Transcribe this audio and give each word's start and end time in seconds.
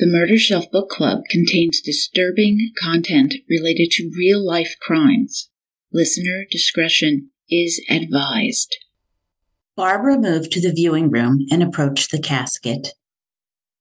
The 0.00 0.06
Murder 0.06 0.38
Shelf 0.38 0.70
Book 0.72 0.88
Club 0.88 1.24
contains 1.28 1.82
disturbing 1.82 2.70
content 2.82 3.34
related 3.50 3.90
to 3.90 4.10
real 4.16 4.42
life 4.42 4.76
crimes. 4.80 5.50
Listener 5.92 6.46
discretion 6.50 7.32
is 7.50 7.84
advised. 7.90 8.74
Barbara 9.76 10.18
moved 10.18 10.52
to 10.52 10.60
the 10.62 10.72
viewing 10.72 11.10
room 11.10 11.44
and 11.50 11.62
approached 11.62 12.10
the 12.10 12.18
casket. 12.18 12.94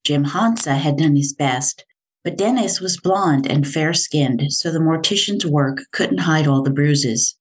Jim 0.03 0.25
Hansa 0.25 0.73
had 0.73 0.97
done 0.97 1.16
his 1.16 1.34
best, 1.34 1.86
but 2.21 2.38
Dennis 2.38 2.81
was 2.81 2.99
blond 2.99 3.49
and 3.49 3.65
fair 3.65 3.93
skinned, 3.93 4.51
so 4.51 4.73
the 4.73 4.79
mortician's 4.79 5.45
work 5.45 5.83
couldn't 5.93 6.27
hide 6.27 6.47
all 6.47 6.61
the 6.61 6.70
bruises. 6.70 7.38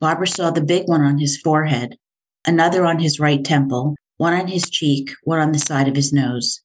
Barbara 0.00 0.26
saw 0.26 0.50
the 0.50 0.60
big 0.60 0.86
one 0.86 1.00
on 1.00 1.16
his 1.16 1.40
forehead, 1.40 1.96
another 2.44 2.84
on 2.84 2.98
his 2.98 3.18
right 3.18 3.42
temple, 3.42 3.94
one 4.18 4.34
on 4.34 4.48
his 4.48 4.68
cheek, 4.68 5.12
one 5.24 5.40
on 5.40 5.52
the 5.52 5.58
side 5.58 5.88
of 5.88 5.96
his 5.96 6.12
nose. 6.12 6.60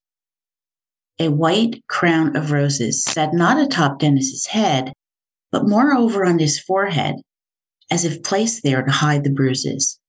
A 1.19 1.29
white 1.29 1.83
crown 1.87 2.35
of 2.35 2.51
roses 2.51 3.03
sat 3.03 3.33
not 3.33 3.59
atop 3.59 3.97
Dennis's 3.97 4.47
head, 4.47 4.93
but 5.51 5.67
moreover 5.67 6.23
on 6.23 6.37
his 6.37 6.59
forehead, 6.59 7.15
as 7.89 8.05
if 8.05 8.21
placed 8.21 8.61
there 8.61 8.83
to 8.83 8.91
hide 8.91 9.23
the 9.23 9.31
bruises. 9.31 9.99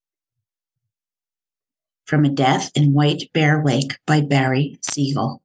From 2.05 2.25
A 2.25 2.29
Death 2.29 2.69
in 2.75 2.93
White 2.93 3.31
Bear 3.33 3.63
Lake 3.65 3.97
by 4.05 4.21
Barry 4.21 4.77
Siegel. 4.83 5.41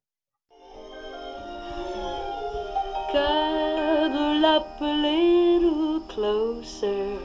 Cuddle 3.10 4.44
up 4.44 4.78
a 4.83 4.84
little 4.84 6.00
closer, 6.00 7.16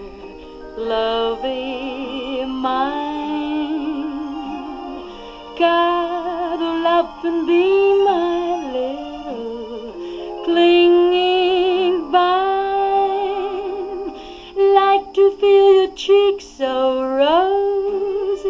lovey 0.78 2.46
mine. 2.46 3.20
Cuddle 5.58 6.88
up 6.88 7.26
and 7.26 7.46
be 7.46 7.99
cheeks 16.00 16.46
so 16.46 17.04
rosy, 17.04 18.48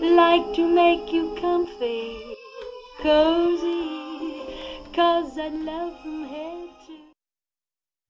like 0.00 0.54
to 0.54 0.68
make 0.68 1.12
you 1.12 1.36
comfy, 1.40 2.20
cozy, 3.02 4.42
cause 4.94 5.36
I 5.36 5.48
love 5.48 6.00
from 6.00 6.28
head 6.28 6.68
to 6.86 6.92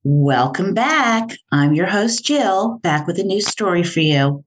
Welcome 0.04 0.74
back. 0.74 1.30
I'm 1.50 1.72
your 1.72 1.86
host, 1.86 2.26
Jill, 2.26 2.78
back 2.82 3.06
with 3.06 3.18
a 3.18 3.24
new 3.24 3.40
story 3.40 3.82
for 3.82 4.00
you. 4.00 4.44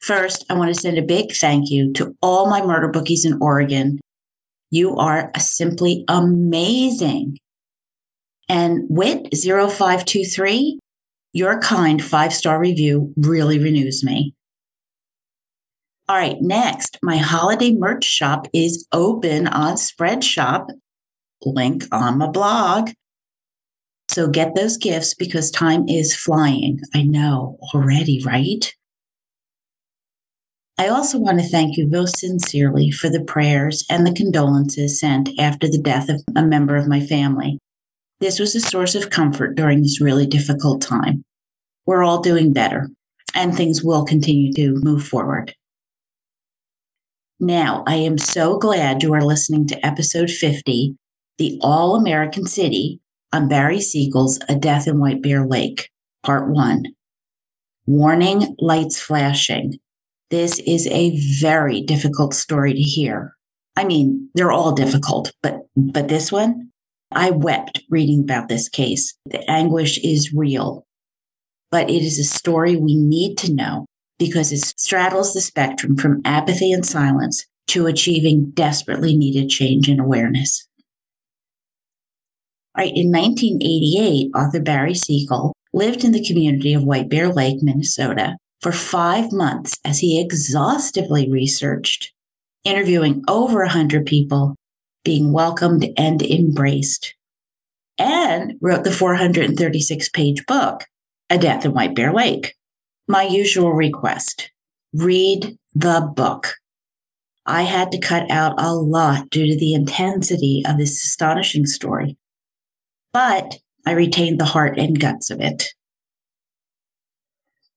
First, 0.00 0.44
I 0.48 0.54
want 0.54 0.72
to 0.72 0.80
send 0.80 0.98
a 0.98 1.02
big 1.02 1.32
thank 1.32 1.70
you 1.70 1.92
to 1.94 2.14
all 2.22 2.48
my 2.48 2.64
murder 2.64 2.86
bookies 2.86 3.24
in 3.24 3.38
Oregon. 3.40 3.98
You 4.70 4.94
are 4.94 5.32
a 5.34 5.40
simply 5.40 6.04
amazing. 6.06 7.38
And 8.48 8.88
Wit0523, 8.88 10.78
your 11.38 11.60
kind 11.60 12.04
five 12.04 12.34
star 12.34 12.60
review 12.60 13.14
really 13.16 13.58
renews 13.58 14.02
me. 14.04 14.34
All 16.08 16.16
right, 16.16 16.36
next, 16.40 16.98
my 17.02 17.18
holiday 17.18 17.72
merch 17.72 18.04
shop 18.04 18.48
is 18.52 18.86
open 18.92 19.46
on 19.46 19.74
Spreadshop. 19.74 20.68
Link 21.44 21.84
on 21.92 22.18
my 22.18 22.28
blog. 22.28 22.90
So 24.08 24.26
get 24.26 24.54
those 24.54 24.76
gifts 24.78 25.14
because 25.14 25.50
time 25.50 25.86
is 25.86 26.16
flying. 26.16 26.80
I 26.94 27.02
know 27.02 27.58
already, 27.74 28.22
right? 28.24 28.74
I 30.78 30.88
also 30.88 31.18
want 31.18 31.40
to 31.40 31.46
thank 31.46 31.76
you 31.76 31.86
most 31.88 32.18
sincerely 32.18 32.90
for 32.90 33.10
the 33.10 33.22
prayers 33.22 33.84
and 33.90 34.06
the 34.06 34.12
condolences 34.12 34.98
sent 34.98 35.28
after 35.38 35.68
the 35.68 35.80
death 35.80 36.08
of 36.08 36.22
a 36.34 36.42
member 36.42 36.76
of 36.76 36.88
my 36.88 37.00
family. 37.00 37.58
This 38.20 38.40
was 38.40 38.56
a 38.56 38.60
source 38.60 38.94
of 38.94 39.10
comfort 39.10 39.56
during 39.56 39.82
this 39.82 40.00
really 40.00 40.26
difficult 40.26 40.80
time. 40.80 41.22
We're 41.88 42.04
all 42.04 42.20
doing 42.20 42.52
better, 42.52 42.90
and 43.34 43.56
things 43.56 43.82
will 43.82 44.04
continue 44.04 44.52
to 44.52 44.78
move 44.82 45.08
forward. 45.08 45.54
Now, 47.40 47.82
I 47.86 47.94
am 47.94 48.18
so 48.18 48.58
glad 48.58 49.02
you 49.02 49.14
are 49.14 49.24
listening 49.24 49.66
to 49.68 49.86
episode 49.86 50.28
50, 50.28 50.96
The 51.38 51.58
All 51.62 51.96
American 51.96 52.44
City, 52.44 53.00
on 53.32 53.48
Barry 53.48 53.80
Siegel's 53.80 54.38
A 54.50 54.54
Death 54.54 54.86
in 54.86 55.00
White 55.00 55.22
Bear 55.22 55.46
Lake, 55.46 55.88
Part 56.22 56.50
1. 56.50 56.82
Warning 57.86 58.54
lights 58.58 59.00
flashing. 59.00 59.78
This 60.28 60.58
is 60.66 60.86
a 60.88 61.18
very 61.40 61.80
difficult 61.80 62.34
story 62.34 62.74
to 62.74 62.82
hear. 62.82 63.32
I 63.76 63.84
mean, 63.84 64.28
they're 64.34 64.52
all 64.52 64.72
difficult, 64.72 65.32
but 65.42 65.60
but 65.74 66.08
this 66.08 66.30
one, 66.30 66.68
I 67.12 67.30
wept 67.30 67.80
reading 67.88 68.20
about 68.20 68.50
this 68.50 68.68
case. 68.68 69.16
The 69.24 69.50
anguish 69.50 69.96
is 70.04 70.34
real. 70.34 70.84
But 71.70 71.90
it 71.90 72.02
is 72.02 72.18
a 72.18 72.24
story 72.24 72.76
we 72.76 72.96
need 72.96 73.36
to 73.38 73.52
know 73.52 73.86
because 74.18 74.52
it 74.52 74.60
straddles 74.78 75.32
the 75.32 75.40
spectrum 75.40 75.96
from 75.96 76.22
apathy 76.24 76.72
and 76.72 76.84
silence 76.84 77.46
to 77.68 77.86
achieving 77.86 78.50
desperately 78.50 79.16
needed 79.16 79.50
change 79.50 79.88
and 79.88 80.00
awareness. 80.00 80.66
Right, 82.76 82.92
in 82.94 83.10
1988, 83.10 84.30
author 84.34 84.60
Barry 84.60 84.94
Siegel 84.94 85.52
lived 85.72 86.04
in 86.04 86.12
the 86.12 86.24
community 86.24 86.72
of 86.72 86.84
White 86.84 87.08
Bear 87.08 87.28
Lake, 87.28 87.58
Minnesota, 87.60 88.36
for 88.60 88.72
five 88.72 89.32
months 89.32 89.78
as 89.84 89.98
he 89.98 90.20
exhaustively 90.20 91.30
researched, 91.30 92.12
interviewing 92.64 93.22
over 93.28 93.60
100 93.60 94.06
people, 94.06 94.56
being 95.04 95.32
welcomed 95.32 95.88
and 95.96 96.22
embraced, 96.22 97.14
and 97.98 98.54
wrote 98.60 98.84
the 98.84 98.92
436 98.92 100.08
page 100.10 100.46
book, 100.46 100.84
A 101.30 101.36
Death 101.36 101.66
in 101.66 101.74
White 101.74 101.94
Bear 101.94 102.12
Lake. 102.12 102.54
My 103.06 103.22
usual 103.22 103.72
request 103.72 104.50
read 104.94 105.58
the 105.74 106.10
book. 106.14 106.54
I 107.44 107.62
had 107.62 107.92
to 107.92 107.98
cut 107.98 108.30
out 108.30 108.54
a 108.58 108.74
lot 108.74 109.28
due 109.28 109.46
to 109.46 109.58
the 109.58 109.74
intensity 109.74 110.62
of 110.66 110.78
this 110.78 111.04
astonishing 111.04 111.66
story, 111.66 112.16
but 113.12 113.58
I 113.86 113.92
retained 113.92 114.40
the 114.40 114.46
heart 114.46 114.78
and 114.78 114.98
guts 114.98 115.30
of 115.30 115.40
it. 115.40 115.74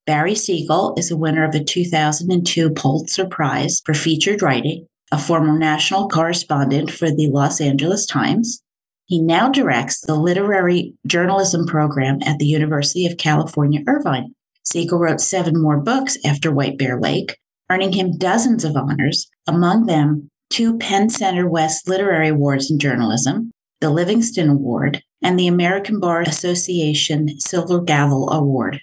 Barry 0.06 0.36
Siegel 0.36 0.94
is 0.98 1.12
a 1.12 1.18
winner 1.18 1.44
of 1.44 1.54
a 1.54 1.64
2002 1.64 2.70
Pulitzer 2.72 3.26
Prize 3.26 3.82
for 3.86 3.94
featured 3.94 4.42
writing, 4.42 4.88
a 5.12 5.20
former 5.20 5.58
national 5.58 6.08
correspondent 6.08 6.90
for 6.90 7.12
the 7.12 7.28
Los 7.28 7.60
Angeles 7.60 8.06
Times. 8.06 8.64
He 9.12 9.22
now 9.22 9.50
directs 9.50 10.00
the 10.00 10.16
literary 10.16 10.94
journalism 11.06 11.68
program 11.68 12.20
at 12.24 12.40
the 12.40 12.46
University 12.46 13.06
of 13.06 13.18
California, 13.18 13.82
Irvine. 13.86 14.34
Siegel 14.64 15.00
wrote 15.00 15.20
seven 15.20 15.62
more 15.62 15.82
books 15.82 16.18
after 16.24 16.50
White 16.50 16.78
Bear 16.78 16.98
Lake, 16.98 17.38
earning 17.70 17.92
him 17.92 18.18
dozens 18.18 18.64
of 18.64 18.78
honors, 18.78 19.30
among 19.46 19.86
them 19.86 20.30
two 20.50 20.78
PEN 20.78 21.10
Center 21.10 21.46
West 21.46 21.90
Literary 21.90 22.30
Awards 22.30 22.72
in 22.72 22.80
Journalism, 22.80 23.52
the 23.82 23.90
Livingston 23.90 24.48
Award, 24.48 25.04
and 25.22 25.38
the 25.38 25.48
American 25.48 26.00
Bar 26.00 26.22
Association 26.22 27.38
Silver 27.38 27.82
Gavel 27.82 28.32
Award. 28.32 28.80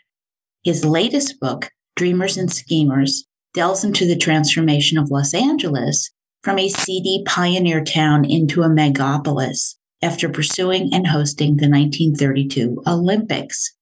His 0.62 0.84
latest 0.84 1.41
book, 1.41 1.71
Dreamers 1.97 2.37
and 2.37 2.53
Schemers, 2.53 3.25
delves 3.55 3.83
into 3.83 4.05
the 4.05 4.15
transformation 4.15 4.99
of 4.99 5.11
Los 5.11 5.33
Angeles 5.33 6.11
from 6.43 6.59
a 6.59 6.69
seedy 6.69 7.22
pioneer 7.25 7.83
town 7.83 8.27
into 8.27 8.61
a 8.61 8.69
megapolis 8.69 9.78
after 10.03 10.29
pursuing 10.29 10.91
and 10.93 11.09
hosting 11.09 11.57
the 11.57 11.69
1932 11.69 12.83
Olympics. 12.87 13.75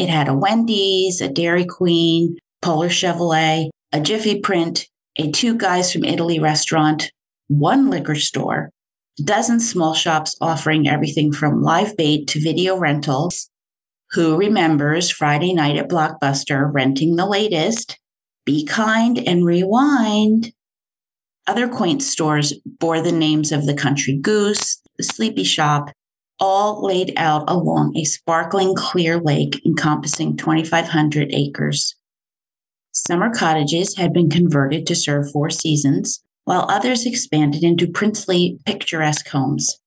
It 0.00 0.08
had 0.08 0.28
a 0.28 0.34
Wendy's, 0.34 1.20
a 1.20 1.28
Dairy 1.28 1.66
Queen, 1.66 2.38
Polar 2.62 2.88
Chevrolet, 2.88 3.68
a 3.92 4.00
Jiffy 4.00 4.40
Print, 4.40 4.86
a 5.18 5.30
Two 5.30 5.54
Guys 5.54 5.92
from 5.92 6.04
Italy 6.04 6.38
restaurant, 6.38 7.12
one 7.48 7.90
liquor 7.90 8.14
store, 8.14 8.70
a 9.18 9.22
dozen 9.22 9.60
small 9.60 9.92
shops 9.92 10.38
offering 10.40 10.88
everything 10.88 11.32
from 11.32 11.60
live 11.60 11.98
bait 11.98 12.26
to 12.28 12.40
video 12.40 12.78
rentals. 12.78 13.50
Who 14.12 14.38
remembers 14.38 15.10
Friday 15.10 15.52
night 15.52 15.76
at 15.76 15.90
Blockbuster 15.90 16.72
renting 16.72 17.16
the 17.16 17.26
latest? 17.26 17.98
Be 18.46 18.64
kind 18.64 19.18
and 19.18 19.44
rewind. 19.44 20.54
Other 21.46 21.68
quaint 21.68 22.02
stores 22.02 22.54
bore 22.64 23.02
the 23.02 23.12
names 23.12 23.52
of 23.52 23.66
the 23.66 23.74
Country 23.74 24.16
Goose, 24.16 24.80
the 24.96 25.04
Sleepy 25.04 25.44
Shop, 25.44 25.90
all 26.40 26.84
laid 26.84 27.12
out 27.16 27.44
along 27.48 27.96
a 27.96 28.04
sparkling 28.04 28.74
clear 28.74 29.20
lake 29.20 29.60
encompassing 29.64 30.36
2,500 30.36 31.28
acres. 31.32 31.94
Summer 32.92 33.30
cottages 33.32 33.96
had 33.96 34.12
been 34.12 34.30
converted 34.30 34.86
to 34.86 34.96
serve 34.96 35.30
four 35.30 35.50
seasons, 35.50 36.22
while 36.44 36.66
others 36.68 37.06
expanded 37.06 37.62
into 37.62 37.86
princely, 37.86 38.58
picturesque 38.64 39.28
homes. 39.28 39.78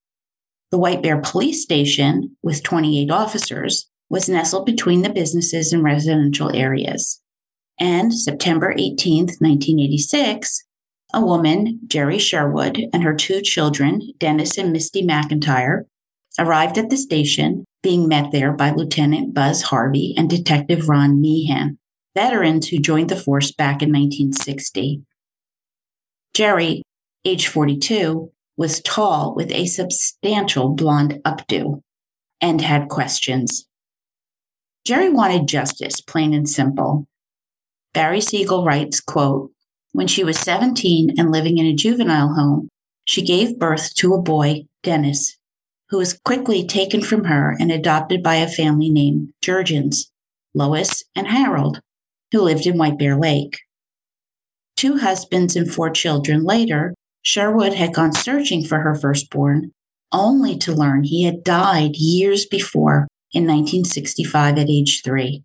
The 0.72 0.78
White 0.78 1.04
Bear 1.04 1.20
Police 1.22 1.62
Station, 1.62 2.36
with 2.42 2.64
28 2.64 3.12
officers, 3.12 3.90
was 4.10 4.30
nestled 4.30 4.66
between 4.66 5.02
the 5.02 5.10
businesses 5.10 5.74
and 5.74 5.84
residential 5.84 6.56
areas. 6.56 7.22
And 7.80 8.14
September 8.14 8.74
18, 8.78 9.26
1986, 9.40 10.64
a 11.14 11.22
woman, 11.22 11.80
Jerry 11.88 12.18
Sherwood, 12.18 12.80
and 12.94 13.04
her 13.04 13.14
two 13.14 13.42
children, 13.42 14.14
Dennis 14.20 14.58
and 14.58 14.72
Misty 14.72 15.06
McIntyre, 15.06 15.84
arrived 16.40 16.78
at 16.78 16.90
the 16.90 16.98
station, 16.98 17.66
being 17.82 18.08
met 18.08 18.32
there 18.32 18.52
by 18.54 18.72
Lieutenant 18.72 19.34
Buzz 19.34 19.64
Harvey 19.64 20.14
and 20.18 20.30
Detective 20.30 20.90
Ron 20.90 21.22
Meehan, 21.22 21.78
veterans 22.16 22.68
who 22.68 22.80
joined 22.80 23.10
the 23.10 23.16
force 23.16 23.52
back 23.52 23.82
in 23.82 23.90
1960. 23.90 25.04
Jerry, 26.34 26.82
age 27.26 27.48
42, 27.48 28.32
was 28.58 28.82
tall 28.82 29.36
with 29.36 29.52
a 29.52 29.66
substantial 29.66 30.70
blonde 30.70 31.20
updo 31.26 31.82
and 32.42 32.62
had 32.62 32.90
questions. 32.90 33.68
Jerry 34.86 35.10
wanted 35.10 35.48
justice, 35.48 36.02
plain 36.02 36.34
and 36.34 36.48
simple. 36.48 37.08
Barry 37.94 38.22
Siegel 38.22 38.66
writes, 38.66 39.00
quote, 39.00 39.52
when 39.92 40.08
she 40.08 40.24
was 40.24 40.40
17 40.40 41.14
and 41.18 41.32
living 41.32 41.58
in 41.58 41.66
a 41.66 41.76
juvenile 41.76 42.34
home, 42.34 42.70
she 43.06 43.22
gave 43.22 43.60
birth 43.60 43.94
to 43.96 44.14
a 44.14 44.22
boy, 44.22 44.64
Dennis, 44.82 45.38
who 45.94 46.00
was 46.00 46.18
quickly 46.26 46.66
taken 46.66 47.04
from 47.04 47.26
her 47.26 47.56
and 47.60 47.72
adopted 47.72 48.24
by 48.24 48.34
a 48.38 48.50
family 48.50 48.90
named 48.90 49.32
Jurgens, 49.44 50.10
Lois 50.56 51.04
and 51.16 51.28
Harold, 51.28 51.82
who 52.32 52.42
lived 52.42 52.66
in 52.66 52.80
White 52.80 52.98
Bear 52.98 53.16
Lake. 53.16 53.60
Two 54.76 54.98
husbands 54.98 55.56
and 55.56 55.72
four 55.72 55.92
children 55.92 56.44
later, 56.44 56.96
Sherwood 57.22 57.76
had 57.76 57.94
gone 57.94 58.12
searching 58.12 58.66
for 58.66 58.80
her 58.80 58.96
firstborn, 58.96 59.70
only 60.12 60.58
to 60.58 60.74
learn 60.74 61.04
he 61.04 61.26
had 61.26 61.44
died 61.44 61.96
years 61.96 62.48
before 62.48 63.08
in 63.32 63.44
1965 63.44 64.58
at 64.58 64.70
age 64.72 65.04
three 65.06 65.44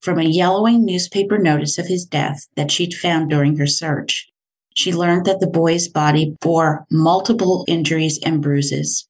from 0.00 0.20
a 0.20 0.22
yellowing 0.22 0.84
newspaper 0.84 1.38
notice 1.38 1.76
of 1.76 1.88
his 1.88 2.04
death 2.04 2.46
that 2.54 2.70
she'd 2.70 2.94
found 2.94 3.30
during 3.30 3.56
her 3.56 3.66
search. 3.66 4.28
She 4.76 4.92
learned 4.92 5.26
that 5.26 5.40
the 5.40 5.48
boy's 5.48 5.88
body 5.88 6.36
bore 6.40 6.86
multiple 6.88 7.64
injuries 7.66 8.20
and 8.24 8.40
bruises. 8.40 9.08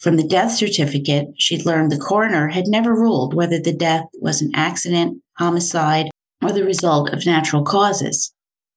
From 0.00 0.16
the 0.16 0.26
death 0.26 0.52
certificate, 0.52 1.28
she'd 1.36 1.66
learned 1.66 1.92
the 1.92 1.98
coroner 1.98 2.48
had 2.48 2.66
never 2.66 2.94
ruled 2.94 3.34
whether 3.34 3.60
the 3.60 3.76
death 3.76 4.04
was 4.14 4.40
an 4.40 4.50
accident, 4.54 5.22
homicide, 5.38 6.08
or 6.42 6.52
the 6.52 6.64
result 6.64 7.10
of 7.10 7.26
natural 7.26 7.62
causes. 7.62 8.32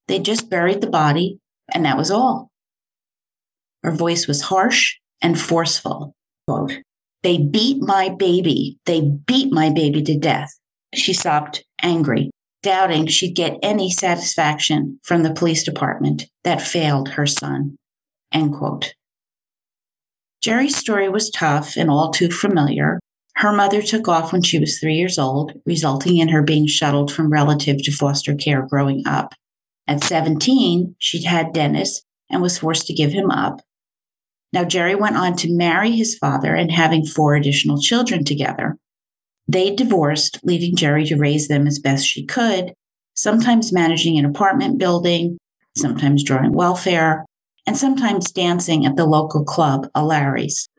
They 0.08 0.20
just 0.20 0.50
buried 0.50 0.82
the 0.82 0.90
body, 0.90 1.40
and 1.74 1.86
that 1.86 1.98
was 1.98 2.12
all. 2.12 2.50
Her 3.84 3.92
voice 3.92 4.28
was 4.28 4.44
harsh 4.44 4.96
and 5.22 5.40
forceful. 5.40 6.14
Quote, 6.46 6.80
they 7.22 7.38
beat 7.38 7.82
my 7.82 8.10
baby. 8.10 8.78
They 8.86 9.02
beat 9.02 9.52
my 9.52 9.70
baby 9.70 10.04
to 10.04 10.20
death. 10.20 10.50
She 10.94 11.14
sobbed, 11.14 11.64
angry, 11.82 12.32
doubting 12.62 13.08
she'd 13.08 13.36
get 13.36 13.58
any 13.64 13.90
satisfaction 13.90 15.00
from 15.04 15.24
the 15.24 15.34
police 15.34 15.64
department 15.64 16.26
that 16.44 16.62
failed 16.62 17.10
her 17.10 17.26
son. 17.26 17.78
End 18.34 18.54
quote. 18.54 18.94
Jerry's 20.44 20.76
story 20.76 21.08
was 21.08 21.30
tough 21.30 21.78
and 21.78 21.90
all 21.90 22.12
too 22.12 22.30
familiar. 22.30 23.00
Her 23.38 23.54
mother 23.54 23.82
took 23.82 24.10
off 24.10 24.34
when 24.34 24.42
she 24.42 24.60
was 24.60 24.78
three 24.78 24.96
years 24.96 25.18
old, 25.18 25.54
resulting 25.66 26.18
in 26.18 26.28
her 26.28 26.44
being 26.44 26.68
shuttled 26.68 27.14
from 27.14 27.32
relative 27.32 27.82
to 27.84 27.94
foster 27.94 28.36
care 28.36 28.68
growing 28.68 29.04
up. 29.08 29.34
At 29.88 30.04
17, 30.04 30.96
she'd 31.00 31.24
had 31.24 31.54
Dennis 31.54 32.02
and 32.30 32.42
was 32.42 32.60
forced 32.60 32.88
to 32.88 32.94
give 32.94 33.14
him 33.14 33.32
up. 33.32 33.62
Now, 34.52 34.66
Jerry 34.66 34.96
went 34.96 35.16
on 35.16 35.38
to 35.38 35.56
marry 35.56 35.92
his 35.92 36.18
father 36.18 36.54
and 36.54 36.74
having 36.74 37.06
four 37.06 37.36
additional 37.36 37.80
children 37.80 38.26
together. 38.26 38.76
They 39.48 39.74
divorced, 39.74 40.42
leaving 40.44 40.76
Jerry 40.76 41.06
to 41.06 41.16
raise 41.16 41.48
them 41.48 41.68
as 41.68 41.80
best 41.80 42.06
she 42.06 42.26
could, 42.26 42.74
sometimes 43.14 43.72
managing 43.72 44.18
an 44.18 44.26
apartment 44.26 44.78
building, 44.78 45.38
sometimes 45.78 46.22
drawing 46.22 46.52
welfare, 46.52 47.26
and 47.66 47.78
sometimes 47.78 48.32
dancing 48.32 48.86
at 48.86 48.96
the 48.96 49.06
local 49.06 49.44
club, 49.44 49.88
a 49.96 50.04
Larry's. 50.04 50.70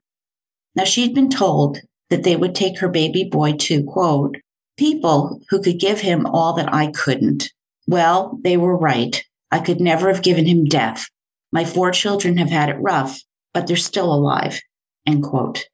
Now 0.75 0.85
she'd 0.85 1.15
been 1.15 1.31
told 1.31 1.79
that 2.11 2.25
they 2.25 2.37
would 2.37 2.55
take 2.55 2.79
her 2.79 2.89
baby 2.89 3.25
boy 3.25 3.53
to, 3.53 3.83
quote, 3.85 4.37
people 4.77 5.41
who 5.51 5.63
could 5.63 5.79
give 5.79 6.01
him 6.01 6.27
all 6.27 6.53
that 6.55 6.73
I 6.73 6.91
couldn't. 6.91 7.51
Well, 7.87 8.39
they 8.43 8.57
were 8.57 8.77
right. 8.77 9.25
I 9.51 9.61
could 9.61 9.81
never 9.81 10.13
have 10.13 10.23
given 10.23 10.47
him 10.47 10.65
death. 10.65 11.09
My 11.53 11.65
four 11.65 11.93
children 11.93 12.39
have 12.39 12.51
had 12.51 12.69
it 12.69 12.81
rough, 12.81 13.21
but 13.53 13.67
they're 13.67 13.77
still 13.77 14.13
alive, 14.13 14.61
end 15.07 15.23
quote. 15.23 15.69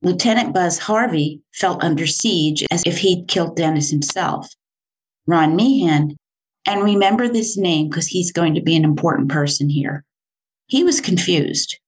Lieutenant 0.00 0.52
Buzz 0.52 0.80
Harvey 0.80 1.42
felt 1.54 1.84
under 1.84 2.06
siege 2.06 2.64
as 2.70 2.82
if 2.86 2.98
he'd 2.98 3.28
killed 3.28 3.56
Dennis 3.56 3.90
himself. 3.90 4.48
Ron 5.26 5.54
Meehan, 5.54 6.16
and 6.66 6.82
remember 6.82 7.28
this 7.28 7.56
name 7.56 7.88
because 7.88 8.08
he's 8.08 8.32
going 8.32 8.54
to 8.54 8.62
be 8.62 8.76
an 8.76 8.84
important 8.84 9.28
person 9.28 9.68
here. 9.68 10.04
He 10.66 10.84
was 10.84 11.00
confused. 11.00 11.78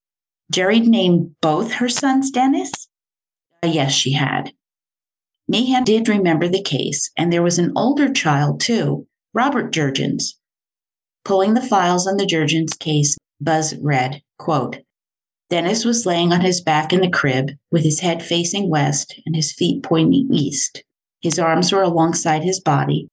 Jerry 0.51 0.79
named 0.79 1.35
both 1.41 1.73
her 1.73 1.89
sons 1.89 2.29
Dennis? 2.29 2.87
Uh, 3.63 3.67
yes, 3.67 3.91
she 3.93 4.13
had. 4.13 4.51
Meehan 5.47 5.83
did 5.83 6.07
remember 6.07 6.47
the 6.47 6.61
case, 6.61 7.11
and 7.17 7.31
there 7.31 7.43
was 7.43 7.59
an 7.59 7.71
older 7.75 8.11
child 8.11 8.59
too, 8.59 9.07
Robert 9.33 9.71
Jurgens. 9.71 10.33
Pulling 11.23 11.53
the 11.53 11.61
files 11.61 12.07
on 12.07 12.17
the 12.17 12.25
Jurgens 12.25 12.77
case, 12.77 13.17
Buzz 13.39 13.75
read, 13.77 14.21
quote, 14.37 14.79
Dennis 15.49 15.85
was 15.85 16.05
laying 16.05 16.33
on 16.33 16.41
his 16.41 16.61
back 16.61 16.91
in 16.91 17.01
the 17.01 17.09
crib 17.09 17.51
with 17.71 17.83
his 17.83 17.99
head 17.99 18.23
facing 18.23 18.69
west 18.69 19.19
and 19.25 19.35
his 19.35 19.53
feet 19.53 19.83
pointing 19.83 20.27
east. 20.33 20.83
His 21.21 21.37
arms 21.37 21.71
were 21.71 21.83
alongside 21.83 22.43
his 22.43 22.59
body. 22.59 23.07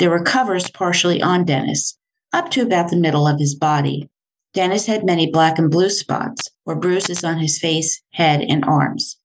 There 0.00 0.08
were 0.08 0.24
covers 0.24 0.70
partially 0.70 1.20
on 1.20 1.44
Dennis, 1.44 1.98
up 2.32 2.50
to 2.52 2.62
about 2.62 2.88
the 2.88 2.96
middle 2.96 3.26
of 3.26 3.38
his 3.38 3.54
body. 3.54 4.08
Dennis 4.54 4.86
had 4.86 5.04
many 5.04 5.30
black 5.30 5.58
and 5.58 5.70
blue 5.70 5.90
spots, 5.90 6.48
or 6.64 6.74
bruises 6.74 7.22
on 7.22 7.36
his 7.36 7.58
face, 7.58 8.00
head, 8.14 8.40
and 8.40 8.64
arms. 8.64 9.18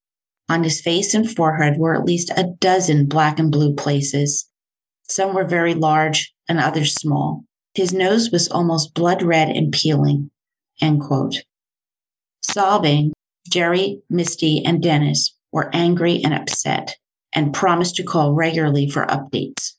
On 0.50 0.65
his 0.65 0.82
face 0.82 1.13
and 1.13 1.34
forehead 1.34 1.77
were 1.77 1.96
at 1.96 2.03
least 2.03 2.29
a 2.32 2.55
dozen 2.60 3.08
black 3.08 3.39
and 3.39 3.50
blue 3.50 3.74
places. 3.74 4.50
Some 5.03 5.34
were 5.34 5.46
very 5.46 5.74
large, 5.74 6.36
and 6.50 6.60
others 6.60 6.94
small. 6.94 7.46
His 7.74 7.94
nose 7.94 8.29
was 8.29 8.50
almost 8.50 8.94
blood 8.94 9.24
red 9.24 9.48
and 9.48 9.72
peeling. 9.72 10.29
End 10.82 11.00
quote. 11.00 11.38
Sobbing, 12.41 13.13
Jerry, 13.50 14.01
Misty, 14.10 14.62
and 14.65 14.84
Dennis 14.84 15.38
were 15.53 15.74
angry 15.74 16.20
and 16.22 16.34
upset 16.34 16.98
and 17.32 17.53
promised 17.53 17.96
to 17.96 18.03
call 18.03 18.34
regularly 18.34 18.89
for 18.89 19.05
updates. 19.05 19.75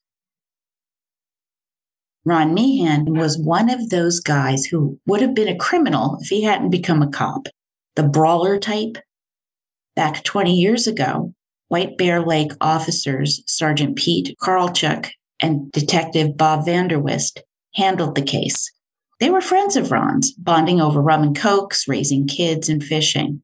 Ron 2.26 2.54
Meehan 2.54 3.14
was 3.14 3.38
one 3.38 3.70
of 3.70 3.90
those 3.90 4.18
guys 4.18 4.64
who 4.64 4.98
would 5.06 5.20
have 5.20 5.32
been 5.32 5.46
a 5.46 5.56
criminal 5.56 6.18
if 6.20 6.28
he 6.28 6.42
hadn't 6.42 6.70
become 6.70 7.00
a 7.00 7.08
cop, 7.08 7.46
the 7.94 8.02
brawler 8.02 8.58
type. 8.58 8.98
Back 9.94 10.24
20 10.24 10.52
years 10.52 10.88
ago, 10.88 11.32
White 11.68 11.96
Bear 11.96 12.20
Lake 12.20 12.50
officers 12.60 13.44
Sergeant 13.46 13.94
Pete 13.94 14.36
Karlchuk 14.42 15.10
and 15.38 15.70
Detective 15.70 16.36
Bob 16.36 16.66
Vanderwist 16.66 17.42
handled 17.76 18.16
the 18.16 18.22
case. 18.22 18.72
They 19.20 19.30
were 19.30 19.40
friends 19.40 19.76
of 19.76 19.92
Ron's, 19.92 20.32
bonding 20.32 20.80
over 20.80 21.00
rum 21.00 21.22
and 21.22 21.36
cokes, 21.36 21.86
raising 21.86 22.26
kids, 22.26 22.68
and 22.68 22.82
fishing. 22.82 23.42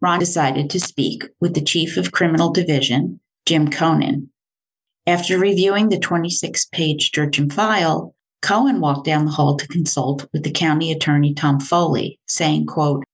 Ron 0.00 0.18
decided 0.18 0.70
to 0.70 0.80
speak 0.80 1.22
with 1.40 1.54
the 1.54 1.62
Chief 1.62 1.96
of 1.96 2.10
Criminal 2.10 2.52
Division, 2.52 3.20
Jim 3.46 3.70
Conan. 3.70 4.31
After 5.06 5.36
reviewing 5.36 5.88
the 5.88 5.98
26 5.98 6.66
page 6.66 7.10
Durchin 7.10 7.50
file, 7.50 8.14
Cohen 8.40 8.80
walked 8.80 9.04
down 9.04 9.24
the 9.24 9.32
hall 9.32 9.56
to 9.56 9.66
consult 9.66 10.28
with 10.32 10.44
the 10.44 10.50
county 10.50 10.92
attorney 10.92 11.34
Tom 11.34 11.58
Foley, 11.58 12.20
saying, 12.26 12.66
quote, 12.66 13.04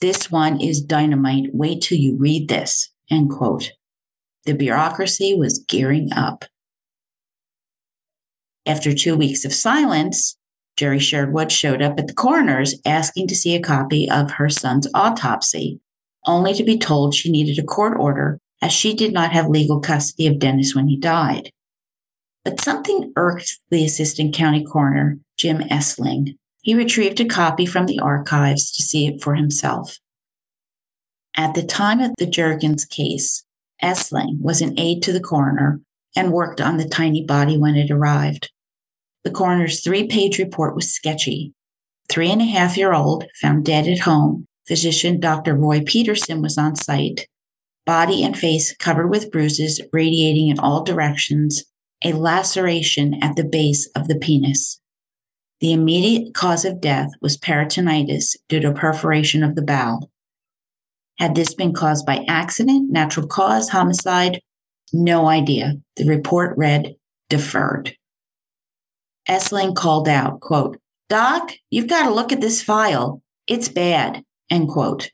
This 0.00 0.30
one 0.30 0.60
is 0.60 0.82
dynamite. 0.82 1.50
Wait 1.52 1.82
till 1.82 1.98
you 1.98 2.16
read 2.16 2.48
this. 2.48 2.90
End 3.10 3.30
quote. 3.30 3.72
The 4.46 4.54
bureaucracy 4.54 5.34
was 5.34 5.64
gearing 5.68 6.12
up. 6.12 6.44
After 8.66 8.92
two 8.92 9.16
weeks 9.16 9.44
of 9.44 9.52
silence, 9.52 10.36
Jerry 10.76 10.98
Sherwood 10.98 11.52
showed 11.52 11.82
up 11.82 11.98
at 11.98 12.08
the 12.08 12.14
coroner's 12.14 12.80
asking 12.84 13.28
to 13.28 13.36
see 13.36 13.54
a 13.54 13.62
copy 13.62 14.10
of 14.10 14.32
her 14.32 14.48
son's 14.48 14.88
autopsy, 14.92 15.80
only 16.26 16.52
to 16.54 16.64
be 16.64 16.78
told 16.78 17.14
she 17.14 17.30
needed 17.30 17.58
a 17.58 17.66
court 17.66 17.96
order 17.98 18.40
as 18.60 18.72
she 18.72 18.94
did 18.94 19.12
not 19.12 19.32
have 19.32 19.48
legal 19.48 19.80
custody 19.80 20.26
of 20.26 20.38
Dennis 20.38 20.74
when 20.74 20.88
he 20.88 20.96
died. 20.96 21.50
But 22.44 22.60
something 22.60 23.12
irked 23.16 23.58
the 23.70 23.84
assistant 23.84 24.34
county 24.34 24.64
coroner, 24.64 25.18
Jim 25.36 25.58
Essling. 25.58 26.36
He 26.62 26.74
retrieved 26.74 27.20
a 27.20 27.24
copy 27.24 27.66
from 27.66 27.86
the 27.86 28.00
archives 28.00 28.72
to 28.72 28.82
see 28.82 29.06
it 29.06 29.22
for 29.22 29.34
himself. 29.34 29.98
At 31.36 31.54
the 31.54 31.62
time 31.62 32.00
of 32.00 32.12
the 32.18 32.26
Jurgens 32.26 32.88
case, 32.88 33.44
Essling 33.82 34.40
was 34.40 34.60
an 34.60 34.78
aide 34.78 35.02
to 35.04 35.12
the 35.12 35.20
coroner 35.20 35.80
and 36.16 36.32
worked 36.32 36.60
on 36.60 36.78
the 36.78 36.88
tiny 36.88 37.24
body 37.24 37.56
when 37.56 37.76
it 37.76 37.90
arrived. 37.90 38.50
The 39.24 39.30
coroner's 39.30 39.82
three 39.82 40.06
page 40.06 40.38
report 40.38 40.74
was 40.74 40.92
sketchy. 40.92 41.52
Three 42.08 42.30
and 42.30 42.40
a 42.40 42.46
half 42.46 42.76
year 42.76 42.92
old 42.92 43.24
found 43.40 43.64
dead 43.64 43.86
at 43.86 44.00
home. 44.00 44.46
Physician 44.66 45.20
Dr. 45.20 45.54
Roy 45.54 45.82
Peterson 45.84 46.42
was 46.42 46.58
on 46.58 46.74
site. 46.76 47.28
Body 47.88 48.22
and 48.22 48.36
face 48.36 48.76
covered 48.76 49.08
with 49.08 49.30
bruises 49.30 49.80
radiating 49.94 50.48
in 50.48 50.58
all 50.58 50.84
directions, 50.84 51.64
a 52.04 52.12
laceration 52.12 53.18
at 53.22 53.34
the 53.34 53.44
base 53.44 53.88
of 53.96 54.08
the 54.08 54.18
penis. 54.18 54.78
The 55.62 55.72
immediate 55.72 56.34
cause 56.34 56.66
of 56.66 56.82
death 56.82 57.08
was 57.22 57.38
peritonitis 57.38 58.36
due 58.46 58.60
to 58.60 58.74
perforation 58.74 59.42
of 59.42 59.54
the 59.54 59.62
bowel. 59.62 60.10
Had 61.18 61.34
this 61.34 61.54
been 61.54 61.72
caused 61.72 62.04
by 62.04 62.26
accident, 62.28 62.92
natural 62.92 63.26
cause, 63.26 63.70
homicide? 63.70 64.42
No 64.92 65.26
idea. 65.26 65.76
The 65.96 66.06
report 66.06 66.58
read 66.58 66.94
deferred. 67.30 67.96
Essling 69.26 69.74
called 69.74 70.10
out, 70.10 70.40
quote, 70.40 70.76
Doc, 71.08 71.52
you've 71.70 71.88
got 71.88 72.04
to 72.04 72.14
look 72.14 72.32
at 72.32 72.42
this 72.42 72.62
file. 72.62 73.22
It's 73.46 73.70
bad, 73.70 74.24
end 74.50 74.68
quote. 74.68 75.10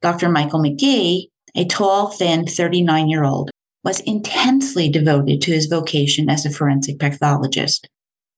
Dr. 0.00 0.28
Michael 0.28 0.62
McGee, 0.62 1.30
a 1.54 1.64
tall, 1.66 2.10
thin 2.10 2.46
39 2.46 3.08
year 3.08 3.24
old, 3.24 3.50
was 3.84 4.00
intensely 4.00 4.88
devoted 4.88 5.40
to 5.42 5.52
his 5.52 5.66
vocation 5.66 6.28
as 6.28 6.44
a 6.44 6.50
forensic 6.50 6.98
pathologist. 6.98 7.88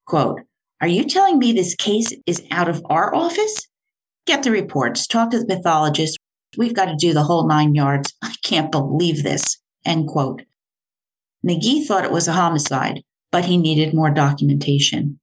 Quote, 0.07 0.43
Are 0.81 0.89
you 0.89 1.05
telling 1.05 1.39
me 1.39 1.53
this 1.53 1.75
case 1.75 2.13
is 2.27 2.43
out 2.51 2.69
of 2.69 2.83
our 2.89 3.15
office? 3.15 3.67
Get 4.27 4.43
the 4.43 4.51
reports, 4.51 5.07
talk 5.07 5.31
to 5.31 5.39
the 5.39 5.47
pathologist, 5.47 6.19
We've 6.57 6.75
got 6.75 6.87
to 6.87 6.97
do 6.97 7.13
the 7.13 7.25
whole 7.25 7.47
nine 7.47 7.75
yards. 7.75 8.15
I 8.23 8.35
can't 8.43 8.73
believe 8.73 9.23
this. 9.23 9.59
End 9.85 10.09
quote. 10.09 10.43
McGee 11.47 11.87
thought 11.87 12.05
it 12.05 12.13
was 12.13 12.29
a 12.29 12.33
homicide, 12.33 13.03
but 13.31 13.47
he 13.47 13.57
needed 13.57 13.95
more 13.95 14.11
documentation. 14.11 15.21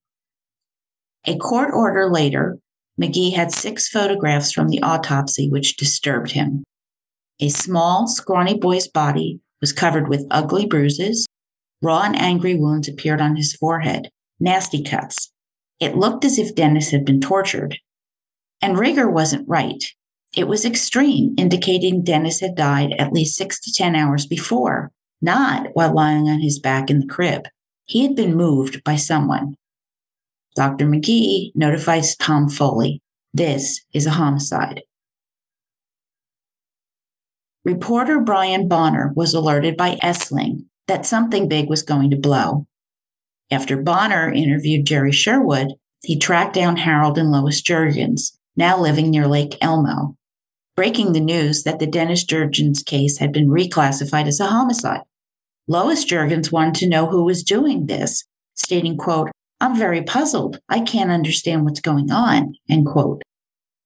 A 1.26 1.38
court 1.38 1.72
order 1.74 2.10
later, 2.10 2.58
McGee 3.00 3.34
had 3.34 3.52
six 3.52 3.90
photographs 3.90 4.52
from 4.52 4.70
the 4.70 4.82
autopsy 4.82 5.50
which 5.50 5.76
disturbed 5.76 6.32
him. 6.32 6.64
A 7.40 7.50
small, 7.50 8.08
scrawny 8.08 8.58
boy's 8.58 8.88
body 8.88 9.40
was 9.62 9.74
covered 9.74 10.08
with 10.08 10.28
ugly 10.32 10.66
bruises. 10.66 11.28
Raw 11.82 12.02
and 12.02 12.16
angry 12.16 12.56
wounds 12.56 12.88
appeared 12.88 13.22
on 13.22 13.36
his 13.36 13.54
forehead, 13.54 14.10
nasty 14.40 14.84
cuts. 14.84 15.32
It 15.80 15.96
looked 15.96 16.26
as 16.26 16.40
if 16.40 16.56
Dennis 16.56 16.90
had 16.90 17.06
been 17.06 17.22
tortured. 17.22 17.78
And 18.62 18.80
rigor 18.80 19.10
wasn't 19.10 19.48
right. 19.48 19.84
It 20.36 20.48
was 20.48 20.66
extreme, 20.66 21.36
indicating 21.38 22.04
Dennis 22.04 22.40
had 22.40 22.56
died 22.56 22.94
at 22.98 23.14
least 23.14 23.38
six 23.38 23.60
to 23.62 23.72
10 23.72 23.96
hours 23.96 24.26
before, 24.26 24.92
not 25.22 25.68
while 25.74 25.94
lying 25.94 26.28
on 26.28 26.42
his 26.42 26.60
back 26.60 26.90
in 26.90 27.00
the 27.00 27.08
crib. 27.08 27.44
He 27.86 28.04
had 28.04 28.16
been 28.16 28.36
moved 28.36 28.84
by 28.84 28.96
someone. 28.96 29.56
Dr. 30.56 30.88
McGee 30.88 31.52
notifies 31.54 32.16
Tom 32.16 32.50
Foley 32.50 33.02
this 33.38 33.82
is 33.94 34.08
a 34.08 34.12
homicide. 34.12 34.82
Reporter 37.68 38.22
Brian 38.22 38.70
Bonner 38.70 39.12
was 39.14 39.34
alerted 39.34 39.76
by 39.76 39.98
Essling 40.02 40.68
that 40.88 41.06
something 41.06 41.50
big 41.50 41.68
was 41.68 41.84
going 41.84 42.10
to 42.12 42.16
blow. 42.16 42.66
After 43.52 43.76
Bonner 43.76 44.32
interviewed 44.32 44.86
Jerry 44.86 45.12
Sherwood, 45.12 45.74
he 46.02 46.18
tracked 46.18 46.54
down 46.54 46.78
Harold 46.78 47.18
and 47.18 47.30
Lois 47.30 47.62
Jurgens, 47.62 48.38
now 48.56 48.80
living 48.80 49.10
near 49.10 49.28
Lake 49.28 49.58
Elmo, 49.60 50.16
breaking 50.78 51.12
the 51.12 51.20
news 51.20 51.64
that 51.64 51.80
the 51.80 51.88
Dennis 51.88 52.24
Jurgens 52.24 52.86
case 52.86 53.18
had 53.18 53.34
been 53.34 53.50
reclassified 53.50 54.28
as 54.28 54.40
a 54.40 54.46
homicide. 54.46 55.02
Lois 55.68 56.06
Jurgens 56.06 56.54
wanted 56.54 56.76
to 56.76 56.88
know 56.88 57.08
who 57.08 57.26
was 57.26 57.44
doing 57.44 57.88
this, 57.88 58.24
stating, 58.56 58.96
quote, 58.96 59.30
I'm 59.60 59.76
very 59.76 60.04
puzzled. 60.04 60.62
I 60.70 60.80
can't 60.80 61.12
understand 61.12 61.66
what's 61.66 61.82
going 61.82 62.12
on, 62.14 62.54
end 62.70 62.86
quote. 62.86 63.24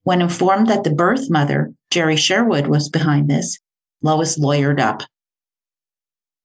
When 0.03 0.21
informed 0.21 0.67
that 0.67 0.83
the 0.83 0.93
birth 0.93 1.31
mother, 1.31 1.73
Jerry 1.89 2.15
Sherwood, 2.15 2.67
was 2.67 2.88
behind 2.88 3.27
this, 3.27 3.57
Lois 4.01 4.38
lawyered 4.38 4.79
up. 4.79 5.03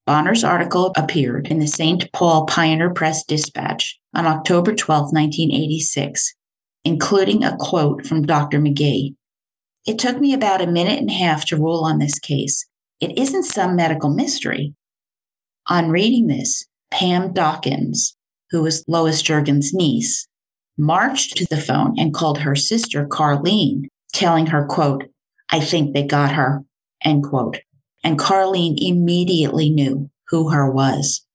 Bonner's 0.07 0.45
article 0.45 0.93
appeared 0.97 1.49
in 1.49 1.59
the 1.59 1.67
St. 1.67 2.11
Paul 2.13 2.47
Pioneer 2.47 2.91
Press 2.91 3.25
Dispatch 3.25 3.99
on 4.15 4.27
October 4.27 4.75
12, 4.75 5.13
1986, 5.13 6.35
including 6.85 7.43
a 7.43 7.57
quote 7.57 8.07
from 8.07 8.23
Dr. 8.23 8.61
McGee, 8.61 9.17
it 9.87 10.01
took 10.01 10.19
me 10.19 10.35
about 10.35 10.61
a 10.61 10.67
minute 10.67 10.99
and 10.99 11.11
a 11.11 11.15
half 11.15 11.45
to 11.47 11.57
rule 11.57 11.85
on 11.85 11.99
this 11.99 12.19
case. 12.19 12.67
It 13.01 13.17
isn't 13.17 13.45
some 13.45 13.77
medical 13.77 14.11
mystery. 14.11 14.75
On 15.69 15.91
reading 15.91 16.27
this, 16.27 16.67
Pam 16.91 17.33
Dawkins, 17.33 18.17
who 18.51 18.63
was 18.63 18.85
Lois 18.89 19.23
Jurgens' 19.23 19.73
niece, 19.73 20.27
marched 20.77 21.37
to 21.37 21.47
the 21.49 21.61
phone 21.61 21.95
and 21.99 22.13
called 22.13 22.39
her 22.39 22.57
sister 22.57 23.07
Carlene, 23.07 23.87
telling 24.13 24.47
her, 24.47 24.67
quote, 24.67 25.05
I 25.51 25.61
think 25.61 25.95
they 25.95 26.03
got 26.03 26.33
her, 26.33 26.65
end 27.05 27.25
quote. 27.25 27.59
And 28.05 28.19
Carlene 28.19 28.76
immediately 28.79 29.71
knew 29.71 30.11
who 30.29 30.50
her 30.50 30.71
was. 30.71 31.26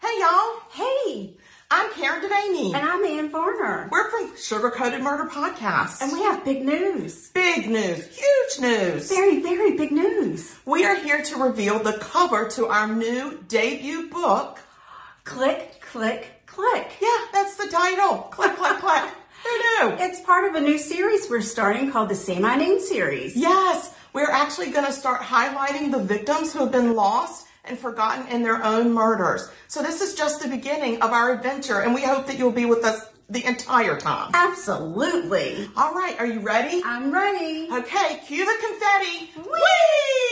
Hey, 0.00 0.18
y'all. 0.18 0.60
Hey, 0.70 1.36
I'm 1.70 1.92
Karen 1.92 2.22
Devaney. 2.22 2.74
And 2.74 2.84
I'm 2.84 3.04
Ann 3.04 3.30
Varner. 3.30 3.88
We're 3.90 4.10
from 4.10 4.36
Sugar 4.36 4.70
Coated 4.70 5.02
Murder 5.02 5.28
Podcast. 5.30 6.02
And 6.02 6.12
we 6.12 6.22
have 6.22 6.44
big 6.44 6.64
news. 6.64 7.30
Big 7.30 7.68
news. 7.68 8.06
Huge 8.08 8.60
news. 8.60 9.08
Very, 9.08 9.40
very 9.40 9.76
big 9.76 9.92
news. 9.92 10.56
We 10.64 10.84
are 10.84 10.96
here 10.96 11.22
to 11.22 11.36
reveal 11.36 11.78
the 11.78 11.94
cover 11.94 12.48
to 12.50 12.66
our 12.66 12.88
new 12.88 13.44
debut 13.48 14.10
book. 14.10 14.58
Click, 15.24 15.80
click, 15.80 16.42
click. 16.46 16.96
Yeah, 17.00 17.18
that's 17.32 17.56
the 17.56 17.68
title. 17.70 18.18
Click, 18.32 18.56
click, 18.56 18.78
click. 18.78 19.04
It's 19.44 20.20
part 20.20 20.48
of 20.48 20.54
a 20.54 20.60
new 20.60 20.78
series 20.78 21.28
we're 21.28 21.40
starting 21.40 21.90
called 21.90 22.08
the 22.08 22.14
Say 22.14 22.38
My 22.38 22.54
Name 22.54 22.78
series. 22.80 23.36
Yes, 23.36 23.94
we're 24.12 24.30
actually 24.30 24.70
going 24.70 24.86
to 24.86 24.92
start 24.92 25.20
highlighting 25.20 25.90
the 25.90 25.98
victims 25.98 26.52
who 26.52 26.60
have 26.60 26.70
been 26.70 26.94
lost 26.94 27.46
and 27.64 27.78
forgotten 27.78 28.26
in 28.28 28.42
their 28.42 28.62
own 28.64 28.92
murders. 28.92 29.48
So 29.68 29.82
this 29.82 30.00
is 30.00 30.14
just 30.14 30.42
the 30.42 30.48
beginning 30.48 31.02
of 31.02 31.10
our 31.12 31.32
adventure, 31.32 31.80
and 31.80 31.94
we 31.94 32.02
hope 32.02 32.26
that 32.26 32.38
you'll 32.38 32.52
be 32.52 32.64
with 32.64 32.84
us 32.84 33.00
the 33.28 33.44
entire 33.44 33.98
time. 33.98 34.30
Absolutely. 34.34 35.68
All 35.76 35.94
right, 35.94 36.18
are 36.18 36.26
you 36.26 36.40
ready? 36.40 36.82
I'm 36.84 37.12
ready. 37.12 37.68
Okay, 37.72 38.20
cue 38.26 38.44
the 38.44 38.66
confetti. 38.66 39.32
Whee! 39.36 40.31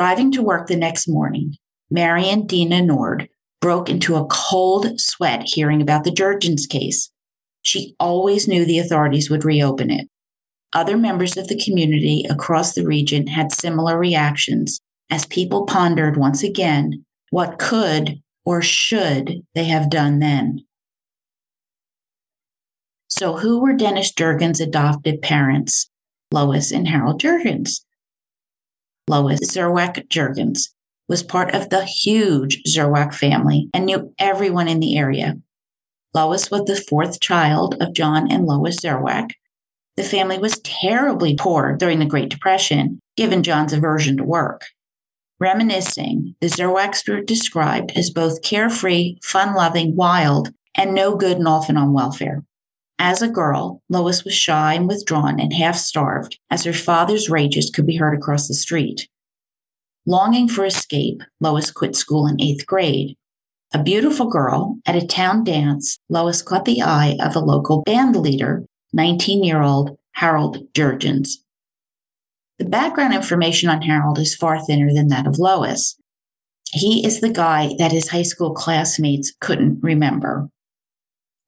Driving 0.00 0.32
to 0.32 0.42
work 0.42 0.66
the 0.66 0.76
next 0.76 1.06
morning, 1.06 1.56
Marion 1.90 2.46
Dina 2.46 2.80
Nord 2.80 3.28
broke 3.60 3.90
into 3.90 4.16
a 4.16 4.24
cold 4.30 4.98
sweat 4.98 5.42
hearing 5.44 5.82
about 5.82 6.04
the 6.04 6.10
Jurgens 6.10 6.66
case. 6.66 7.10
She 7.60 7.96
always 8.00 8.48
knew 8.48 8.64
the 8.64 8.78
authorities 8.78 9.28
would 9.28 9.44
reopen 9.44 9.90
it. 9.90 10.08
Other 10.72 10.96
members 10.96 11.36
of 11.36 11.48
the 11.48 11.62
community 11.62 12.24
across 12.30 12.72
the 12.72 12.86
region 12.86 13.26
had 13.26 13.52
similar 13.52 13.98
reactions 13.98 14.80
as 15.10 15.26
people 15.26 15.66
pondered 15.66 16.16
once 16.16 16.42
again 16.42 17.04
what 17.28 17.58
could 17.58 18.22
or 18.42 18.62
should 18.62 19.42
they 19.54 19.64
have 19.64 19.90
done 19.90 20.18
then. 20.18 20.60
So, 23.06 23.36
who 23.36 23.60
were 23.60 23.74
Dennis 23.74 24.14
Jurgens' 24.14 24.62
adopted 24.62 25.20
parents, 25.20 25.90
Lois 26.32 26.72
and 26.72 26.88
Harold 26.88 27.20
Jurgens? 27.20 27.82
Lois 29.10 29.40
Zerwack 29.40 30.06
Jurgens 30.08 30.68
was 31.08 31.24
part 31.24 31.52
of 31.52 31.68
the 31.68 31.84
huge 31.84 32.62
Zerwack 32.62 33.12
family 33.12 33.68
and 33.74 33.84
knew 33.84 34.14
everyone 34.20 34.68
in 34.68 34.78
the 34.78 34.96
area. 34.96 35.34
Lois 36.14 36.48
was 36.48 36.64
the 36.66 36.80
fourth 36.80 37.20
child 37.20 37.74
of 37.80 37.92
John 37.92 38.30
and 38.30 38.46
Lois 38.46 38.78
Zerwack. 38.80 39.32
The 39.96 40.04
family 40.04 40.38
was 40.38 40.60
terribly 40.60 41.34
poor 41.34 41.76
during 41.76 41.98
the 41.98 42.06
Great 42.06 42.28
Depression, 42.28 43.00
given 43.16 43.42
John's 43.42 43.72
aversion 43.72 44.16
to 44.18 44.22
work. 44.22 44.66
Reminiscing, 45.40 46.36
the 46.40 46.46
Zerwacks 46.46 47.08
were 47.08 47.20
described 47.20 47.90
as 47.96 48.10
both 48.10 48.42
carefree, 48.42 49.16
fun 49.24 49.56
loving, 49.56 49.96
wild, 49.96 50.50
and 50.76 50.94
no 50.94 51.16
good 51.16 51.36
and 51.36 51.48
often 51.48 51.76
on 51.76 51.92
welfare. 51.92 52.44
As 53.02 53.22
a 53.22 53.28
girl, 53.28 53.82
Lois 53.88 54.24
was 54.24 54.34
shy 54.34 54.74
and 54.74 54.86
withdrawn 54.86 55.40
and 55.40 55.54
half 55.54 55.76
starved, 55.76 56.38
as 56.50 56.64
her 56.64 56.74
father's 56.74 57.30
rages 57.30 57.70
could 57.70 57.86
be 57.86 57.96
heard 57.96 58.14
across 58.14 58.46
the 58.46 58.52
street. 58.52 59.08
Longing 60.06 60.48
for 60.48 60.66
escape, 60.66 61.22
Lois 61.40 61.70
quit 61.70 61.96
school 61.96 62.26
in 62.26 62.38
eighth 62.38 62.66
grade. 62.66 63.16
A 63.72 63.82
beautiful 63.82 64.28
girl 64.28 64.76
at 64.84 65.02
a 65.02 65.06
town 65.06 65.44
dance, 65.44 65.98
Lois 66.10 66.42
caught 66.42 66.66
the 66.66 66.82
eye 66.82 67.16
of 67.18 67.34
a 67.34 67.40
local 67.40 67.80
band 67.84 68.16
leader, 68.16 68.66
19 68.92 69.44
year 69.44 69.62
old 69.62 69.96
Harold 70.16 70.70
Jurgens. 70.74 71.38
The 72.58 72.66
background 72.66 73.14
information 73.14 73.70
on 73.70 73.80
Harold 73.80 74.18
is 74.18 74.34
far 74.34 74.62
thinner 74.62 74.92
than 74.92 75.08
that 75.08 75.26
of 75.26 75.38
Lois. 75.38 75.96
He 76.70 77.06
is 77.06 77.22
the 77.22 77.32
guy 77.32 77.70
that 77.78 77.92
his 77.92 78.10
high 78.10 78.24
school 78.24 78.52
classmates 78.52 79.32
couldn't 79.40 79.82
remember. 79.82 80.50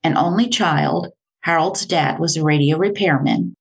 An 0.03 0.17
only 0.17 0.49
child, 0.49 1.09
Harold's 1.43 1.87
dad 1.87 2.19
was 2.19 2.37
a 2.37 2.45
radio 2.45 2.79
repairman. 2.79 3.55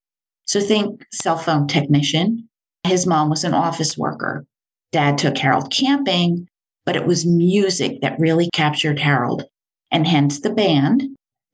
So 0.45 0.59
think 0.59 1.05
cell 1.13 1.37
phone 1.37 1.67
technician. 1.67 2.49
His 2.85 3.07
mom 3.07 3.29
was 3.29 3.43
an 3.43 3.53
office 3.53 3.97
worker. 3.97 4.45
Dad 4.91 5.17
took 5.17 5.37
Harold 5.37 5.71
camping, 5.71 6.47
but 6.85 6.95
it 6.95 7.05
was 7.05 7.25
music 7.25 8.01
that 8.01 8.19
really 8.19 8.49
captured 8.53 8.99
Harold, 8.99 9.45
and 9.89 10.05
hence 10.07 10.39
the 10.39 10.53
band, 10.53 11.03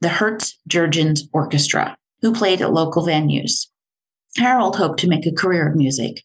the 0.01 0.09
Hertz 0.09 0.57
Jurgens 0.67 1.21
Orchestra, 1.31 1.97
who 2.21 2.33
played 2.33 2.61
at 2.61 2.73
local 2.73 3.05
venues. 3.05 3.67
Harold 4.37 4.77
hoped 4.77 4.99
to 4.99 5.07
make 5.07 5.25
a 5.25 5.31
career 5.31 5.69
of 5.69 5.75
music. 5.75 6.23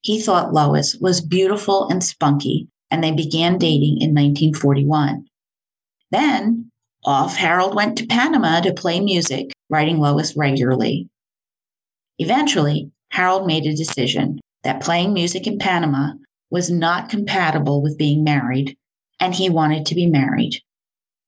He 0.00 0.20
thought 0.20 0.52
Lois 0.52 0.96
was 1.00 1.20
beautiful 1.20 1.88
and 1.88 2.02
spunky, 2.02 2.68
and 2.90 3.02
they 3.02 3.12
began 3.12 3.58
dating 3.58 3.98
in 4.00 4.10
1941. 4.10 5.26
Then 6.10 6.71
off, 7.04 7.36
Harold 7.36 7.74
went 7.74 7.98
to 7.98 8.06
Panama 8.06 8.60
to 8.60 8.72
play 8.72 9.00
music, 9.00 9.52
writing 9.68 9.98
Lois 9.98 10.36
regularly. 10.36 11.08
Eventually, 12.18 12.90
Harold 13.10 13.46
made 13.46 13.66
a 13.66 13.74
decision 13.74 14.40
that 14.62 14.82
playing 14.82 15.12
music 15.12 15.46
in 15.46 15.58
Panama 15.58 16.12
was 16.50 16.70
not 16.70 17.08
compatible 17.08 17.82
with 17.82 17.98
being 17.98 18.22
married, 18.22 18.76
and 19.18 19.34
he 19.34 19.48
wanted 19.48 19.86
to 19.86 19.94
be 19.94 20.06
married. 20.06 20.60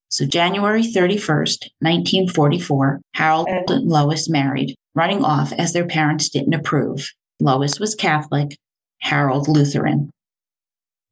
So, 0.08 0.26
January 0.26 0.82
31st, 0.82 1.70
1944, 1.80 3.00
Harold 3.14 3.48
and 3.48 3.88
Lois 3.88 4.28
married, 4.28 4.76
running 4.94 5.24
off 5.24 5.52
as 5.52 5.72
their 5.72 5.86
parents 5.86 6.28
didn't 6.28 6.54
approve. 6.54 7.10
Lois 7.40 7.80
was 7.80 7.96
Catholic, 7.96 8.56
Harold 9.00 9.48
Lutheran. 9.48 10.10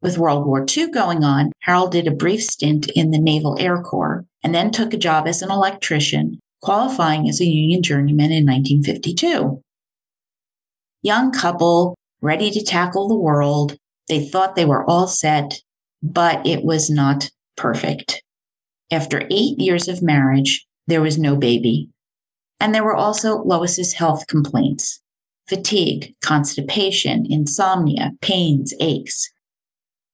With 0.02 0.18
World 0.18 0.44
War 0.46 0.66
II 0.68 0.90
going 0.90 1.22
on, 1.22 1.52
Harold 1.60 1.92
did 1.92 2.08
a 2.08 2.14
brief 2.14 2.42
stint 2.42 2.90
in 2.90 3.12
the 3.12 3.20
Naval 3.20 3.56
Air 3.60 3.80
Corps 3.80 4.24
and 4.42 4.52
then 4.52 4.72
took 4.72 4.92
a 4.92 4.98
job 4.98 5.28
as 5.28 5.42
an 5.42 5.50
electrician, 5.50 6.40
qualifying 6.60 7.28
as 7.28 7.40
a 7.40 7.46
union 7.46 7.84
journeyman 7.84 8.32
in 8.32 8.44
1952. 8.44 9.62
Young 11.02 11.30
couple, 11.30 11.94
ready 12.20 12.50
to 12.50 12.64
tackle 12.64 13.06
the 13.06 13.18
world. 13.18 13.76
They 14.08 14.26
thought 14.26 14.56
they 14.56 14.64
were 14.64 14.84
all 14.90 15.06
set, 15.06 15.60
but 16.02 16.44
it 16.44 16.64
was 16.64 16.90
not 16.90 17.30
perfect. 17.56 18.24
After 18.90 19.22
eight 19.30 19.58
years 19.60 19.86
of 19.86 20.02
marriage, 20.02 20.66
there 20.88 21.00
was 21.00 21.16
no 21.16 21.36
baby. 21.36 21.90
And 22.58 22.74
there 22.74 22.84
were 22.84 22.96
also 22.96 23.38
Lois's 23.38 23.94
health 23.94 24.26
complaints 24.26 25.00
fatigue, 25.48 26.14
constipation, 26.22 27.26
insomnia, 27.28 28.12
pains, 28.20 28.72
aches. 28.80 29.30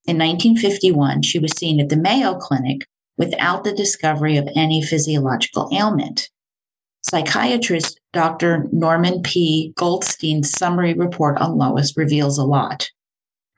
In 0.09 0.17
1951, 0.17 1.21
she 1.21 1.39
was 1.39 1.53
seen 1.53 1.79
at 1.79 1.91
the 1.91 1.97
Mayo 1.97 2.35
Clinic 2.35 2.87
without 3.19 3.63
the 3.63 3.75
discovery 3.75 4.39
of 4.39 4.49
any 4.57 4.81
physiological 4.81 5.69
ailment. 5.71 6.31
Psychiatrist 7.03 8.01
Dr. 8.15 8.69
Norman 8.73 9.21
P. 9.21 9.75
Goldstein's 9.77 10.51
summary 10.51 10.95
report 10.95 11.37
on 11.37 11.59
Lois 11.59 11.95
reveals 11.95 12.39
a 12.39 12.45
lot. 12.45 12.89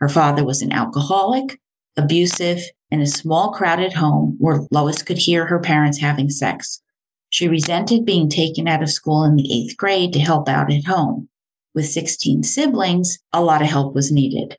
Her 0.00 0.08
father 0.08 0.44
was 0.44 0.60
an 0.60 0.72
alcoholic, 0.72 1.60
abusive, 1.96 2.62
in 2.90 3.00
a 3.00 3.06
small, 3.06 3.52
crowded 3.52 3.92
home 3.92 4.34
where 4.40 4.66
Lois 4.72 5.02
could 5.02 5.18
hear 5.18 5.46
her 5.46 5.60
parents 5.60 6.00
having 6.00 6.30
sex. 6.30 6.82
She 7.28 7.46
resented 7.46 8.04
being 8.04 8.28
taken 8.28 8.66
out 8.66 8.82
of 8.82 8.90
school 8.90 9.22
in 9.22 9.36
the 9.36 9.52
eighth 9.54 9.76
grade 9.76 10.12
to 10.14 10.18
help 10.18 10.48
out 10.48 10.72
at 10.72 10.86
home. 10.86 11.28
With 11.76 11.86
16 11.86 12.42
siblings, 12.42 13.20
a 13.32 13.40
lot 13.40 13.62
of 13.62 13.68
help 13.68 13.94
was 13.94 14.10
needed 14.10 14.56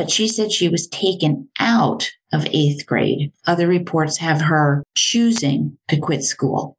but 0.00 0.10
she 0.10 0.26
said 0.26 0.50
she 0.50 0.66
was 0.66 0.88
taken 0.88 1.50
out 1.58 2.10
of 2.32 2.46
eighth 2.52 2.86
grade. 2.86 3.32
Other 3.46 3.68
reports 3.68 4.16
have 4.16 4.40
her 4.40 4.82
choosing 4.96 5.76
to 5.88 5.98
quit 5.98 6.22
school. 6.22 6.78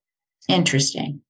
Interesting. 0.50 1.22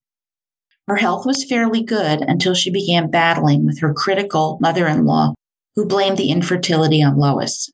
Her 0.88 0.96
health 0.96 1.26
was 1.26 1.44
fairly 1.44 1.82
good 1.82 2.22
until 2.22 2.54
she 2.54 2.70
began 2.70 3.10
battling 3.10 3.66
with 3.66 3.80
her 3.82 3.92
critical 3.92 4.56
mother 4.58 4.86
in 4.86 5.04
law, 5.04 5.34
who 5.76 5.84
blamed 5.84 6.16
the 6.16 6.30
infertility 6.30 7.02
on 7.02 7.18
Lois. 7.18 7.70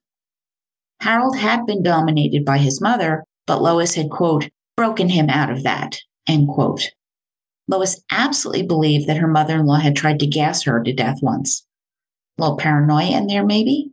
Harold 1.01 1.39
had 1.39 1.65
been 1.65 1.85
dominated 1.85 2.45
by 2.45 2.59
his 2.59 2.81
mother, 2.81 3.23
but 3.47 3.63
Lois 3.63 3.95
had, 3.95 4.11
quote, 4.11 4.49
broken 4.77 5.11
him 5.11 5.31
out 5.31 5.49
of 5.49 5.63
that, 5.63 5.99
end 6.27 6.49
quote. 6.49 6.91
Lois 7.69 8.03
absolutely 8.11 8.67
believed 8.67 9.07
that 9.07 9.19
her 9.19 9.29
mother 9.29 9.55
in 9.55 9.67
law 9.67 9.79
had 9.79 9.95
tried 9.95 10.19
to 10.19 10.27
gas 10.27 10.65
her 10.65 10.83
to 10.83 10.93
death 10.93 11.19
once. 11.23 11.65
A 12.37 12.43
little 12.43 12.57
paranoia 12.57 13.17
in 13.17 13.29
there, 13.29 13.47
maybe? 13.47 13.93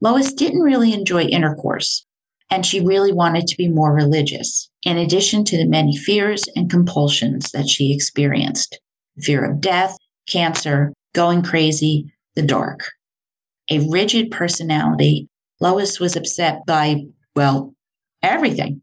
Lois 0.00 0.32
didn't 0.32 0.60
really 0.60 0.92
enjoy 0.92 1.22
intercourse, 1.22 2.06
and 2.50 2.64
she 2.64 2.80
really 2.80 3.12
wanted 3.12 3.46
to 3.46 3.56
be 3.56 3.68
more 3.68 3.94
religious, 3.94 4.70
in 4.82 4.96
addition 4.96 5.44
to 5.44 5.56
the 5.56 5.66
many 5.66 5.96
fears 5.96 6.44
and 6.54 6.70
compulsions 6.70 7.50
that 7.52 7.68
she 7.68 7.94
experienced 7.94 8.78
fear 9.18 9.50
of 9.50 9.60
death, 9.60 9.96
cancer, 10.28 10.92
going 11.14 11.42
crazy, 11.42 12.12
the 12.34 12.42
dark. 12.42 12.92
A 13.70 13.88
rigid 13.88 14.30
personality, 14.30 15.28
Lois 15.60 15.98
was 15.98 16.16
upset 16.16 16.60
by, 16.66 17.06
well, 17.34 17.74
everything. 18.22 18.82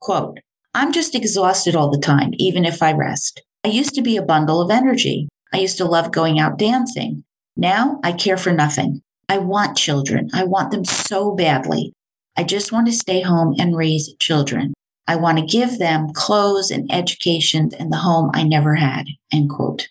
Quote, 0.00 0.38
I'm 0.72 0.92
just 0.92 1.14
exhausted 1.14 1.74
all 1.74 1.90
the 1.90 1.98
time, 1.98 2.30
even 2.34 2.64
if 2.64 2.82
I 2.82 2.92
rest. 2.92 3.42
I 3.64 3.68
used 3.68 3.94
to 3.94 4.02
be 4.02 4.16
a 4.16 4.22
bundle 4.22 4.60
of 4.60 4.70
energy. 4.70 5.28
I 5.52 5.58
used 5.58 5.78
to 5.78 5.84
love 5.84 6.12
going 6.12 6.38
out 6.38 6.58
dancing. 6.58 7.24
Now 7.56 8.00
I 8.02 8.12
care 8.12 8.36
for 8.36 8.52
nothing. 8.52 9.02
I 9.28 9.38
want 9.38 9.76
children. 9.76 10.30
I 10.32 10.44
want 10.44 10.70
them 10.70 10.84
so 10.84 11.34
badly. 11.34 11.92
I 12.36 12.44
just 12.44 12.72
want 12.72 12.86
to 12.86 12.92
stay 12.92 13.20
home 13.20 13.54
and 13.58 13.76
raise 13.76 14.14
children. 14.18 14.74
I 15.06 15.16
want 15.16 15.38
to 15.38 15.46
give 15.46 15.78
them 15.78 16.12
clothes 16.12 16.70
and 16.70 16.90
education 16.92 17.70
and 17.78 17.92
the 17.92 17.98
home 17.98 18.30
I 18.34 18.42
never 18.42 18.76
had. 18.76 19.06
End 19.32 19.50
quote. 19.50 19.88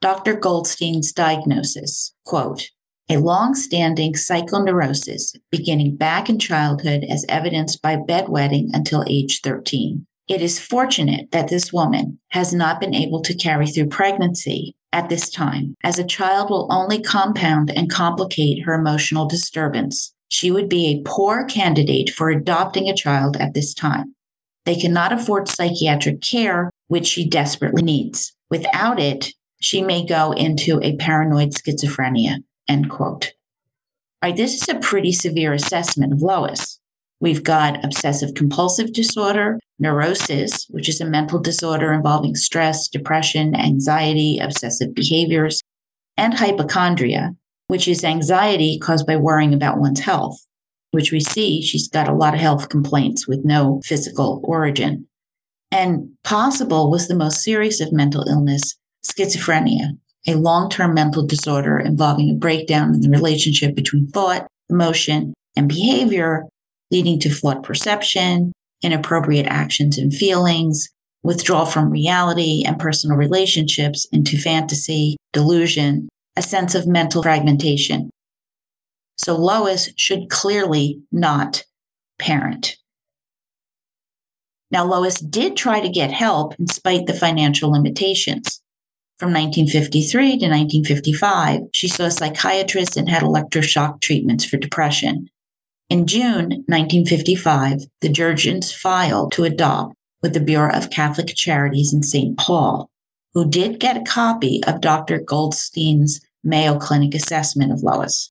Dr. 0.00 0.34
Goldstein's 0.34 1.12
diagnosis, 1.12 2.14
quote, 2.24 2.70
a 3.08 3.16
long-standing 3.16 4.12
psychoneurosis 4.12 5.34
beginning 5.50 5.96
back 5.96 6.28
in 6.28 6.38
childhood 6.38 7.04
as 7.08 7.24
evidenced 7.28 7.80
by 7.80 7.96
bedwetting 7.96 8.66
until 8.72 9.04
age 9.08 9.40
13. 9.40 10.06
It 10.28 10.42
is 10.42 10.60
fortunate 10.60 11.30
that 11.32 11.48
this 11.48 11.72
woman 11.72 12.20
has 12.32 12.52
not 12.52 12.80
been 12.80 12.94
able 12.94 13.22
to 13.22 13.34
carry 13.34 13.66
through 13.66 13.88
pregnancy 13.88 14.76
at 14.92 15.08
this 15.08 15.30
time, 15.30 15.74
as 15.84 15.98
a 15.98 16.06
child 16.06 16.50
will 16.50 16.66
only 16.70 17.00
compound 17.00 17.70
and 17.70 17.90
complicate 17.90 18.64
her 18.64 18.74
emotional 18.74 19.26
disturbance. 19.26 20.14
She 20.28 20.50
would 20.50 20.68
be 20.68 20.86
a 20.88 21.02
poor 21.08 21.44
candidate 21.44 22.10
for 22.10 22.30
adopting 22.30 22.88
a 22.88 22.94
child 22.94 23.36
at 23.36 23.54
this 23.54 23.74
time. 23.74 24.14
They 24.64 24.76
cannot 24.76 25.12
afford 25.12 25.48
psychiatric 25.48 26.20
care, 26.20 26.70
which 26.88 27.06
she 27.06 27.28
desperately 27.28 27.82
needs. 27.82 28.34
Without 28.50 29.00
it, 29.00 29.32
she 29.60 29.82
may 29.82 30.04
go 30.04 30.32
into 30.32 30.80
a 30.82 30.96
paranoid 30.96 31.52
schizophrenia. 31.52 32.38
End 32.68 32.90
quote. 32.90 33.32
Right, 34.22 34.36
this 34.36 34.60
is 34.60 34.68
a 34.68 34.78
pretty 34.78 35.12
severe 35.12 35.52
assessment 35.52 36.12
of 36.12 36.22
Lois. 36.22 36.78
We've 37.20 37.42
got 37.42 37.84
obsessive 37.84 38.34
compulsive 38.34 38.92
disorder, 38.92 39.58
neurosis, 39.78 40.66
which 40.70 40.88
is 40.88 41.00
a 41.00 41.06
mental 41.06 41.38
disorder 41.38 41.92
involving 41.92 42.34
stress, 42.34 42.88
depression, 42.88 43.54
anxiety, 43.54 44.38
obsessive 44.38 44.94
behaviors, 44.94 45.62
and 46.16 46.34
hypochondria, 46.34 47.34
which 47.68 47.86
is 47.86 48.04
anxiety 48.04 48.78
caused 48.78 49.06
by 49.06 49.16
worrying 49.16 49.54
about 49.54 49.78
one's 49.78 50.00
health, 50.00 50.38
which 50.90 51.12
we 51.12 51.20
see 51.20 51.62
she's 51.62 51.88
got 51.88 52.08
a 52.08 52.14
lot 52.14 52.34
of 52.34 52.40
health 52.40 52.68
complaints 52.68 53.28
with 53.28 53.44
no 53.44 53.80
physical 53.84 54.40
origin. 54.44 55.06
And 55.70 56.10
possible 56.24 56.90
was 56.90 57.08
the 57.08 57.14
most 57.14 57.42
serious 57.42 57.80
of 57.80 57.92
mental 57.92 58.26
illness, 58.28 58.74
schizophrenia, 59.06 59.98
a 60.26 60.34
long 60.34 60.70
term 60.70 60.94
mental 60.94 61.26
disorder 61.26 61.78
involving 61.78 62.30
a 62.30 62.34
breakdown 62.34 62.94
in 62.94 63.00
the 63.00 63.10
relationship 63.10 63.74
between 63.74 64.06
thought, 64.08 64.46
emotion, 64.70 65.34
and 65.56 65.68
behavior, 65.68 66.44
leading 66.90 67.20
to 67.20 67.30
flawed 67.30 67.62
perception, 67.62 68.52
inappropriate 68.82 69.46
actions 69.46 69.98
and 69.98 70.12
feelings, 70.12 70.88
withdrawal 71.22 71.66
from 71.66 71.90
reality 71.90 72.62
and 72.66 72.78
personal 72.78 73.16
relationships 73.16 74.06
into 74.12 74.38
fantasy, 74.38 75.16
delusion, 75.32 76.08
a 76.36 76.42
sense 76.42 76.74
of 76.74 76.86
mental 76.86 77.22
fragmentation. 77.22 78.10
So 79.16 79.36
Lois 79.36 79.90
should 79.96 80.30
clearly 80.30 81.02
not 81.10 81.64
parent. 82.18 82.76
Now, 84.70 84.84
Lois 84.84 85.20
did 85.20 85.56
try 85.56 85.80
to 85.80 85.88
get 85.88 86.12
help 86.12 86.54
in 86.58 86.66
spite 86.68 87.06
the 87.06 87.14
financial 87.14 87.70
limitations. 87.70 88.60
From 89.18 89.32
1953 89.32 90.22
to 90.38 90.46
1955, 90.46 91.62
she 91.72 91.88
saw 91.88 92.04
a 92.04 92.10
psychiatrist 92.10 92.96
and 92.96 93.08
had 93.08 93.22
electroshock 93.22 94.00
treatments 94.00 94.44
for 94.44 94.58
depression. 94.58 95.28
In 95.90 96.06
June 96.06 96.64
1955, 96.66 97.86
the 98.02 98.10
Jurgens 98.10 98.74
filed 98.74 99.32
to 99.32 99.44
adopt 99.44 99.94
with 100.20 100.34
the 100.34 100.40
Bureau 100.40 100.70
of 100.70 100.90
Catholic 100.90 101.28
Charities 101.28 101.94
in 101.94 102.02
St. 102.02 102.36
Paul, 102.36 102.90
who 103.32 103.48
did 103.48 103.80
get 103.80 103.96
a 103.96 104.02
copy 104.04 104.60
of 104.66 104.82
Dr. 104.82 105.18
Goldstein's 105.18 106.20
Mayo 106.44 106.78
Clinic 106.78 107.14
assessment 107.14 107.72
of 107.72 107.82
Lois. 107.82 108.30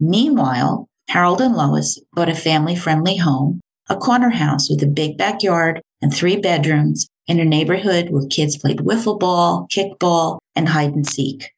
Meanwhile, 0.00 0.88
Harold 1.08 1.40
and 1.40 1.54
Lois 1.54 2.00
bought 2.14 2.28
a 2.28 2.34
family 2.34 2.74
friendly 2.74 3.18
home, 3.18 3.60
a 3.88 3.96
corner 3.96 4.30
house 4.30 4.68
with 4.68 4.82
a 4.82 4.86
big 4.86 5.16
backyard 5.16 5.80
and 6.02 6.12
three 6.12 6.36
bedrooms 6.36 7.06
in 7.28 7.38
a 7.38 7.44
neighborhood 7.44 8.10
where 8.10 8.26
kids 8.26 8.56
played 8.58 8.78
wiffle 8.78 9.20
ball, 9.20 9.68
kickball, 9.70 10.38
and 10.56 10.70
hide 10.70 10.94
and 10.94 11.06
seek. 11.06 11.52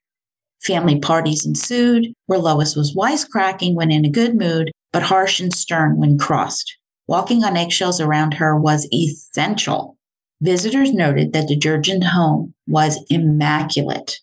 Family 0.61 0.98
parties 0.98 1.46
ensued, 1.46 2.12
where 2.26 2.38
Lois 2.38 2.76
was 2.76 2.94
wisecracking 2.94 3.74
when 3.74 3.90
in 3.90 4.05
a 4.05 4.11
good 4.11 4.35
mood, 4.35 4.70
but 4.92 5.05
harsh 5.05 5.40
and 5.40 5.53
stern 5.53 5.98
when 5.98 6.18
crossed. 6.18 6.76
Walking 7.07 7.44
on 7.44 7.57
eggshells 7.57 8.00
around 8.00 8.35
her 8.35 8.57
was 8.57 8.88
essential. 8.92 9.96
Visitors 10.40 10.92
noted 10.92 11.33
that 11.33 11.48
the 11.48 11.57
Jurgen 11.57 12.03
home 12.03 12.55
was 12.66 13.05
immaculate. 13.11 14.20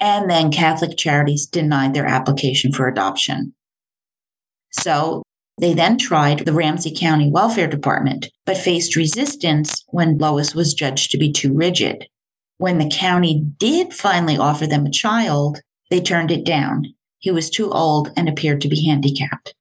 And 0.00 0.30
then 0.30 0.50
Catholic 0.50 0.96
Charities 0.96 1.46
denied 1.46 1.94
their 1.94 2.06
application 2.06 2.72
for 2.72 2.88
adoption. 2.88 3.54
So 4.72 5.22
they 5.58 5.74
then 5.74 5.98
tried 5.98 6.40
the 6.40 6.52
Ramsey 6.52 6.94
County 6.96 7.30
Welfare 7.30 7.68
Department, 7.68 8.28
but 8.46 8.56
faced 8.56 8.96
resistance 8.96 9.84
when 9.88 10.18
Lois 10.18 10.54
was 10.54 10.74
judged 10.74 11.10
to 11.10 11.18
be 11.18 11.30
too 11.30 11.54
rigid. 11.54 12.06
When 12.58 12.78
the 12.78 12.90
county 12.90 13.44
did 13.58 13.92
finally 13.92 14.38
offer 14.38 14.66
them 14.66 14.86
a 14.86 14.90
child, 14.90 15.60
they 15.90 16.00
turned 16.00 16.30
it 16.30 16.44
down. 16.44 16.94
He 17.18 17.30
was 17.30 17.50
too 17.50 17.70
old 17.70 18.10
and 18.16 18.28
appeared 18.28 18.60
to 18.62 18.68
be 18.68 18.86
handicapped. 18.86 19.54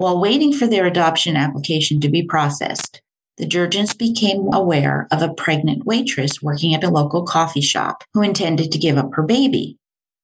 While 0.00 0.18
waiting 0.18 0.50
for 0.54 0.66
their 0.66 0.86
adoption 0.86 1.36
application 1.36 2.00
to 2.00 2.08
be 2.08 2.22
processed, 2.22 3.02
the 3.36 3.44
Jurgens 3.44 3.94
became 3.94 4.48
aware 4.50 5.06
of 5.12 5.20
a 5.20 5.34
pregnant 5.34 5.84
waitress 5.84 6.40
working 6.40 6.74
at 6.74 6.82
a 6.82 6.88
local 6.88 7.22
coffee 7.22 7.60
shop 7.60 8.02
who 8.14 8.22
intended 8.22 8.72
to 8.72 8.78
give 8.78 8.96
up 8.96 9.10
her 9.12 9.22
baby. 9.22 9.76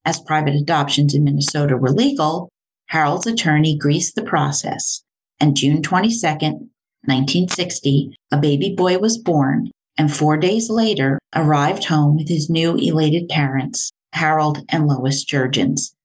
As 0.03 0.19
private 0.19 0.55
adoptions 0.55 1.15
in 1.15 1.25
Minnesota 1.25 1.77
were 1.77 1.91
legal, 1.91 2.49
Harold's 2.87 3.27
attorney 3.27 3.77
greased 3.77 4.15
the 4.15 4.23
process, 4.23 5.03
and 5.39 5.55
June 5.55 5.83
22, 5.83 6.27
1960, 6.27 8.17
a 8.33 8.39
baby 8.39 8.75
boy 8.75 8.97
was 8.97 9.19
born 9.19 9.71
and 9.99 10.11
four 10.11 10.39
days 10.39 10.71
later 10.71 11.19
arrived 11.35 11.85
home 11.85 12.17
with 12.17 12.29
his 12.29 12.49
new 12.49 12.77
elated 12.77 13.29
parents, 13.29 13.91
Harold 14.15 14.65
and 14.71 14.87
Lois 14.87 15.23
Jurgens. 15.23 15.96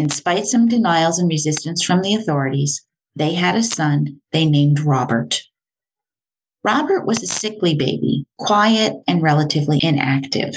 In 0.00 0.08
spite 0.08 0.46
some 0.46 0.66
denials 0.66 1.18
and 1.18 1.28
resistance 1.28 1.84
from 1.84 2.00
the 2.00 2.14
authorities, 2.14 2.86
they 3.14 3.34
had 3.34 3.54
a 3.54 3.62
son 3.62 4.22
they 4.32 4.46
named 4.46 4.80
Robert. 4.80 5.42
Robert 6.64 7.06
was 7.06 7.22
a 7.22 7.26
sickly 7.26 7.74
baby, 7.74 8.24
quiet 8.38 8.94
and 9.06 9.20
relatively 9.20 9.78
inactive. 9.82 10.54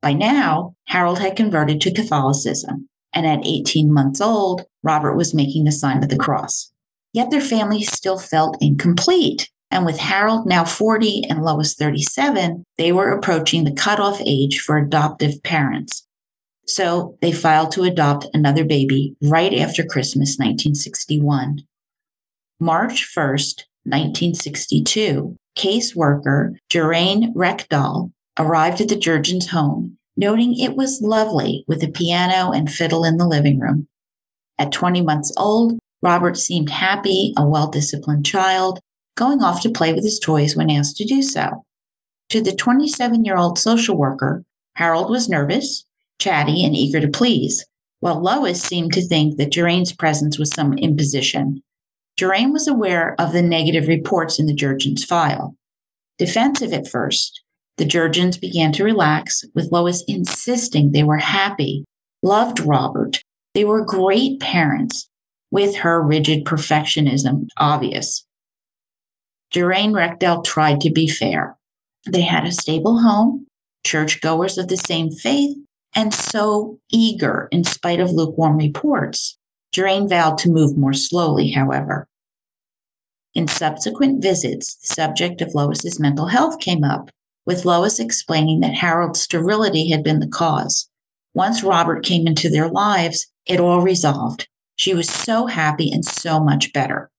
By 0.00 0.14
now, 0.14 0.74
Harold 0.88 1.20
had 1.20 1.36
converted 1.36 1.80
to 1.82 1.94
Catholicism 1.94 2.88
and 3.14 3.28
at 3.28 3.46
18 3.46 3.92
months 3.92 4.20
old, 4.20 4.64
Robert 4.82 5.14
was 5.14 5.32
making 5.32 5.62
the 5.62 5.70
sign 5.70 6.02
of 6.02 6.08
the 6.08 6.18
cross. 6.18 6.72
Yet 7.12 7.30
their 7.30 7.40
family 7.40 7.84
still 7.84 8.18
felt 8.18 8.60
incomplete. 8.60 9.52
And 9.70 9.86
with 9.86 9.98
Harold 9.98 10.48
now 10.48 10.64
40 10.64 11.26
and 11.30 11.44
Lois 11.44 11.74
37, 11.74 12.64
they 12.76 12.90
were 12.90 13.12
approaching 13.12 13.62
the 13.62 13.72
cutoff 13.72 14.20
age 14.26 14.58
for 14.58 14.78
adoptive 14.78 15.44
parents. 15.44 16.08
So 16.66 17.18
they 17.20 17.32
filed 17.32 17.72
to 17.72 17.82
adopt 17.82 18.26
another 18.32 18.64
baby 18.64 19.16
right 19.20 19.52
after 19.54 19.82
Christmas 19.82 20.36
1961. 20.38 21.62
March 22.60 23.12
1st, 23.14 23.64
1962, 23.84 25.36
caseworker 25.56 26.52
Jeraine 26.70 27.34
Reckdahl 27.34 28.12
arrived 28.38 28.80
at 28.80 28.88
the 28.88 28.96
Jurgens' 28.96 29.48
home 29.48 29.98
noting 30.16 30.58
it 30.58 30.76
was 30.76 31.00
lovely 31.02 31.64
with 31.66 31.82
a 31.82 31.88
piano 31.88 32.52
and 32.52 32.70
fiddle 32.70 33.04
in 33.04 33.16
the 33.16 33.26
living 33.26 33.58
room. 33.58 33.88
At 34.58 34.72
20 34.72 35.02
months 35.02 35.32
old, 35.36 35.78
Robert 36.02 36.36
seemed 36.36 36.70
happy, 36.70 37.32
a 37.36 37.46
well 37.46 37.68
disciplined 37.68 38.26
child, 38.26 38.80
going 39.16 39.42
off 39.42 39.62
to 39.62 39.70
play 39.70 39.92
with 39.92 40.04
his 40.04 40.18
toys 40.18 40.56
when 40.56 40.70
asked 40.70 40.96
to 40.96 41.04
do 41.04 41.22
so. 41.22 41.64
To 42.30 42.40
the 42.40 42.54
27 42.54 43.24
year 43.24 43.36
old 43.36 43.58
social 43.58 43.96
worker, 43.96 44.44
Harold 44.76 45.10
was 45.10 45.28
nervous, 45.28 45.84
chatty, 46.22 46.64
and 46.64 46.76
eager 46.76 47.00
to 47.00 47.08
please, 47.08 47.64
while 48.00 48.22
Lois 48.22 48.62
seemed 48.62 48.92
to 48.92 49.06
think 49.06 49.36
that 49.36 49.52
Jeraine's 49.52 49.92
presence 49.92 50.38
was 50.38 50.50
some 50.50 50.78
imposition. 50.78 51.62
Jeraine 52.18 52.52
was 52.52 52.68
aware 52.68 53.14
of 53.18 53.32
the 53.32 53.42
negative 53.42 53.88
reports 53.88 54.38
in 54.38 54.46
the 54.46 54.54
Jurgens 54.54 55.04
file. 55.04 55.56
Defensive 56.18 56.72
at 56.72 56.88
first, 56.88 57.42
the 57.78 57.84
Jurgens 57.84 58.40
began 58.40 58.72
to 58.72 58.84
relax, 58.84 59.44
with 59.54 59.72
Lois 59.72 60.04
insisting 60.06 60.92
they 60.92 61.02
were 61.02 61.18
happy, 61.18 61.84
loved 62.22 62.60
Robert. 62.60 63.22
They 63.54 63.64
were 63.64 63.84
great 63.84 64.40
parents, 64.40 65.08
with 65.50 65.76
her 65.78 66.02
rigid 66.02 66.44
perfectionism 66.44 67.48
obvious. 67.56 68.24
Jeraine 69.52 69.92
Reckdahl 69.92 70.44
tried 70.44 70.80
to 70.80 70.90
be 70.90 71.08
fair. 71.08 71.56
They 72.10 72.22
had 72.22 72.44
a 72.44 72.52
stable 72.52 73.00
home, 73.00 73.46
churchgoers 73.84 74.58
of 74.58 74.68
the 74.68 74.76
same 74.76 75.10
faith, 75.10 75.56
and 75.94 76.12
so 76.12 76.78
eager 76.90 77.48
in 77.50 77.64
spite 77.64 78.00
of 78.00 78.10
lukewarm 78.10 78.56
reports. 78.56 79.38
Jeraine 79.74 80.08
vowed 80.08 80.38
to 80.38 80.50
move 80.50 80.76
more 80.76 80.92
slowly, 80.92 81.50
however. 81.50 82.08
In 83.34 83.48
subsequent 83.48 84.22
visits, 84.22 84.76
the 84.76 84.94
subject 84.94 85.40
of 85.40 85.54
Lois's 85.54 85.98
mental 85.98 86.26
health 86.26 86.58
came 86.60 86.84
up, 86.84 87.10
with 87.46 87.64
Lois 87.64 87.98
explaining 87.98 88.60
that 88.60 88.74
Harold's 88.74 89.20
sterility 89.20 89.90
had 89.90 90.04
been 90.04 90.20
the 90.20 90.28
cause. 90.28 90.90
Once 91.34 91.62
Robert 91.62 92.04
came 92.04 92.26
into 92.26 92.50
their 92.50 92.68
lives, 92.68 93.26
it 93.46 93.58
all 93.58 93.80
resolved. 93.80 94.48
She 94.76 94.94
was 94.94 95.08
so 95.08 95.46
happy 95.46 95.90
and 95.90 96.04
so 96.04 96.40
much 96.40 96.72
better. 96.72 97.10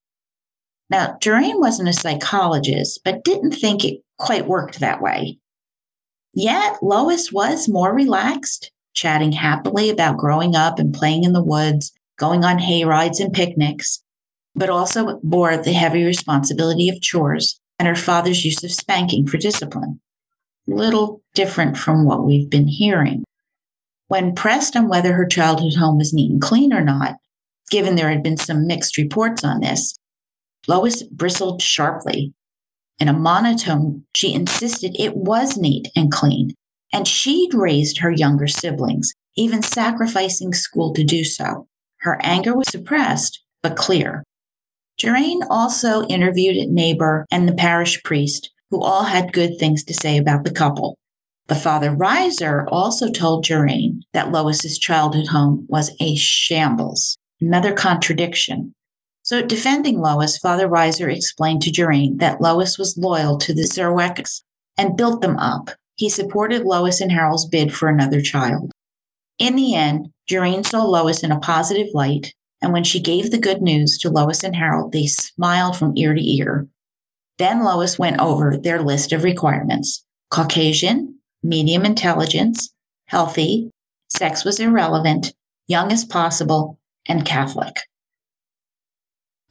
Now, 0.90 1.18
Jeraine 1.20 1.60
wasn't 1.60 1.90
a 1.90 1.94
psychologist, 1.94 3.00
but 3.04 3.24
didn't 3.24 3.54
think 3.54 3.84
it 3.84 4.02
quite 4.20 4.48
worked 4.48 4.80
that 4.80 5.02
way. 5.02 5.40
Yet 6.34 6.78
Lois 6.82 7.32
was 7.32 7.70
more 7.70 7.94
relaxed, 7.94 8.72
chatting 8.94 9.34
happily 9.34 9.90
about 9.90 10.18
growing 10.18 10.56
up 10.56 10.80
and 10.80 10.94
playing 10.94 11.24
in 11.24 11.34
the 11.34 11.44
woods, 11.44 11.92
going 12.18 12.44
on 12.44 12.60
hay 12.60 12.84
rides 12.84 13.20
and 13.20 13.34
picnics, 13.34 14.04
but 14.56 14.70
also 14.70 15.20
bore 15.24 15.58
the 15.58 15.74
heavy 15.74 16.04
responsibility 16.04 16.90
of 16.90 17.02
chores 17.02 17.60
and 17.78 17.88
her 17.88 17.96
father's 17.96 18.46
use 18.46 18.64
of 18.64 18.72
spanking 18.72 19.28
for 19.28 19.38
discipline 19.38 20.00
little 20.68 21.22
different 21.34 21.78
from 21.78 22.06
what 22.06 22.26
we've 22.26 22.50
been 22.50 22.68
hearing. 22.68 23.24
When 24.08 24.36
pressed 24.36 24.76
on 24.76 24.88
whether 24.88 25.14
her 25.14 25.26
childhood 25.26 25.76
home 25.76 25.98
was 25.98 26.14
neat 26.14 26.32
and 26.32 26.42
clean 26.42 26.74
or 26.74 26.84
not, 26.84 27.16
given 27.70 27.96
there 27.96 28.10
had 28.10 28.24
been 28.24 28.38
some 28.38 28.68
mixed 28.68 28.98
reports 28.98 29.44
on 29.44 29.62
this, 29.62 29.96
Lois 30.68 31.04
bristled 31.04 31.62
sharply. 31.62 32.34
In 33.04 33.10
a 33.10 33.14
monotone, 33.14 34.06
she 34.16 34.34
insisted 34.34 34.96
it 34.98 35.14
was 35.14 35.58
neat 35.58 35.90
and 35.94 36.10
clean, 36.10 36.56
and 36.94 37.06
she'd 37.06 37.54
raised 37.54 37.98
her 37.98 38.10
younger 38.10 38.48
siblings, 38.48 39.12
even 39.36 39.62
sacrificing 39.62 40.54
school 40.54 40.94
to 40.94 41.04
do 41.04 41.26
so. 41.26 41.68
Her 41.98 42.18
anger 42.24 42.56
was 42.56 42.70
suppressed, 42.70 43.44
but 43.62 43.76
clear. 43.76 44.24
Geraint 44.98 45.44
also 45.50 46.06
interviewed 46.06 46.56
a 46.56 46.72
neighbor 46.72 47.26
and 47.30 47.46
the 47.46 47.54
parish 47.54 48.02
priest, 48.04 48.54
who 48.72 48.82
all 48.82 49.04
had 49.04 49.34
good 49.34 49.60
things 49.60 49.84
to 49.84 49.94
say 49.94 50.18
about 50.18 50.46
the 50.46 50.54
couple. 50.54 50.98
But 51.48 51.58
Father 51.58 51.92
Reiser 51.92 52.66
also 52.72 53.12
told 53.12 53.44
Geraint 53.44 54.06
that 54.14 54.32
Lois's 54.32 54.80
childhood 54.80 55.28
home 55.28 55.66
was 55.68 55.92
a 56.00 56.16
shambles, 56.16 57.18
another 57.42 57.74
contradiction. 57.74 58.74
So, 59.34 59.42
defending 59.42 60.00
Lois, 60.00 60.38
Father 60.38 60.68
Reiser 60.68 61.12
explained 61.12 61.64
to 61.64 61.72
Geraint 61.72 62.20
that 62.20 62.40
Lois 62.40 62.78
was 62.78 63.00
loyal 63.00 63.40
to 63.40 63.52
the 63.52 63.64
Zerwecks 63.64 64.44
and 64.78 64.96
built 64.96 65.22
them 65.22 65.38
up. 65.38 65.72
He 65.96 66.08
supported 66.08 66.66
Lois 66.66 67.02
and 67.02 67.12
Harold's 67.12 67.48
bid 67.48 67.74
for 67.74 67.90
another 67.90 68.22
child. 68.22 68.72
In 69.40 69.56
the 69.56 69.74
end, 69.74 70.10
Geraint 70.30 70.68
saw 70.68 70.84
Lois 70.84 71.24
in 71.24 71.32
a 71.32 71.40
positive 71.40 71.88
light, 71.96 72.36
and 72.62 72.72
when 72.72 72.84
she 72.84 73.00
gave 73.00 73.32
the 73.32 73.40
good 73.40 73.64
news 73.64 73.98
to 74.02 74.12
Lois 74.12 74.44
and 74.44 74.56
Harold, 74.56 74.92
they 74.92 75.08
smiled 75.08 75.78
from 75.78 75.98
ear 75.98 76.14
to 76.14 76.22
ear. 76.22 76.68
Then 77.40 77.64
Lois 77.64 77.98
went 77.98 78.20
over 78.20 78.56
their 78.56 78.84
list 78.84 79.12
of 79.12 79.24
requirements 79.24 80.06
Caucasian, 80.30 81.18
medium 81.42 81.86
intelligence, 81.86 82.72
healthy, 83.08 83.72
sex 84.10 84.46
was 84.46 84.60
irrelevant, 84.60 85.34
young 85.66 85.92
as 85.92 86.06
possible, 86.06 86.78
and 87.08 87.26
Catholic. 87.26 87.78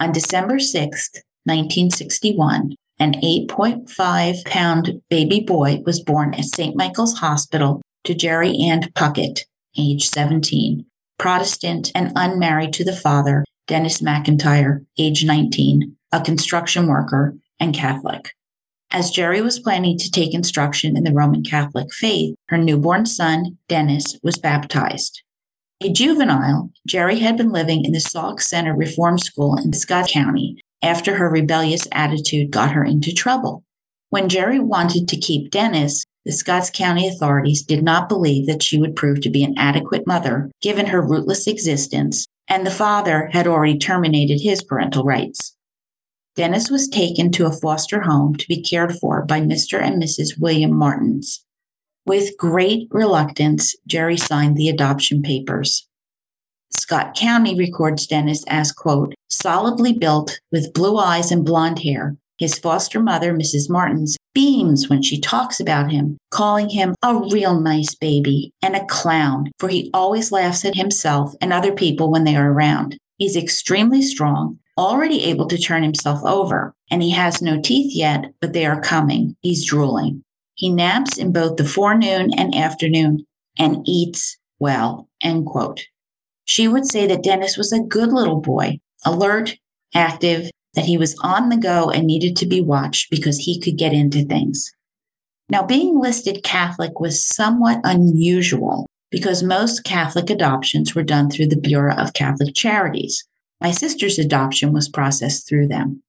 On 0.02 0.10
December 0.10 0.58
6, 0.58 1.10
1961, 1.44 2.74
an 2.98 3.12
8.5 3.22 4.44
pound 4.46 5.00
baby 5.08 5.38
boy 5.38 5.80
was 5.86 6.02
born 6.02 6.34
at 6.34 6.44
St. 6.44 6.74
Michael's 6.74 7.18
Hospital 7.18 7.80
to 8.02 8.12
Jerry 8.12 8.58
Ann 8.62 8.90
Puckett, 8.96 9.42
age 9.78 10.08
17, 10.08 10.84
Protestant 11.20 11.92
and 11.94 12.10
unmarried 12.16 12.72
to 12.72 12.84
the 12.84 12.96
father, 12.96 13.44
Dennis 13.68 14.02
McIntyre, 14.02 14.84
age 14.98 15.24
19, 15.24 15.96
a 16.10 16.20
construction 16.20 16.88
worker 16.88 17.36
and 17.60 17.72
Catholic. 17.72 18.32
As 18.90 19.12
Jerry 19.12 19.40
was 19.40 19.60
planning 19.60 19.98
to 19.98 20.10
take 20.10 20.34
instruction 20.34 20.96
in 20.96 21.04
the 21.04 21.12
Roman 21.12 21.44
Catholic 21.44 21.92
faith, 21.92 22.34
her 22.48 22.58
newborn 22.58 23.06
son, 23.06 23.56
Dennis, 23.68 24.18
was 24.20 24.36
baptized. 24.36 25.22
A 25.84 25.90
juvenile, 25.90 26.70
Jerry 26.86 27.18
had 27.18 27.36
been 27.36 27.50
living 27.50 27.84
in 27.84 27.90
the 27.90 27.98
Sauk 27.98 28.40
Centre 28.40 28.72
Reform 28.72 29.18
School 29.18 29.56
in 29.56 29.72
Scott 29.72 30.08
County 30.08 30.62
after 30.80 31.16
her 31.16 31.28
rebellious 31.28 31.88
attitude 31.90 32.52
got 32.52 32.70
her 32.70 32.84
into 32.84 33.12
trouble. 33.12 33.64
When 34.08 34.28
Jerry 34.28 34.60
wanted 34.60 35.08
to 35.08 35.16
keep 35.16 35.50
Dennis, 35.50 36.04
the 36.24 36.30
Scotts 36.30 36.70
County 36.70 37.08
authorities 37.08 37.64
did 37.64 37.82
not 37.82 38.08
believe 38.08 38.46
that 38.46 38.62
she 38.62 38.78
would 38.78 38.94
prove 38.94 39.22
to 39.22 39.30
be 39.30 39.42
an 39.42 39.58
adequate 39.58 40.06
mother 40.06 40.52
given 40.60 40.86
her 40.86 41.02
rootless 41.02 41.48
existence, 41.48 42.26
and 42.46 42.64
the 42.64 42.70
father 42.70 43.28
had 43.32 43.48
already 43.48 43.76
terminated 43.76 44.40
his 44.40 44.62
parental 44.62 45.02
rights. 45.02 45.56
Dennis 46.36 46.70
was 46.70 46.86
taken 46.86 47.32
to 47.32 47.46
a 47.46 47.52
foster 47.52 48.02
home 48.02 48.36
to 48.36 48.46
be 48.46 48.62
cared 48.62 48.94
for 49.00 49.24
by 49.24 49.40
Mr. 49.40 49.82
and 49.82 50.00
Mrs. 50.00 50.38
William 50.38 50.72
Martins. 50.72 51.44
With 52.04 52.36
great 52.36 52.88
reluctance, 52.90 53.76
Jerry 53.86 54.16
signed 54.16 54.56
the 54.56 54.68
adoption 54.68 55.22
papers. 55.22 55.86
Scott 56.70 57.14
County 57.14 57.56
records 57.56 58.06
Dennis 58.06 58.44
as, 58.48 58.72
quote, 58.72 59.14
solidly 59.30 59.92
built 59.92 60.40
with 60.50 60.72
blue 60.72 60.98
eyes 60.98 61.30
and 61.30 61.44
blonde 61.44 61.80
hair. 61.80 62.16
His 62.38 62.58
foster 62.58 63.00
mother, 63.00 63.32
Mrs. 63.32 63.70
Martins, 63.70 64.16
beams 64.34 64.88
when 64.88 65.02
she 65.02 65.20
talks 65.20 65.60
about 65.60 65.92
him, 65.92 66.18
calling 66.30 66.70
him 66.70 66.94
a 67.02 67.22
real 67.30 67.60
nice 67.60 67.94
baby 67.94 68.52
and 68.62 68.74
a 68.74 68.84
clown, 68.86 69.52
for 69.60 69.68
he 69.68 69.90
always 69.94 70.32
laughs 70.32 70.64
at 70.64 70.74
himself 70.74 71.34
and 71.40 71.52
other 71.52 71.72
people 71.72 72.10
when 72.10 72.24
they 72.24 72.34
are 72.34 72.50
around. 72.50 72.98
He's 73.18 73.36
extremely 73.36 74.02
strong, 74.02 74.58
already 74.76 75.22
able 75.24 75.46
to 75.46 75.58
turn 75.58 75.84
himself 75.84 76.24
over, 76.24 76.74
and 76.90 77.02
he 77.02 77.10
has 77.10 77.40
no 77.40 77.60
teeth 77.60 77.94
yet, 77.94 78.32
but 78.40 78.54
they 78.54 78.66
are 78.66 78.80
coming. 78.80 79.36
He's 79.40 79.64
drooling. 79.64 80.24
He 80.54 80.72
naps 80.72 81.18
in 81.18 81.32
both 81.32 81.56
the 81.56 81.64
forenoon 81.64 82.30
and 82.36 82.54
afternoon 82.54 83.26
and 83.58 83.78
eats 83.86 84.38
well. 84.58 85.08
End 85.22 85.46
quote. 85.46 85.82
She 86.44 86.68
would 86.68 86.86
say 86.86 87.06
that 87.06 87.22
Dennis 87.22 87.56
was 87.56 87.72
a 87.72 87.80
good 87.80 88.12
little 88.12 88.40
boy, 88.40 88.80
alert, 89.04 89.56
active, 89.94 90.50
that 90.74 90.86
he 90.86 90.96
was 90.96 91.18
on 91.22 91.48
the 91.48 91.56
go 91.56 91.90
and 91.90 92.06
needed 92.06 92.36
to 92.36 92.46
be 92.46 92.60
watched 92.60 93.10
because 93.10 93.38
he 93.38 93.60
could 93.60 93.76
get 93.76 93.92
into 93.92 94.24
things. 94.24 94.72
Now, 95.48 95.62
being 95.62 96.00
listed 96.00 96.42
Catholic 96.42 96.98
was 96.98 97.26
somewhat 97.26 97.80
unusual 97.84 98.86
because 99.10 99.42
most 99.42 99.84
Catholic 99.84 100.30
adoptions 100.30 100.94
were 100.94 101.02
done 101.02 101.28
through 101.28 101.48
the 101.48 101.60
Bureau 101.60 101.94
of 101.94 102.14
Catholic 102.14 102.54
Charities, 102.54 103.24
my 103.62 103.70
sister's 103.70 104.18
adoption 104.18 104.72
was 104.72 104.88
processed 104.88 105.48
through 105.48 105.68
them. 105.68 106.02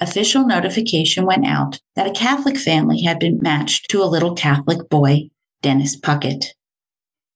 Official 0.00 0.46
notification 0.46 1.26
went 1.26 1.44
out 1.44 1.78
that 1.94 2.06
a 2.06 2.12
Catholic 2.12 2.56
family 2.56 3.02
had 3.02 3.18
been 3.18 3.38
matched 3.42 3.90
to 3.90 4.02
a 4.02 4.08
little 4.08 4.34
Catholic 4.34 4.88
boy, 4.88 5.28
Dennis 5.60 5.94
Puckett. 5.94 6.46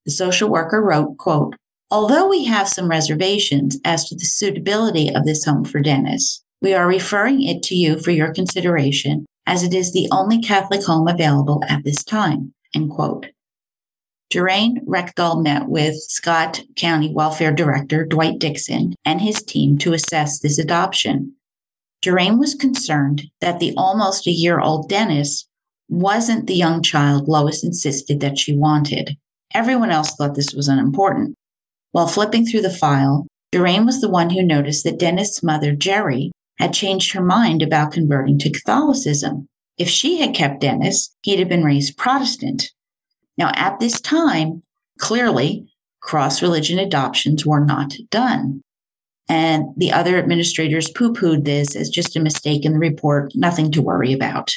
The 0.06 0.10
social 0.10 0.48
worker 0.48 0.82
wrote, 0.82 1.18
quote, 1.18 1.56
Although 1.90 2.28
we 2.28 2.44
have 2.44 2.66
some 2.68 2.88
reservations 2.88 3.78
as 3.84 4.08
to 4.08 4.14
the 4.14 4.24
suitability 4.24 5.14
of 5.14 5.26
this 5.26 5.44
home 5.44 5.64
for 5.64 5.80
Dennis, 5.80 6.42
we 6.62 6.72
are 6.72 6.86
referring 6.86 7.42
it 7.42 7.62
to 7.64 7.74
you 7.74 7.98
for 7.98 8.10
your 8.10 8.32
consideration 8.32 9.26
as 9.46 9.62
it 9.62 9.74
is 9.74 9.92
the 9.92 10.08
only 10.10 10.40
Catholic 10.40 10.84
home 10.84 11.06
available 11.06 11.62
at 11.68 11.84
this 11.84 12.02
time. 12.02 12.54
End 12.74 12.90
quote. 12.90 13.26
Geraint 14.30 14.84
Reckdahl 14.88 15.42
met 15.42 15.68
with 15.68 15.96
Scott 15.96 16.62
County 16.76 17.12
Welfare 17.12 17.52
Director 17.52 18.06
Dwight 18.06 18.38
Dixon 18.38 18.94
and 19.04 19.20
his 19.20 19.42
team 19.42 19.76
to 19.78 19.92
assess 19.92 20.40
this 20.40 20.58
adoption. 20.58 21.34
Geraint 22.04 22.38
was 22.38 22.54
concerned 22.54 23.30
that 23.40 23.60
the 23.60 23.72
almost 23.78 24.26
a 24.26 24.30
year 24.30 24.60
old 24.60 24.90
Dennis 24.90 25.48
wasn't 25.88 26.46
the 26.46 26.54
young 26.54 26.82
child 26.82 27.28
Lois 27.28 27.64
insisted 27.64 28.20
that 28.20 28.38
she 28.38 28.54
wanted. 28.54 29.16
Everyone 29.54 29.90
else 29.90 30.14
thought 30.14 30.34
this 30.34 30.52
was 30.52 30.68
unimportant. 30.68 31.34
While 31.92 32.06
flipping 32.06 32.44
through 32.44 32.60
the 32.60 32.68
file, 32.68 33.26
Geraint 33.54 33.86
was 33.86 34.02
the 34.02 34.10
one 34.10 34.28
who 34.28 34.42
noticed 34.42 34.84
that 34.84 34.98
Dennis' 34.98 35.42
mother, 35.42 35.74
Jerry, 35.74 36.30
had 36.58 36.74
changed 36.74 37.14
her 37.14 37.24
mind 37.24 37.62
about 37.62 37.92
converting 37.92 38.38
to 38.40 38.50
Catholicism. 38.50 39.46
If 39.78 39.88
she 39.88 40.20
had 40.20 40.34
kept 40.34 40.60
Dennis, 40.60 41.16
he'd 41.22 41.38
have 41.38 41.48
been 41.48 41.64
raised 41.64 41.96
Protestant. 41.96 42.70
Now, 43.38 43.50
at 43.54 43.80
this 43.80 43.98
time, 43.98 44.62
clearly, 44.98 45.72
cross 46.02 46.42
religion 46.42 46.78
adoptions 46.78 47.46
were 47.46 47.64
not 47.64 47.94
done. 48.10 48.60
And 49.28 49.68
the 49.76 49.92
other 49.92 50.18
administrators 50.18 50.90
poo 50.90 51.12
pooed 51.12 51.44
this 51.44 51.74
as 51.74 51.88
just 51.88 52.16
a 52.16 52.20
mistake 52.20 52.64
in 52.64 52.72
the 52.72 52.78
report, 52.78 53.32
nothing 53.34 53.72
to 53.72 53.82
worry 53.82 54.12
about. 54.12 54.52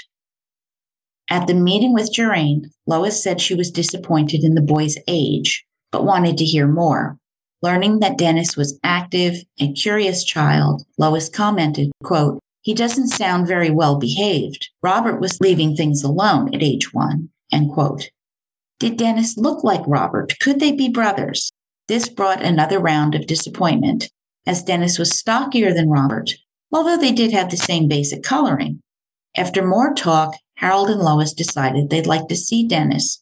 At 1.29 1.47
the 1.47 1.53
meeting 1.53 1.93
with 1.93 2.13
Geraint, 2.13 2.67
Lois 2.85 3.21
said 3.21 3.41
she 3.41 3.55
was 3.55 3.71
disappointed 3.71 4.43
in 4.43 4.55
the 4.55 4.61
boy's 4.61 4.97
age, 5.07 5.65
but 5.91 6.05
wanted 6.05 6.37
to 6.37 6.45
hear 6.45 6.67
more. 6.67 7.17
Learning 7.61 7.99
that 7.99 8.17
Dennis 8.17 8.55
was 8.55 8.79
active 8.83 9.43
and 9.59 9.75
curious 9.75 10.23
child, 10.23 10.83
Lois 10.97 11.27
commented, 11.27 11.91
quote, 12.03 12.39
he 12.61 12.73
doesn't 12.73 13.07
sound 13.07 13.47
very 13.47 13.69
well 13.69 13.97
behaved. 13.97 14.69
Robert 14.83 15.21
was 15.21 15.39
leaving 15.39 15.75
things 15.75 16.03
alone 16.03 16.53
at 16.53 16.61
age 16.61 16.93
one, 16.93 17.29
end 17.51 17.71
quote. 17.71 18.09
Did 18.79 18.97
Dennis 18.97 19.37
look 19.37 19.63
like 19.63 19.81
Robert? 19.87 20.33
Could 20.39 20.59
they 20.59 20.71
be 20.71 20.89
brothers? 20.89 21.51
This 21.87 22.09
brought 22.09 22.43
another 22.43 22.79
round 22.79 23.15
of 23.15 23.25
disappointment, 23.25 24.09
as 24.47 24.63
Dennis 24.63 24.97
was 24.97 25.17
stockier 25.17 25.73
than 25.73 25.89
Robert, 25.89 26.31
although 26.71 26.97
they 26.97 27.11
did 27.11 27.31
have 27.31 27.51
the 27.51 27.57
same 27.57 27.87
basic 27.87 28.23
coloring. 28.23 28.79
After 29.35 29.65
more 29.65 29.93
talk, 29.93 30.33
Harold 30.55 30.89
and 30.89 31.01
Lois 31.01 31.33
decided 31.33 31.89
they'd 31.89 32.07
like 32.07 32.27
to 32.29 32.35
see 32.35 32.67
Dennis. 32.67 33.21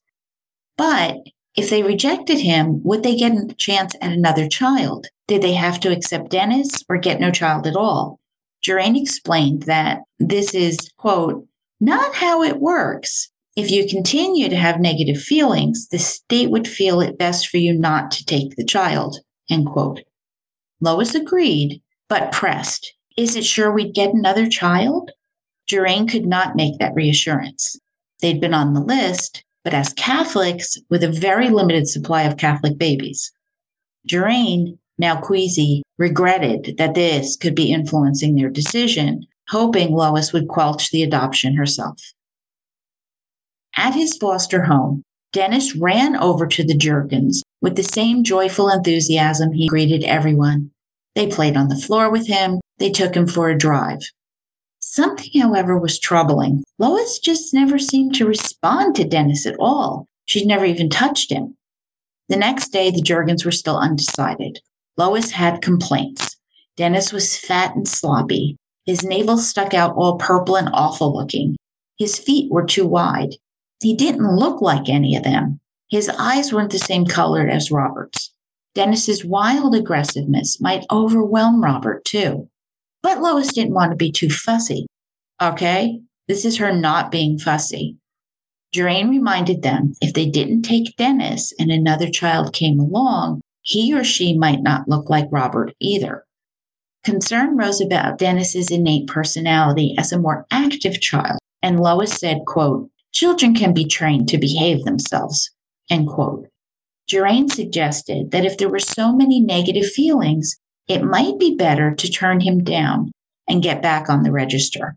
But 0.77 1.17
if 1.55 1.69
they 1.69 1.83
rejected 1.83 2.39
him, 2.39 2.81
would 2.83 3.03
they 3.03 3.15
get 3.15 3.33
a 3.33 3.53
chance 3.57 3.95
at 4.01 4.11
another 4.11 4.47
child? 4.47 5.07
Did 5.27 5.41
they 5.41 5.53
have 5.53 5.79
to 5.81 5.91
accept 5.91 6.31
Dennis 6.31 6.83
or 6.87 6.97
get 6.97 7.19
no 7.19 7.31
child 7.31 7.65
at 7.65 7.75
all? 7.75 8.19
Geraint 8.61 8.97
explained 8.97 9.63
that 9.63 10.01
this 10.19 10.53
is, 10.53 10.91
quote, 10.97 11.45
not 11.79 12.15
how 12.15 12.43
it 12.43 12.59
works. 12.59 13.31
If 13.55 13.71
you 13.71 13.87
continue 13.87 14.49
to 14.49 14.55
have 14.55 14.79
negative 14.79 15.21
feelings, 15.21 15.87
the 15.87 15.99
state 15.99 16.49
would 16.49 16.67
feel 16.67 16.99
it 16.99 17.17
best 17.17 17.47
for 17.47 17.57
you 17.57 17.73
not 17.73 18.11
to 18.11 18.25
take 18.25 18.55
the 18.55 18.65
child. 18.65 19.19
End 19.49 19.65
quote. 19.65 20.01
Lois 20.85 21.15
agreed, 21.15 21.81
but 22.07 22.31
pressed. 22.31 22.93
Is 23.17 23.35
it 23.35 23.43
sure 23.43 23.71
we'd 23.71 23.95
get 23.95 24.13
another 24.13 24.47
child? 24.47 25.09
Geraint 25.67 26.11
could 26.11 26.27
not 26.27 26.55
make 26.55 26.77
that 26.77 26.93
reassurance. 26.93 27.79
They'd 28.21 28.39
been 28.39 28.53
on 28.53 28.73
the 28.73 28.81
list, 28.81 29.43
but 29.63 29.73
as 29.73 29.93
Catholics 29.93 30.77
with 30.87 31.03
a 31.03 31.11
very 31.11 31.49
limited 31.49 31.87
supply 31.87 32.21
of 32.21 32.37
Catholic 32.37 32.77
babies. 32.77 33.31
Geraint, 34.05 34.77
now 34.99 35.19
queasy, 35.19 35.81
regretted 35.97 36.75
that 36.77 36.93
this 36.93 37.35
could 37.35 37.55
be 37.55 37.73
influencing 37.73 38.35
their 38.35 38.51
decision, 38.51 39.25
hoping 39.49 39.91
Lois 39.91 40.33
would 40.33 40.47
quelch 40.47 40.91
the 40.91 41.01
adoption 41.01 41.55
herself. 41.55 41.99
At 43.75 43.95
his 43.95 44.15
foster 44.15 44.65
home, 44.65 45.01
Dennis 45.33 45.75
ran 45.75 46.15
over 46.15 46.45
to 46.45 46.63
the 46.63 46.77
Jurgens 46.77 47.41
with 47.59 47.75
the 47.75 47.83
same 47.83 48.23
joyful 48.23 48.69
enthusiasm 48.69 49.51
he 49.51 49.67
greeted 49.67 50.03
everyone. 50.03 50.69
They 51.15 51.27
played 51.27 51.55
on 51.55 51.69
the 51.69 51.77
floor 51.77 52.11
with 52.11 52.27
him. 52.27 52.59
They 52.77 52.91
took 52.91 53.15
him 53.15 53.27
for 53.27 53.49
a 53.49 53.57
drive. 53.57 54.01
Something, 54.79 55.41
however, 55.41 55.77
was 55.79 55.97
troubling. 55.97 56.63
Lois 56.77 57.19
just 57.19 57.53
never 57.53 57.79
seemed 57.79 58.15
to 58.15 58.27
respond 58.27 58.95
to 58.95 59.07
Dennis 59.07 59.45
at 59.45 59.55
all. 59.59 60.07
She'd 60.25 60.45
never 60.45 60.65
even 60.65 60.89
touched 60.89 61.31
him. 61.31 61.55
The 62.29 62.35
next 62.35 62.69
day, 62.69 62.91
the 62.91 63.01
Jurgens 63.01 63.45
were 63.45 63.51
still 63.51 63.77
undecided. 63.77 64.59
Lois 64.97 65.31
had 65.31 65.61
complaints. 65.61 66.37
Dennis 66.75 67.13
was 67.13 67.37
fat 67.37 67.75
and 67.75 67.87
sloppy. 67.87 68.57
His 68.85 69.03
navel 69.03 69.37
stuck 69.37 69.73
out 69.73 69.95
all 69.95 70.17
purple 70.17 70.55
and 70.55 70.69
awful 70.73 71.15
looking. 71.15 71.55
His 71.97 72.19
feet 72.19 72.51
were 72.51 72.65
too 72.65 72.85
wide. 72.85 73.35
He 73.81 73.95
didn't 73.95 74.35
look 74.35 74.61
like 74.61 74.89
any 74.89 75.15
of 75.15 75.23
them. 75.23 75.59
His 75.89 76.09
eyes 76.09 76.51
weren't 76.51 76.71
the 76.71 76.79
same 76.79 77.05
color 77.05 77.47
as 77.47 77.71
Robert's. 77.71 78.33
Dennis's 78.75 79.23
wild 79.23 79.73
aggressiveness 79.73 80.59
might 80.59 80.85
overwhelm 80.91 81.63
Robert 81.63 82.03
too. 82.03 82.49
But 83.01 83.21
Lois 83.21 83.53
didn't 83.53 83.73
want 83.73 83.91
to 83.91 83.95
be 83.95 84.11
too 84.11 84.29
fussy. 84.29 84.85
Okay, 85.41 86.01
this 86.27 86.43
is 86.43 86.57
her 86.57 86.73
not 86.73 87.11
being 87.11 87.39
fussy. 87.39 87.97
Jeraine 88.75 89.09
reminded 89.09 89.61
them 89.61 89.93
if 90.01 90.13
they 90.13 90.29
didn't 90.29 90.63
take 90.63 90.97
Dennis 90.97 91.53
and 91.57 91.71
another 91.71 92.09
child 92.09 92.53
came 92.53 92.79
along, 92.79 93.39
he 93.61 93.93
or 93.93 94.03
she 94.03 94.37
might 94.37 94.61
not 94.61 94.89
look 94.89 95.09
like 95.09 95.27
Robert 95.31 95.73
either. 95.79 96.25
Concern 97.05 97.55
rose 97.55 97.79
about 97.79 98.17
Dennis's 98.17 98.71
innate 98.71 99.07
personality 99.07 99.95
as 99.97 100.11
a 100.11 100.19
more 100.19 100.45
active 100.51 100.99
child, 100.99 101.39
and 101.61 101.79
Lois 101.79 102.11
said, 102.11 102.39
quote, 102.45 102.89
children 103.13 103.53
can 103.53 103.73
be 103.73 103.85
trained 103.85 104.27
to 104.29 104.37
behave 104.37 104.83
themselves, 104.83 105.51
end 105.89 106.07
quote. 106.07 106.47
Jeraine 107.09 107.51
suggested 107.51 108.31
that 108.31 108.45
if 108.45 108.57
there 108.57 108.69
were 108.69 108.79
so 108.79 109.13
many 109.13 109.39
negative 109.39 109.85
feelings, 109.85 110.57
it 110.87 111.03
might 111.03 111.37
be 111.39 111.55
better 111.55 111.93
to 111.93 112.11
turn 112.11 112.41
him 112.41 112.63
down 112.63 113.11
and 113.47 113.63
get 113.63 113.81
back 113.81 114.09
on 114.09 114.23
the 114.23 114.31
register. 114.31 114.95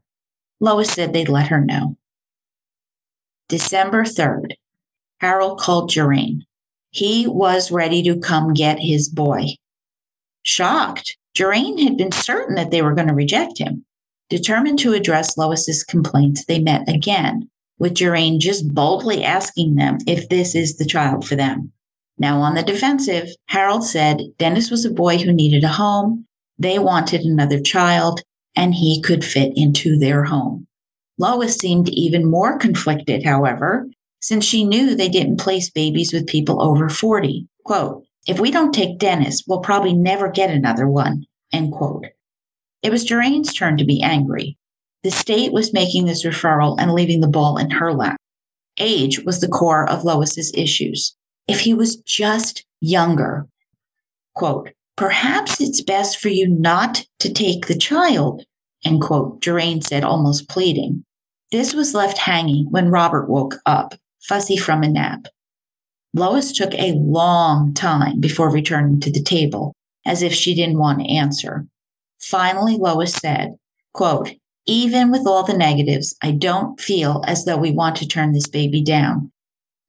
Lois 0.60 0.90
said 0.90 1.12
they'd 1.12 1.28
let 1.28 1.48
her 1.48 1.64
know. 1.64 1.96
December 3.48 4.04
3rd, 4.04 4.52
Harold 5.20 5.60
called 5.60 5.90
Jeraine. 5.90 6.42
He 6.90 7.26
was 7.26 7.70
ready 7.70 8.02
to 8.02 8.18
come 8.18 8.54
get 8.54 8.78
his 8.80 9.08
boy. 9.08 9.54
Shocked, 10.42 11.16
Jeraine 11.36 11.82
had 11.82 11.96
been 11.96 12.12
certain 12.12 12.54
that 12.56 12.70
they 12.70 12.82
were 12.82 12.94
going 12.94 13.08
to 13.08 13.14
reject 13.14 13.58
him. 13.58 13.84
Determined 14.30 14.78
to 14.80 14.92
address 14.92 15.38
Lois's 15.38 15.84
complaints, 15.84 16.44
they 16.44 16.58
met 16.58 16.88
again, 16.88 17.48
with 17.78 17.94
Jeraine 17.94 18.38
just 18.38 18.74
boldly 18.74 19.24
asking 19.24 19.76
them 19.76 19.98
if 20.06 20.28
this 20.28 20.54
is 20.54 20.76
the 20.76 20.84
child 20.84 21.26
for 21.26 21.36
them. 21.36 21.72
Now 22.18 22.40
on 22.40 22.54
the 22.54 22.62
defensive, 22.62 23.28
Harold 23.46 23.84
said 23.84 24.22
Dennis 24.38 24.70
was 24.70 24.84
a 24.84 24.90
boy 24.90 25.18
who 25.18 25.32
needed 25.32 25.62
a 25.62 25.68
home. 25.68 26.26
They 26.58 26.78
wanted 26.78 27.20
another 27.20 27.60
child 27.60 28.22
and 28.56 28.74
he 28.74 29.00
could 29.00 29.24
fit 29.24 29.52
into 29.54 29.96
their 29.96 30.24
home. 30.24 30.66
Lois 31.16 31.56
seemed 31.56 31.88
even 31.88 32.28
more 32.28 32.58
conflicted, 32.58 33.24
however, 33.24 33.88
since 34.20 34.44
she 34.44 34.64
knew 34.64 34.94
they 34.94 35.08
didn't 35.08 35.38
place 35.40 35.70
babies 35.70 36.12
with 36.12 36.26
people 36.26 36.60
over 36.60 36.88
40. 36.88 37.46
Quote, 37.64 38.04
if 38.26 38.40
we 38.40 38.50
don't 38.50 38.72
take 38.72 38.98
Dennis, 38.98 39.44
we'll 39.46 39.60
probably 39.60 39.92
never 39.92 40.28
get 40.28 40.50
another 40.50 40.88
one. 40.88 41.24
End 41.52 41.72
quote. 41.72 42.06
It 42.82 42.90
was 42.90 43.04
Jeraine's 43.04 43.54
turn 43.54 43.76
to 43.78 43.84
be 43.84 44.02
angry. 44.02 44.58
The 45.04 45.10
state 45.10 45.52
was 45.52 45.72
making 45.72 46.06
this 46.06 46.24
referral 46.24 46.76
and 46.78 46.92
leaving 46.92 47.20
the 47.20 47.28
ball 47.28 47.56
in 47.58 47.70
her 47.70 47.92
lap. 47.92 48.16
Age 48.78 49.24
was 49.24 49.40
the 49.40 49.48
core 49.48 49.88
of 49.88 50.04
Lois's 50.04 50.52
issues 50.54 51.16
if 51.48 51.60
he 51.60 51.74
was 51.74 51.96
just 51.96 52.64
younger. 52.80 53.48
Quote, 54.34 54.70
perhaps 54.96 55.60
it's 55.60 55.80
best 55.80 56.18
for 56.18 56.28
you 56.28 56.46
not 56.46 57.06
to 57.18 57.32
take 57.32 57.66
the 57.66 57.78
child, 57.78 58.44
end 58.84 59.00
quote, 59.00 59.40
Jeraine 59.40 59.82
said, 59.82 60.04
almost 60.04 60.48
pleading. 60.48 61.04
This 61.50 61.74
was 61.74 61.94
left 61.94 62.18
hanging 62.18 62.66
when 62.70 62.90
Robert 62.90 63.28
woke 63.28 63.56
up, 63.64 63.94
fussy 64.20 64.56
from 64.56 64.82
a 64.82 64.88
nap. 64.88 65.26
Lois 66.14 66.52
took 66.52 66.74
a 66.74 66.92
long 66.92 67.74
time 67.74 68.20
before 68.20 68.50
returning 68.50 69.00
to 69.00 69.10
the 69.10 69.22
table, 69.22 69.74
as 70.06 70.22
if 70.22 70.32
she 70.32 70.54
didn't 70.54 70.78
want 70.78 71.00
to 71.00 71.08
answer. 71.08 71.66
Finally, 72.20 72.76
Lois 72.76 73.14
said, 73.14 73.56
quote, 73.94 74.34
even 74.66 75.10
with 75.10 75.26
all 75.26 75.44
the 75.44 75.56
negatives, 75.56 76.14
I 76.22 76.32
don't 76.32 76.78
feel 76.78 77.22
as 77.26 77.44
though 77.44 77.56
we 77.56 77.70
want 77.70 77.96
to 77.96 78.06
turn 78.06 78.32
this 78.32 78.48
baby 78.48 78.82
down. 78.82 79.32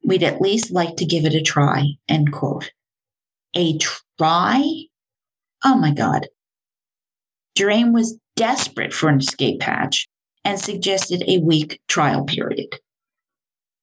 We'd 0.03 0.23
at 0.23 0.41
least 0.41 0.71
like 0.71 0.95
to 0.97 1.05
give 1.05 1.25
it 1.25 1.33
a 1.33 1.41
try, 1.41 1.85
end 2.07 2.31
quote. 2.31 2.71
A 3.55 3.77
try? 3.77 4.85
Oh 5.63 5.75
my 5.77 5.91
God. 5.91 6.27
Jeraine 7.57 7.93
was 7.93 8.19
desperate 8.35 8.93
for 8.93 9.09
an 9.09 9.19
escape 9.19 9.61
hatch 9.61 10.07
and 10.45 10.59
suggested 10.59 11.23
a 11.27 11.39
week 11.39 11.81
trial 11.87 12.23
period. 12.23 12.79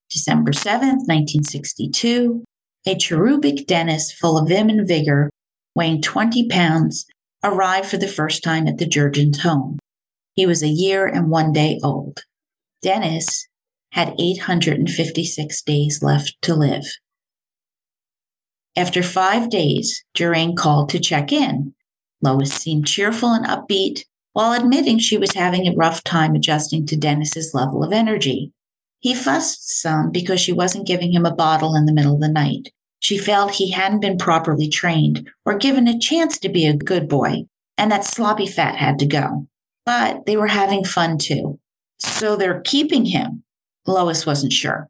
December 0.09 0.53
7th, 0.53 1.05
1962, 1.07 2.45
a 2.87 2.97
cherubic 2.97 3.67
Dennis 3.67 4.13
full 4.13 4.39
of 4.39 4.49
vim 4.49 4.69
and 4.69 4.87
vigor, 4.87 5.31
weighing 5.75 6.01
20 6.01 6.49
pounds, 6.49 7.05
arrived 7.45 7.87
for 7.87 7.99
the 7.99 8.09
first 8.09 8.43
time 8.43 8.67
at 8.67 8.79
the 8.79 8.87
Jurgens' 8.87 9.41
home. 9.41 9.79
He 10.35 10.47
was 10.47 10.63
a 10.63 10.69
year 10.69 11.07
and 11.07 11.31
one 11.31 11.53
day 11.53 11.79
old. 11.83 12.23
Dennis 12.83 13.47
had 13.93 14.15
856 14.19 15.63
days 15.63 16.03
left 16.03 16.37
to 16.43 16.55
live. 16.55 16.85
After 18.77 19.03
five 19.03 19.49
days, 19.49 20.05
Jeraine 20.15 20.57
called 20.57 20.91
to 20.91 21.01
check 21.01 21.33
in. 21.33 21.75
Lois 22.21 22.53
seemed 22.53 22.87
cheerful 22.87 23.31
and 23.31 23.47
upbeat, 23.47 24.05
while 24.35 24.53
admitting 24.53 24.99
she 24.99 25.17
was 25.17 25.33
having 25.33 25.67
a 25.67 25.75
rough 25.75 26.05
time 26.05 26.35
adjusting 26.35 26.85
to 26.87 26.97
Dennis's 26.97 27.55
level 27.55 27.83
of 27.83 27.93
energy. 27.93 28.53
He 29.01 29.15
fussed 29.15 29.71
some 29.81 30.11
because 30.11 30.41
she 30.41 30.53
wasn't 30.53 30.87
giving 30.87 31.13
him 31.13 31.25
a 31.25 31.35
bottle 31.35 31.75
in 31.75 31.87
the 31.87 31.93
middle 31.93 32.17
of 32.17 32.21
the 32.21 32.29
night. 32.29 32.69
She 32.99 33.17
felt 33.17 33.53
he 33.53 33.71
hadn't 33.71 34.01
been 34.01 34.19
properly 34.19 34.69
trained 34.69 35.31
or 35.47 35.57
given 35.57 35.89
a 35.89 35.99
chance 35.99 36.39
to 36.39 36.49
be 36.49 36.67
a 36.67 36.77
good 36.77 37.09
boy, 37.09 37.45
and 37.79 37.91
that 37.91 38.05
sloppy 38.05 38.47
fat 38.47 38.77
had 38.77 38.99
to 38.99 39.07
go. 39.07 39.47
But 39.87 40.27
they 40.27 40.37
were 40.37 40.49
having 40.49 40.85
fun 40.85 41.17
too. 41.17 41.59
So 41.99 42.37
they're 42.37 42.61
keeping 42.61 43.07
him. 43.07 43.45
Lois 43.87 44.27
wasn't 44.27 44.53
sure. 44.53 44.89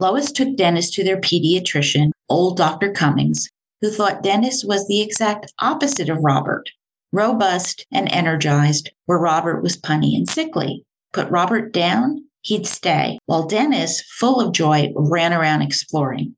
Lois 0.00 0.32
took 0.32 0.56
Dennis 0.56 0.90
to 0.90 1.04
their 1.04 1.20
pediatrician, 1.20 2.10
old 2.28 2.56
Dr. 2.56 2.90
Cummings, 2.90 3.48
who 3.80 3.90
thought 3.90 4.22
Dennis 4.22 4.64
was 4.64 4.86
the 4.86 5.00
exact 5.00 5.52
opposite 5.58 6.08
of 6.08 6.18
Robert 6.22 6.70
robust 7.14 7.86
and 7.92 8.12
energized, 8.12 8.90
where 9.06 9.18
Robert 9.18 9.62
was 9.62 9.80
punny 9.80 10.16
and 10.16 10.28
sickly. 10.28 10.84
Put 11.12 11.30
Robert 11.30 11.72
down, 11.72 12.24
he'd 12.42 12.66
stay, 12.66 13.18
while 13.26 13.46
Dennis, 13.46 14.02
full 14.02 14.40
of 14.40 14.52
joy, 14.52 14.92
ran 14.96 15.32
around 15.32 15.62
exploring. 15.62 16.34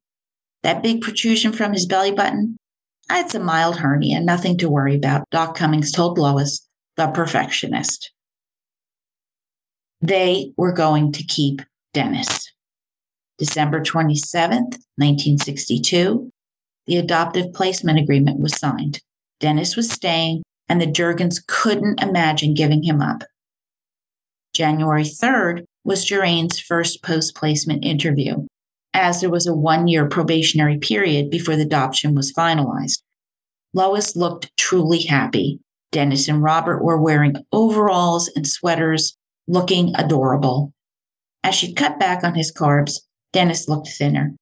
That 0.62 0.82
big 0.82 1.00
protrusion 1.00 1.52
from 1.52 1.72
his 1.72 1.86
belly 1.86 2.12
button? 2.12 2.58
It's 3.10 3.34
a 3.34 3.40
mild 3.40 3.78
hernia, 3.78 4.20
nothing 4.20 4.58
to 4.58 4.68
worry 4.68 4.94
about, 4.94 5.24
Doc 5.30 5.56
Cummings 5.56 5.92
told 5.92 6.18
Lois, 6.18 6.68
the 6.96 7.06
perfectionist. 7.06 8.12
They 10.06 10.52
were 10.56 10.70
going 10.70 11.10
to 11.12 11.24
keep 11.24 11.62
Dennis. 11.92 12.52
December 13.38 13.80
27th, 13.80 14.78
1962, 14.94 16.30
the 16.86 16.96
adoptive 16.96 17.52
placement 17.52 17.98
agreement 17.98 18.38
was 18.38 18.56
signed. 18.56 19.00
Dennis 19.40 19.74
was 19.74 19.90
staying, 19.90 20.44
and 20.68 20.80
the 20.80 20.86
Jurgens 20.86 21.44
couldn't 21.44 22.00
imagine 22.00 22.54
giving 22.54 22.84
him 22.84 23.00
up. 23.00 23.24
January 24.54 25.02
3rd 25.02 25.64
was 25.82 26.04
Jeraine's 26.04 26.60
first 26.60 27.02
post 27.02 27.34
placement 27.34 27.84
interview, 27.84 28.46
as 28.94 29.20
there 29.20 29.30
was 29.30 29.48
a 29.48 29.56
one 29.56 29.88
year 29.88 30.08
probationary 30.08 30.78
period 30.78 31.30
before 31.30 31.56
the 31.56 31.62
adoption 31.62 32.14
was 32.14 32.32
finalized. 32.32 33.00
Lois 33.74 34.14
looked 34.14 34.56
truly 34.56 35.02
happy. 35.02 35.58
Dennis 35.90 36.28
and 36.28 36.44
Robert 36.44 36.84
were 36.84 37.02
wearing 37.02 37.34
overalls 37.50 38.30
and 38.36 38.46
sweaters, 38.46 39.16
looking 39.46 39.94
adorable. 39.96 40.72
As 41.42 41.54
she 41.54 41.72
cut 41.72 41.98
back 41.98 42.24
on 42.24 42.34
his 42.34 42.52
carbs, 42.52 43.00
Dennis 43.32 43.68
looked 43.68 43.88
thinner. 43.88 44.34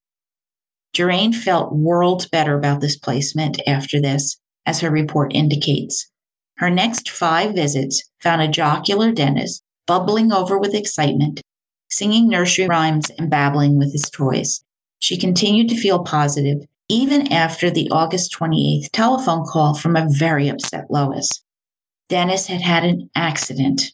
Jeraine 0.94 1.34
felt 1.34 1.74
worlds 1.74 2.28
better 2.28 2.56
about 2.56 2.80
this 2.80 2.96
placement 2.96 3.60
after 3.66 4.00
this, 4.00 4.38
as 4.64 4.80
her 4.80 4.90
report 4.90 5.34
indicates. 5.34 6.10
Her 6.58 6.70
next 6.70 7.10
five 7.10 7.54
visits 7.54 8.08
found 8.22 8.40
a 8.40 8.48
jocular 8.48 9.12
Dennis 9.12 9.60
bubbling 9.86 10.32
over 10.32 10.58
with 10.58 10.74
excitement, 10.74 11.40
singing 11.90 12.28
nursery 12.28 12.66
rhymes 12.66 13.10
and 13.18 13.28
babbling 13.28 13.76
with 13.76 13.92
his 13.92 14.08
toys. 14.08 14.64
She 14.98 15.18
continued 15.18 15.68
to 15.68 15.76
feel 15.76 16.04
positive 16.04 16.66
even 16.88 17.32
after 17.32 17.70
the 17.70 17.88
August 17.90 18.34
28th 18.38 18.90
telephone 18.92 19.44
call 19.44 19.74
from 19.74 19.96
a 19.96 20.06
very 20.08 20.48
upset 20.48 20.84
Lois. 20.90 21.42
Dennis 22.08 22.46
had 22.46 22.60
had 22.60 22.84
an 22.84 23.10
accident. 23.16 23.92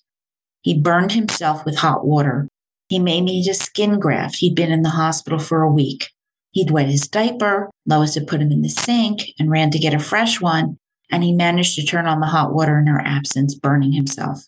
He 0.63 0.79
burned 0.79 1.13
himself 1.13 1.65
with 1.65 1.79
hot 1.79 2.05
water. 2.05 2.49
He 2.89 2.99
may 2.99 3.21
need 3.21 3.49
a 3.49 3.55
skin 3.55 3.99
graft. 3.99 4.37
He'd 4.37 4.55
been 4.55 4.73
in 4.73 4.83
the 4.83 4.91
hospital 4.91 5.39
for 5.39 5.63
a 5.63 5.73
week. 5.73 6.11
He'd 6.51 6.71
wet 6.71 6.89
his 6.89 7.09
diaper. 7.09 7.71
Lois 7.87 8.15
had 8.15 8.27
put 8.27 8.41
him 8.41 8.51
in 8.51 8.63
the 8.63 8.69
sink 8.69 9.23
and 9.39 9.51
ran 9.51 9.71
to 9.71 9.79
get 9.79 9.95
a 9.95 9.99
fresh 9.99 10.41
one. 10.41 10.79
And 11.11 11.25
he 11.25 11.33
managed 11.33 11.77
to 11.77 11.85
turn 11.85 12.07
on 12.07 12.21
the 12.21 12.27
hot 12.27 12.53
water 12.53 12.79
in 12.79 12.87
her 12.87 13.01
absence, 13.01 13.55
burning 13.55 13.93
himself. 13.93 14.47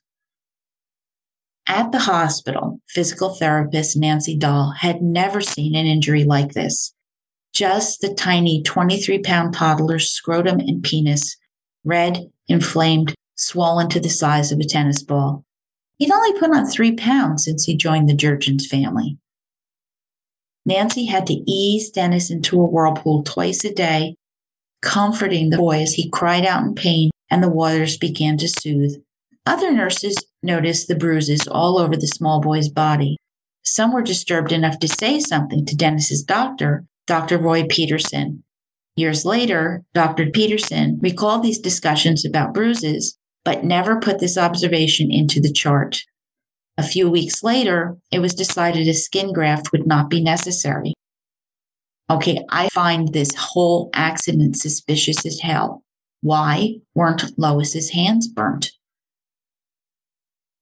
At 1.67 1.93
the 1.93 2.01
hospital, 2.01 2.81
physical 2.89 3.35
therapist 3.35 3.97
Nancy 3.97 4.37
Dahl 4.37 4.75
had 4.79 5.01
never 5.01 5.41
seen 5.41 5.77
an 5.77 5.87
injury 5.87 6.25
like 6.25 6.53
this. 6.53 6.93
Just 7.55 8.01
the 8.01 8.13
tiny 8.13 8.63
23 8.63 9.21
pound 9.21 9.55
toddler's 9.55 10.11
scrotum 10.11 10.59
and 10.59 10.83
penis, 10.83 11.37
red, 11.85 12.31
inflamed, 12.49 13.15
swollen 13.37 13.89
to 13.91 14.01
the 14.01 14.09
size 14.09 14.51
of 14.51 14.59
a 14.59 14.65
tennis 14.65 15.03
ball. 15.03 15.45
He'd 16.03 16.11
only 16.11 16.37
put 16.37 16.51
on 16.51 16.67
three 16.67 16.97
pounds 16.97 17.45
since 17.45 17.63
he 17.63 17.77
joined 17.77 18.09
the 18.09 18.13
Jurgens 18.13 18.67
family. 18.67 19.19
Nancy 20.67 21.07
had 21.07 21.29
to 21.29 21.49
ease 21.49 21.91
Dennis 21.91 22.29
into 22.29 22.61
a 22.61 22.65
whirlpool 22.65 23.23
twice 23.23 23.65
a 23.65 23.73
day, 23.73 24.17
comforting 24.81 25.51
the 25.51 25.59
boy 25.59 25.81
as 25.81 25.95
he 25.95 26.11
cried 26.11 26.45
out 26.45 26.65
in 26.65 26.75
pain 26.75 27.11
and 27.31 27.41
the 27.41 27.49
waters 27.49 27.97
began 27.97 28.37
to 28.39 28.49
soothe. 28.49 28.97
Other 29.47 29.73
nurses 29.73 30.25
noticed 30.43 30.89
the 30.89 30.97
bruises 30.97 31.47
all 31.47 31.79
over 31.79 31.97
the 31.97 32.09
small 32.09 32.41
boy's 32.41 32.69
body. 32.69 33.17
Some 33.63 33.93
were 33.93 34.03
disturbed 34.03 34.51
enough 34.51 34.81
to 34.81 34.89
say 34.89 35.21
something 35.21 35.65
to 35.67 35.77
Dennis's 35.77 36.25
doctor, 36.25 36.85
Dr. 37.07 37.39
Roy 37.39 37.65
Peterson. 37.69 38.43
Years 38.97 39.25
later, 39.25 39.85
Dr. 39.95 40.31
Peterson 40.31 40.99
recalled 41.01 41.45
these 41.45 41.61
discussions 41.61 42.25
about 42.25 42.55
bruises, 42.55 43.17
but 43.45 43.65
never 43.65 43.99
put 43.99 44.21
this 44.21 44.39
observation 44.39 45.11
into 45.11 45.41
the 45.41 45.53
chart. 45.53 46.03
A 46.79 46.83
few 46.83 47.11
weeks 47.11 47.43
later, 47.43 47.97
it 48.11 48.21
was 48.21 48.35
decided 48.35 48.89
a 48.89 48.95
skin 48.95 49.33
graft 49.33 49.73
would 49.73 49.87
not 49.87 50.09
be 50.09 50.23
necessary. 50.23 50.95
Okay, 52.11 52.45
I 52.51 52.69
find 52.69 53.13
this 53.13 53.35
whole 53.35 53.91
accident 53.95 54.57
suspicious 54.57 55.25
as 55.25 55.41
hell. 55.41 55.83
Why 56.21 56.77
weren't 56.95 57.39
Lois's 57.39 57.91
hands 57.91 58.29
burnt? 58.29 58.71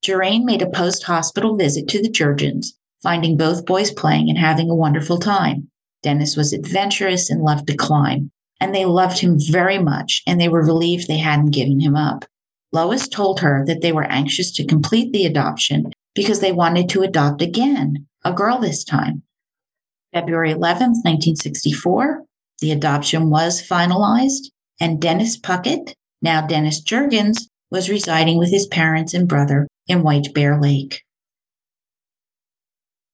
Jeraine 0.05 0.45
made 0.45 0.63
a 0.63 0.71
post 0.71 1.05
hospital 1.05 1.57
visit 1.57 1.87
to 1.89 2.03
the 2.03 2.09
Jurgens, 2.09 2.69
finding 3.03 3.37
both 3.37 3.67
boys 3.67 3.91
playing 3.91 4.29
and 4.31 4.39
having 4.39 4.71
a 4.71 4.75
wonderful 4.75 5.19
time. 5.19 5.69
Dennis 6.03 6.37
was 6.37 6.53
adventurous 6.53 7.29
and 7.29 7.43
loved 7.43 7.67
to 7.67 7.77
climb, 7.77 8.31
and 8.59 8.75
they 8.75 8.87
loved 8.87 9.19
him 9.19 9.37
very 9.39 9.79
much, 9.79 10.23
and 10.27 10.41
they 10.41 10.49
were 10.49 10.65
relieved 10.65 11.07
they 11.07 11.19
hadn't 11.19 11.51
given 11.51 11.81
him 11.81 11.95
up. 11.95 12.25
Lois 12.73 13.09
told 13.09 13.41
her 13.41 13.65
that 13.67 13.81
they 13.81 13.93
were 13.93 14.05
anxious 14.05 14.53
to 14.53 14.67
complete 14.67 15.13
the 15.13 15.27
adoption 15.27 15.93
because 16.15 16.41
they 16.41 16.53
wanted 16.53 16.89
to 16.91 17.03
adopt 17.03 17.43
again, 17.43 18.07
a 18.25 18.33
girl 18.33 18.59
this 18.59 18.85
time. 18.85 19.23
February 20.13 20.51
11th, 20.51 21.03
1964, 21.05 22.25
the 22.61 22.73
adoption 22.73 23.31
was 23.31 23.67
finalized, 23.67 24.51
and 24.81 25.01
Dennis 25.01 25.39
Puckett, 25.39 25.95
now 26.21 26.47
Dennis 26.47 26.83
Jurgens, 26.83 27.49
was 27.71 27.89
residing 27.89 28.39
with 28.39 28.51
his 28.51 28.67
parents 28.67 29.15
and 29.15 29.29
brother 29.29 29.69
in 29.87 30.03
White 30.03 30.35
Bear 30.35 30.61
Lake. 30.61 31.03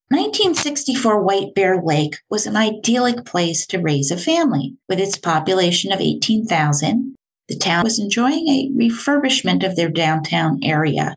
1964 0.09 1.21
White 1.21 1.53
Bear 1.53 1.81
Lake 1.81 2.15
was 2.29 2.47
an 2.47 2.55
idyllic 2.55 3.25
place 3.25 3.67
to 3.67 3.77
raise 3.77 4.09
a 4.09 4.17
family. 4.17 4.77
With 4.87 4.99
its 4.99 5.17
population 5.17 5.91
of 5.91 5.99
18,000, 5.99 7.16
the 7.47 7.57
town 7.57 7.83
was 7.83 7.99
enjoying 7.99 8.47
a 8.47 8.69
refurbishment 8.75 9.65
of 9.65 9.75
their 9.75 9.89
downtown 9.89 10.59
area 10.63 11.15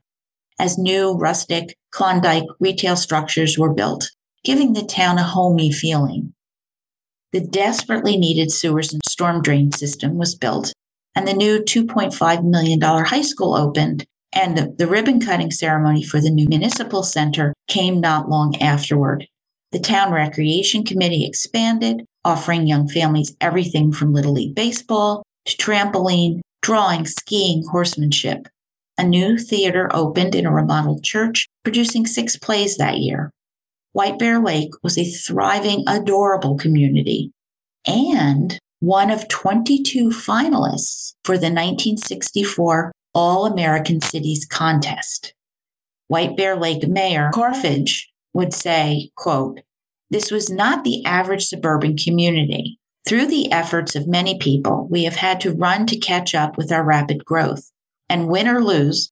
as 0.58 0.78
new 0.78 1.12
rustic 1.12 1.76
Klondike 1.90 2.44
retail 2.60 2.94
structures 2.96 3.58
were 3.58 3.72
built, 3.72 4.10
giving 4.44 4.74
the 4.74 4.84
town 4.84 5.18
a 5.18 5.24
homey 5.24 5.72
feeling. 5.72 6.34
The 7.32 7.40
desperately 7.40 8.16
needed 8.16 8.52
sewers 8.52 8.92
and 8.92 9.02
storm 9.08 9.42
drain 9.42 9.72
system 9.72 10.18
was 10.18 10.36
built, 10.36 10.72
and 11.16 11.26
the 11.26 11.32
new 11.32 11.60
$2.5 11.60 12.44
million 12.44 12.80
high 12.80 13.22
school 13.22 13.54
opened 13.54 14.06
and 14.32 14.56
the, 14.56 14.74
the 14.78 14.86
ribbon 14.86 15.20
cutting 15.20 15.50
ceremony 15.50 16.04
for 16.04 16.20
the 16.20 16.30
new 16.30 16.46
municipal 16.48 17.02
center 17.02 17.52
came 17.66 18.00
not 18.00 18.28
long 18.28 18.56
afterward. 18.60 19.26
The 19.72 19.80
town 19.80 20.12
recreation 20.12 20.84
committee 20.84 21.26
expanded, 21.26 22.04
offering 22.24 22.66
young 22.66 22.88
families 22.88 23.34
everything 23.40 23.92
from 23.92 24.12
Little 24.12 24.32
League 24.32 24.54
baseball 24.54 25.24
to 25.50 25.56
trampoline, 25.56 26.40
drawing, 26.62 27.06
skiing, 27.06 27.64
horsemanship. 27.70 28.48
A 28.98 29.04
new 29.04 29.38
theater 29.38 29.88
opened 29.92 30.34
in 30.34 30.46
a 30.46 30.52
remodeled 30.52 31.02
church, 31.02 31.48
producing 31.62 32.06
six 32.06 32.36
plays 32.36 32.76
that 32.76 32.98
year. 32.98 33.30
White 33.92 34.18
Bear 34.18 34.40
Lake 34.40 34.70
was 34.82 34.96
a 34.96 35.04
thriving, 35.04 35.84
adorable 35.88 36.56
community 36.56 37.32
and 37.86 38.58
one 38.80 39.10
of 39.10 39.28
22 39.28 40.08
finalists 40.08 41.14
for 41.24 41.36
the 41.36 41.46
1964 41.46 42.92
all 43.14 43.46
American 43.46 44.00
Cities 44.00 44.46
contest. 44.46 45.34
White 46.08 46.36
Bear 46.36 46.56
Lake 46.56 46.88
Mayor 46.88 47.30
Carthage 47.32 48.10
would 48.32 48.52
say, 48.52 49.10
quote, 49.16 49.60
this 50.10 50.30
was 50.30 50.50
not 50.50 50.82
the 50.82 51.04
average 51.04 51.44
suburban 51.44 51.96
community. 51.96 52.79
Through 53.10 53.26
the 53.26 53.50
efforts 53.50 53.96
of 53.96 54.06
many 54.06 54.38
people, 54.38 54.86
we 54.88 55.02
have 55.02 55.16
had 55.16 55.40
to 55.40 55.52
run 55.52 55.84
to 55.86 55.98
catch 55.98 56.32
up 56.32 56.56
with 56.56 56.70
our 56.70 56.84
rapid 56.84 57.24
growth. 57.24 57.72
And 58.08 58.28
win 58.28 58.46
or 58.46 58.62
lose, 58.62 59.10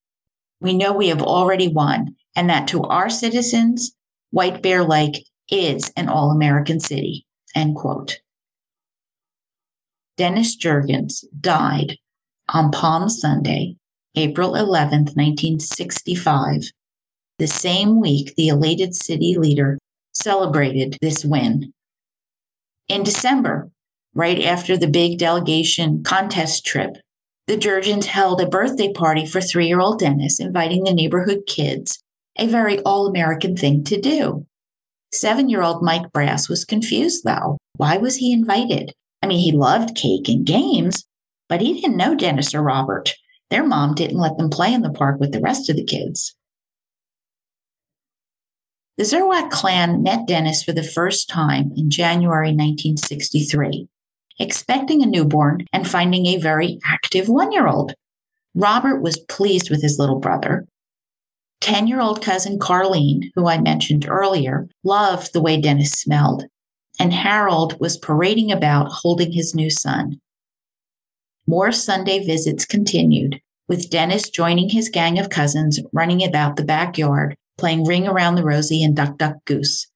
we 0.61 0.73
know 0.73 0.93
we 0.93 1.09
have 1.09 1.21
already 1.21 1.67
won, 1.67 2.15
and 2.37 2.49
that 2.49 2.69
to 2.69 2.85
our 2.85 3.11
citizens, 3.11 3.97
White 4.31 4.63
Bear 4.63 4.85
Lake 4.85 5.27
is 5.51 5.93
an 5.97 6.09
all 6.09 6.31
American 6.31 6.79
city. 6.79 7.27
End 7.57 7.75
quote. 7.75 8.21
Dennis 10.17 10.57
Jurgens 10.57 11.25
died 11.41 11.97
on 12.55 12.71
Palm 12.71 13.09
Sunday, 13.09 13.79
April 14.15 14.55
11, 14.55 15.07
1965. 15.17 16.71
The 17.41 17.49
same 17.49 18.01
week, 18.01 18.37
the 18.37 18.47
elated 18.47 18.95
city 18.95 19.35
leader 19.37 19.77
celebrated 20.13 20.97
this 21.03 21.25
win. 21.25 21.73
In 22.89 23.03
December, 23.03 23.73
right 24.15 24.43
after 24.43 24.77
the 24.77 24.89
big 24.89 25.19
delegation 25.19 26.03
contest 26.03 26.65
trip, 26.65 26.97
the 27.47 27.57
Jurgens 27.57 28.07
held 28.07 28.41
a 28.41 28.47
birthday 28.47 28.93
party 28.93 29.25
for 29.25 29.41
three 29.41 29.67
year 29.67 29.81
old 29.81 29.99
Dennis, 29.99 30.39
inviting 30.39 30.85
the 30.85 30.93
neighborhood 30.93 31.45
kids, 31.47 32.03
a 32.39 32.47
very 32.47 32.81
all 32.81 33.07
American 33.07 33.57
thing 33.57 33.85
to 33.85 34.01
do. 34.01 34.47
Seven 35.13 35.49
year 35.49 35.63
old 35.63 35.83
Mike 35.83 36.13
Brass 36.13 36.49
was 36.49 36.65
confused, 36.65 37.25
though. 37.25 37.57
Why 37.77 37.97
was 37.97 38.17
he 38.17 38.33
invited? 38.33 38.93
I 39.23 39.27
mean, 39.27 39.41
he 39.41 39.53
loved 39.53 39.97
cake 39.97 40.29
and 40.29 40.45
games, 40.45 41.05
but 41.49 41.61
he 41.61 41.81
didn't 41.81 41.97
know 41.97 42.15
Dennis 42.15 42.55
or 42.55 42.63
Robert. 42.63 43.15
Their 43.51 43.65
mom 43.65 43.95
didn't 43.95 44.19
let 44.19 44.37
them 44.37 44.51
play 44.51 44.75
in 44.75 44.83
the 44.83 44.91
park 44.91 45.19
with 45.19 45.33
the 45.33 45.41
rest 45.41 45.71
of 45.71 45.77
the 45.77 45.85
kids. 45.85 46.37
The 48.99 49.05
Zerwack 49.05 49.51
clan 49.51 50.03
met 50.03 50.27
Dennis 50.27 50.63
for 50.63 50.73
the 50.73 50.83
first 50.83 51.29
time 51.29 51.73
in 51.77 51.89
January 51.89 52.49
1963, 52.49 53.89
expecting 54.39 55.03
a 55.03 55.07
newborn 55.07 55.67
and 55.73 55.89
finding 55.89 56.27
a 56.27 56.39
very 56.39 56.79
active 56.85 57.29
one 57.29 57.53
year 57.53 57.67
old. 57.67 57.95
Robert 58.55 59.01
was 59.01 59.19
pleased 59.29 59.71
with 59.71 59.83
his 59.83 59.99
little 59.99 60.19
brother. 60.19 60.67
10 61.61 61.87
year 61.87 62.01
old 62.01 62.23
cousin 62.23 62.59
Carlene, 62.59 63.31
who 63.35 63.49
I 63.49 63.61
mentioned 63.61 64.07
earlier, 64.09 64.69
loved 64.85 65.33
the 65.33 65.41
way 65.41 65.61
Dennis 65.61 65.93
smelled, 65.93 66.45
and 66.99 67.13
Harold 67.13 67.79
was 67.81 67.99
parading 67.99 68.53
about 68.53 68.89
holding 68.89 69.33
his 69.33 69.55
new 69.55 69.71
son. 69.71 70.21
More 71.47 71.73
Sunday 71.73 72.25
visits 72.25 72.65
continued, 72.65 73.41
with 73.69 73.91
Dennis 73.91 74.31
joining 74.31 74.71
his 74.71 74.89
gang 74.89 75.19
of 75.19 75.31
cousins 75.31 75.81
running 75.93 76.23
about 76.23 76.57
the 76.57 76.65
backyard, 76.65 77.35
playing 77.57 77.85
Ring 77.85 78.07
Around 78.07 78.37
the 78.37 78.45
Rosie 78.45 78.83
and 78.83 78.95
Duck 78.95 79.19
Duck 79.19 79.45
Goose. 79.45 79.89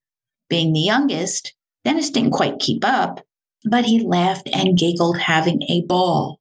Being 0.49 0.73
the 0.73 0.81
youngest, 0.81 1.55
Dennis 1.85 2.11
didn't 2.11 2.33
quite 2.33 2.59
keep 2.59 2.85
up, 2.85 3.21
but 3.65 3.85
he 3.85 4.01
laughed 4.01 4.49
and 4.53 4.79
giggled, 4.79 5.19
having 5.21 5.63
a 5.69 5.85
ball. 5.87 6.39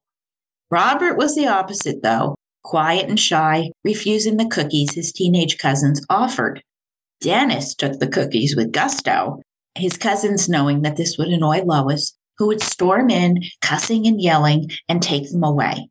Robert 0.69 1.17
was 1.17 1.35
the 1.35 1.47
opposite, 1.47 2.01
though, 2.01 2.35
quiet 2.63 3.09
and 3.09 3.19
shy, 3.19 3.71
refusing 3.83 4.37
the 4.37 4.47
cookies 4.47 4.93
his 4.93 5.11
teenage 5.11 5.57
cousins 5.57 6.05
offered. 6.09 6.63
Dennis 7.19 7.75
took 7.75 7.99
the 7.99 8.07
cookies 8.07 8.55
with 8.55 8.71
gusto, 8.71 9.41
his 9.75 9.97
cousins 9.97 10.49
knowing 10.49 10.81
that 10.81 10.97
this 10.97 11.17
would 11.17 11.27
annoy 11.27 11.61
Lois, 11.63 12.17
who 12.37 12.47
would 12.47 12.61
storm 12.61 13.09
in, 13.09 13.41
cussing 13.61 14.07
and 14.07 14.21
yelling, 14.21 14.69
and 14.89 15.01
take 15.01 15.29
them 15.29 15.43
away. 15.43 15.89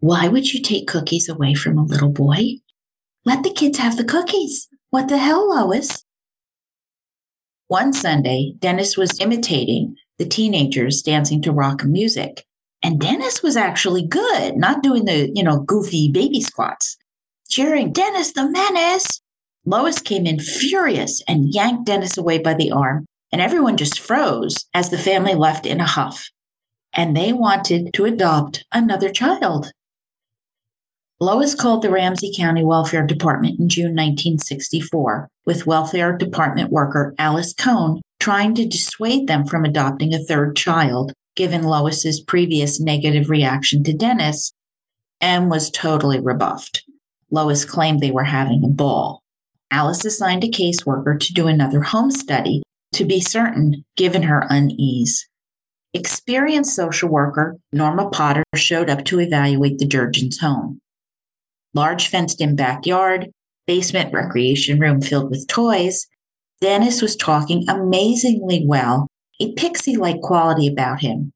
Why 0.00 0.28
would 0.28 0.52
you 0.52 0.62
take 0.62 0.86
cookies 0.86 1.28
away 1.28 1.54
from 1.54 1.76
a 1.76 1.84
little 1.84 2.10
boy? 2.10 2.60
Let 3.24 3.42
the 3.42 3.52
kids 3.52 3.78
have 3.78 3.96
the 3.96 4.04
cookies. 4.04 4.68
What 4.90 5.08
the 5.08 5.18
hell, 5.18 5.50
Lois? 5.50 6.04
One 7.66 7.92
Sunday, 7.92 8.54
Dennis 8.58 8.96
was 8.96 9.20
imitating 9.20 9.96
the 10.18 10.26
teenagers 10.26 11.02
dancing 11.02 11.40
to 11.42 11.52
rock 11.52 11.84
music. 11.84 12.44
And 12.82 13.00
Dennis 13.00 13.42
was 13.42 13.56
actually 13.56 14.06
good, 14.06 14.56
not 14.56 14.82
doing 14.82 15.04
the, 15.04 15.30
you 15.34 15.42
know, 15.42 15.60
goofy 15.60 16.10
baby 16.12 16.40
squats. 16.40 16.96
Cheering, 17.48 17.92
Dennis 17.92 18.32
the 18.32 18.48
menace. 18.48 19.20
Lois 19.64 20.00
came 20.00 20.26
in 20.26 20.38
furious 20.38 21.22
and 21.26 21.52
yanked 21.52 21.86
Dennis 21.86 22.16
away 22.16 22.38
by 22.38 22.54
the 22.54 22.70
arm, 22.70 23.06
and 23.32 23.40
everyone 23.42 23.76
just 23.76 23.98
froze 23.98 24.66
as 24.72 24.90
the 24.90 24.98
family 24.98 25.34
left 25.34 25.66
in 25.66 25.80
a 25.80 25.86
huff. 25.86 26.30
And 26.92 27.16
they 27.16 27.32
wanted 27.32 27.92
to 27.94 28.04
adopt 28.04 28.64
another 28.72 29.10
child. 29.10 29.72
Lois 31.20 31.54
called 31.54 31.82
the 31.82 31.90
Ramsey 31.90 32.32
County 32.34 32.62
Welfare 32.62 33.04
Department 33.04 33.58
in 33.58 33.68
June 33.68 33.96
1964 33.96 35.28
with 35.44 35.66
Welfare 35.66 36.16
Department 36.16 36.70
worker 36.70 37.14
Alice 37.18 37.52
Cohn 37.52 38.00
trying 38.28 38.54
to 38.54 38.68
dissuade 38.68 39.26
them 39.26 39.46
from 39.46 39.64
adopting 39.64 40.12
a 40.12 40.22
third 40.22 40.54
child, 40.54 41.14
given 41.34 41.62
Lois's 41.62 42.20
previous 42.20 42.78
negative 42.78 43.30
reaction 43.30 43.82
to 43.82 43.94
Dennis, 43.94 44.52
and 45.18 45.48
was 45.48 45.70
totally 45.70 46.20
rebuffed. 46.20 46.84
Lois 47.30 47.64
claimed 47.64 48.00
they 48.00 48.10
were 48.10 48.24
having 48.24 48.62
a 48.62 48.68
ball. 48.68 49.22
Alice 49.70 50.04
assigned 50.04 50.44
a 50.44 50.50
caseworker 50.50 51.18
to 51.18 51.32
do 51.32 51.46
another 51.46 51.80
home 51.80 52.10
study 52.10 52.60
to 52.92 53.06
be 53.06 53.18
certain, 53.18 53.82
given 53.96 54.24
her 54.24 54.46
unease. 54.50 55.26
Experienced 55.94 56.76
social 56.76 57.08
worker 57.08 57.56
Norma 57.72 58.10
Potter 58.10 58.44
showed 58.54 58.90
up 58.90 59.06
to 59.06 59.20
evaluate 59.20 59.78
the 59.78 59.88
Jurgens' 59.88 60.40
home. 60.42 60.80
Large 61.72 62.08
fenced 62.08 62.42
in 62.42 62.56
backyard, 62.56 63.30
basement 63.66 64.12
recreation 64.12 64.78
room 64.78 65.00
filled 65.00 65.30
with 65.30 65.48
toys. 65.48 66.06
Dennis 66.60 67.00
was 67.00 67.16
talking 67.16 67.64
amazingly 67.68 68.64
well, 68.66 69.06
a 69.40 69.52
pixie 69.52 69.96
like 69.96 70.20
quality 70.20 70.66
about 70.66 71.00
him. 71.00 71.32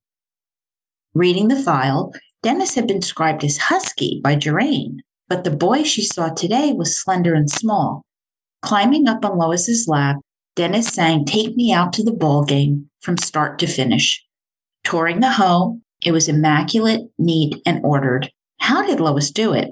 Reading 1.14 1.48
the 1.48 1.62
file, 1.62 2.12
Dennis 2.42 2.74
had 2.74 2.86
been 2.86 3.00
described 3.00 3.44
as 3.44 3.58
husky 3.58 4.20
by 4.22 4.34
Jeraine, 4.34 4.98
but 5.28 5.44
the 5.44 5.50
boy 5.50 5.82
she 5.84 6.02
saw 6.02 6.30
today 6.30 6.72
was 6.72 6.98
slender 6.98 7.34
and 7.34 7.50
small, 7.50 8.02
Climbing 8.62 9.08
up 9.08 9.24
on 9.24 9.36
Lois's 9.36 9.88
lap, 9.88 10.16
Dennis 10.54 10.86
sang 10.86 11.24
Take 11.24 11.56
Me 11.56 11.72
Out 11.72 11.92
to 11.94 12.04
the 12.04 12.12
Ball 12.12 12.44
Game 12.44 12.88
from 13.00 13.18
start 13.18 13.58
to 13.58 13.66
finish. 13.66 14.24
Touring 14.84 15.18
the 15.18 15.32
home, 15.32 15.82
it 16.00 16.12
was 16.12 16.28
immaculate, 16.28 17.02
neat, 17.18 17.56
and 17.66 17.84
ordered. 17.84 18.30
How 18.60 18.86
did 18.86 19.00
Lois 19.00 19.32
do 19.32 19.52
it? 19.52 19.70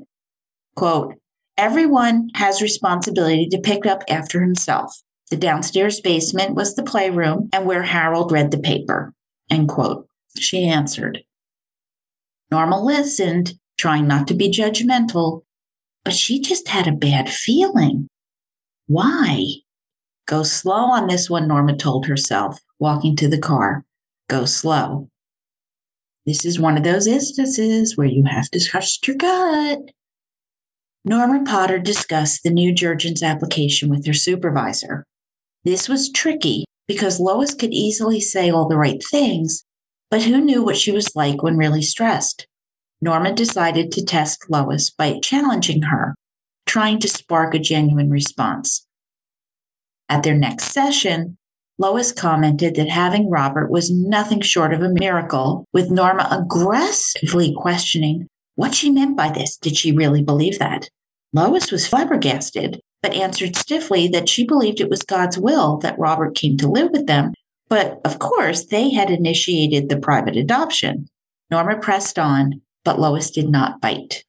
Quote, 0.74 1.14
Everyone 1.56 2.30
has 2.34 2.60
responsibility 2.60 3.46
to 3.50 3.60
pick 3.60 3.86
up 3.86 4.02
after 4.08 4.40
himself. 4.40 4.92
The 5.30 5.36
downstairs 5.36 6.00
basement 6.00 6.54
was 6.54 6.74
the 6.74 6.82
playroom 6.82 7.48
and 7.52 7.64
where 7.64 7.84
Harold 7.84 8.32
read 8.32 8.50
the 8.50 8.58
paper. 8.58 9.14
End 9.48 9.68
quote. 9.68 10.06
She 10.38 10.64
answered. 10.64 11.20
Norma 12.50 12.82
listened, 12.82 13.54
trying 13.78 14.08
not 14.08 14.26
to 14.28 14.34
be 14.34 14.50
judgmental, 14.50 15.42
but 16.04 16.14
she 16.14 16.40
just 16.40 16.68
had 16.68 16.88
a 16.88 16.92
bad 16.92 17.28
feeling. 17.28 18.08
Why? 18.86 19.46
Go 20.26 20.42
slow 20.42 20.90
on 20.90 21.06
this 21.06 21.30
one, 21.30 21.46
Norma 21.46 21.76
told 21.76 22.06
herself, 22.06 22.60
walking 22.78 23.14
to 23.16 23.28
the 23.28 23.38
car. 23.38 23.84
Go 24.28 24.44
slow. 24.44 25.08
This 26.26 26.44
is 26.44 26.60
one 26.60 26.76
of 26.76 26.84
those 26.84 27.06
instances 27.06 27.96
where 27.96 28.06
you 28.06 28.24
have 28.24 28.50
to 28.50 28.60
trust 28.60 29.06
your 29.06 29.16
gut. 29.16 29.78
Norma 31.04 31.44
Potter 31.44 31.78
discussed 31.78 32.42
the 32.42 32.50
new 32.50 32.74
Jurgens 32.74 33.22
application 33.22 33.88
with 33.88 34.06
her 34.06 34.12
supervisor. 34.12 35.06
This 35.64 35.88
was 35.88 36.10
tricky 36.10 36.64
because 36.86 37.20
Lois 37.20 37.54
could 37.54 37.72
easily 37.72 38.20
say 38.20 38.50
all 38.50 38.68
the 38.68 38.76
right 38.76 39.02
things, 39.02 39.64
but 40.10 40.22
who 40.22 40.40
knew 40.40 40.62
what 40.62 40.76
she 40.76 40.92
was 40.92 41.14
like 41.14 41.42
when 41.42 41.56
really 41.56 41.82
stressed? 41.82 42.46
Norma 43.00 43.32
decided 43.32 43.92
to 43.92 44.04
test 44.04 44.50
Lois 44.50 44.90
by 44.90 45.18
challenging 45.20 45.82
her 45.82 46.14
trying 46.70 47.00
to 47.00 47.08
spark 47.08 47.52
a 47.52 47.58
genuine 47.58 48.10
response. 48.10 48.86
At 50.08 50.22
their 50.22 50.36
next 50.36 50.66
session, 50.66 51.36
Lois 51.78 52.12
commented 52.12 52.76
that 52.76 52.88
having 52.88 53.28
Robert 53.28 53.70
was 53.70 53.90
nothing 53.90 54.40
short 54.40 54.72
of 54.72 54.80
a 54.80 54.88
miracle, 54.88 55.64
with 55.72 55.90
Norma 55.90 56.28
aggressively 56.30 57.52
questioning 57.56 58.28
what 58.54 58.74
she 58.74 58.90
meant 58.90 59.16
by 59.16 59.30
this. 59.30 59.56
Did 59.56 59.76
she 59.76 59.90
really 59.90 60.22
believe 60.22 60.60
that? 60.60 60.88
Lois 61.32 61.72
was 61.72 61.88
flabbergasted, 61.88 62.80
but 63.02 63.14
answered 63.14 63.56
stiffly 63.56 64.08
that 64.08 64.28
she 64.28 64.46
believed 64.46 64.80
it 64.80 64.90
was 64.90 65.02
God's 65.02 65.38
will 65.38 65.78
that 65.78 65.98
Robert 65.98 66.34
came 66.34 66.56
to 66.58 66.68
live 66.68 66.90
with 66.90 67.06
them. 67.06 67.32
But 67.68 68.00
of 68.04 68.18
course, 68.18 68.66
they 68.66 68.90
had 68.90 69.10
initiated 69.10 69.88
the 69.88 69.98
private 69.98 70.36
adoption. 70.36 71.06
Norma 71.50 71.78
pressed 71.78 72.18
on, 72.18 72.62
but 72.84 72.98
Lois 72.98 73.30
did 73.30 73.48
not 73.48 73.80
bite. 73.80 74.24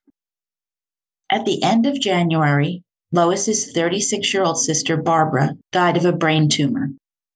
At 1.29 1.45
the 1.45 1.63
end 1.63 1.85
of 1.85 1.99
January, 1.99 2.83
Lois's 3.11 3.71
36 3.71 4.33
year 4.33 4.43
old 4.43 4.59
sister, 4.59 4.95
Barbara, 4.95 5.55
died 5.71 5.97
of 5.97 6.05
a 6.05 6.11
brain 6.11 6.49
tumor. 6.49 6.89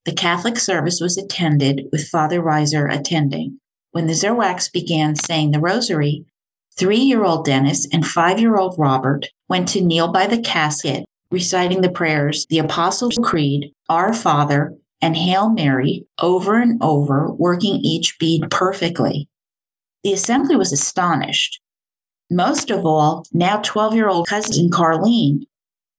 The 0.06 0.14
Catholic 0.14 0.58
service 0.58 1.00
was 1.02 1.18
attended 1.18 1.88
with 1.92 2.08
Father 2.08 2.42
Reiser 2.42 2.94
attending. 2.94 3.60
When 3.92 4.08
the 4.08 4.14
Zerwaks 4.14 4.72
began 4.72 5.16
saying 5.16 5.52
the 5.52 5.60
rosary, 5.60 6.26
three 6.78 7.00
year 7.00 7.24
old 7.24 7.46
Dennis 7.46 7.88
and 7.92 8.06
five 8.06 8.40
year 8.40 8.58
old 8.58 8.78
Robert 8.78 9.28
went 9.50 9.68
to 9.70 9.82
kneel 9.82 10.12
by 10.12 10.28
the 10.28 10.42
casket, 10.42 11.06
reciting 11.36 11.82
the 11.82 11.92
prayers, 11.92 12.46
the 12.50 12.60
Apostles' 12.60 13.20
Creed, 13.22 13.74
Our 13.90 14.14
Father, 14.14 14.74
and 15.02 15.18
Hail 15.18 15.50
Mary 15.50 16.08
over 16.18 16.56
and 16.56 16.82
over, 16.82 17.30
working 17.34 17.76
each 17.76 18.18
bead 18.18 18.50
perfectly. 18.50 19.28
The 20.02 20.14
assembly 20.14 20.56
was 20.56 20.72
astonished. 20.72 21.60
Most 22.32 22.72
of 22.72 22.86
all, 22.86 23.26
now 23.34 23.60
12 23.62 23.96
year 23.96 24.08
old 24.08 24.30
cousin 24.30 24.70
Carlene, 24.70 25.42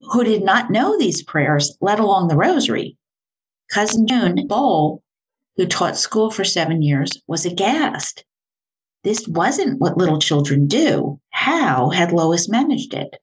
who 0.00 0.24
did 0.24 0.42
not 0.42 0.70
know 0.70 0.98
these 0.98 1.22
prayers, 1.22 1.76
let 1.82 2.00
alone 2.00 2.28
the 2.28 2.36
rosary. 2.36 2.96
Cousin 3.70 4.06
June 4.06 4.46
Bowl, 4.46 5.02
who 5.56 5.66
taught 5.66 5.98
school 5.98 6.30
for 6.30 6.44
seven 6.44 6.80
years, 6.80 7.20
was 7.26 7.44
aghast. 7.44 8.24
This 9.04 9.28
wasn't 9.28 9.80
what 9.80 9.98
little 9.98 10.18
children 10.18 10.66
do. 10.66 11.20
How 11.28 11.90
had 11.90 12.10
Lois 12.10 12.48
managed 12.48 12.94
it? 12.94 13.16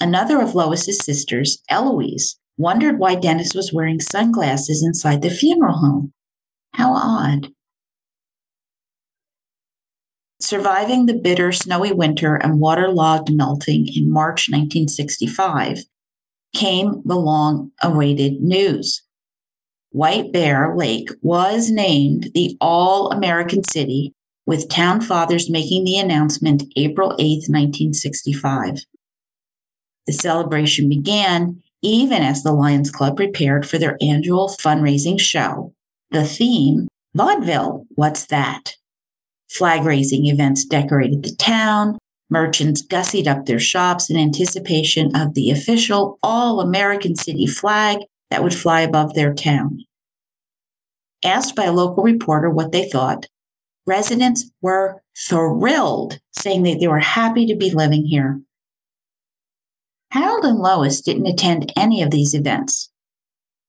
Another 0.00 0.40
of 0.40 0.54
Lois's 0.54 0.98
sisters, 1.04 1.62
Eloise, 1.68 2.38
wondered 2.56 2.98
why 2.98 3.14
Dennis 3.14 3.54
was 3.54 3.72
wearing 3.72 4.00
sunglasses 4.00 4.82
inside 4.82 5.22
the 5.22 5.30
funeral 5.30 5.76
home. 5.76 6.12
How 6.74 6.94
odd. 6.94 7.48
Surviving 10.40 11.06
the 11.06 11.14
bitter, 11.14 11.52
snowy 11.52 11.92
winter 11.92 12.34
and 12.34 12.60
waterlogged 12.60 13.32
melting 13.32 13.86
in 13.94 14.10
March 14.10 14.48
1965 14.48 15.84
came 16.54 17.02
the 17.04 17.16
long 17.16 17.70
awaited 17.82 18.40
news. 18.40 19.02
White 19.90 20.32
Bear 20.32 20.74
Lake 20.76 21.10
was 21.20 21.70
named 21.70 22.30
the 22.34 22.56
All 22.60 23.10
American 23.10 23.62
City, 23.64 24.14
with 24.46 24.68
town 24.68 25.00
fathers 25.00 25.50
making 25.50 25.84
the 25.84 25.98
announcement 25.98 26.64
April 26.76 27.14
8, 27.18 27.44
1965. 27.48 28.86
The 30.10 30.14
celebration 30.14 30.88
began 30.88 31.62
even 31.82 32.20
as 32.20 32.42
the 32.42 32.50
Lions 32.50 32.90
Club 32.90 33.16
prepared 33.16 33.64
for 33.64 33.78
their 33.78 33.96
annual 34.00 34.48
fundraising 34.48 35.20
show. 35.20 35.72
The 36.10 36.24
theme, 36.24 36.88
Vaudeville, 37.14 37.86
What's 37.90 38.26
That? 38.26 38.74
Flag 39.48 39.84
raising 39.84 40.26
events 40.26 40.64
decorated 40.64 41.22
the 41.22 41.36
town. 41.36 41.96
Merchants 42.28 42.84
gussied 42.84 43.28
up 43.28 43.46
their 43.46 43.60
shops 43.60 44.10
in 44.10 44.16
anticipation 44.16 45.14
of 45.14 45.34
the 45.34 45.48
official 45.52 46.18
all 46.24 46.60
American 46.60 47.14
city 47.14 47.46
flag 47.46 47.98
that 48.30 48.42
would 48.42 48.52
fly 48.52 48.80
above 48.80 49.14
their 49.14 49.32
town. 49.32 49.78
Asked 51.24 51.54
by 51.54 51.66
a 51.66 51.72
local 51.72 52.02
reporter 52.02 52.50
what 52.50 52.72
they 52.72 52.88
thought, 52.88 53.26
residents 53.86 54.50
were 54.60 55.04
thrilled, 55.16 56.18
saying 56.32 56.64
that 56.64 56.80
they 56.80 56.88
were 56.88 56.98
happy 56.98 57.46
to 57.46 57.54
be 57.54 57.70
living 57.70 58.06
here. 58.06 58.40
Harold 60.12 60.44
and 60.44 60.58
Lois 60.58 61.00
didn't 61.00 61.26
attend 61.26 61.72
any 61.76 62.02
of 62.02 62.10
these 62.10 62.34
events. 62.34 62.90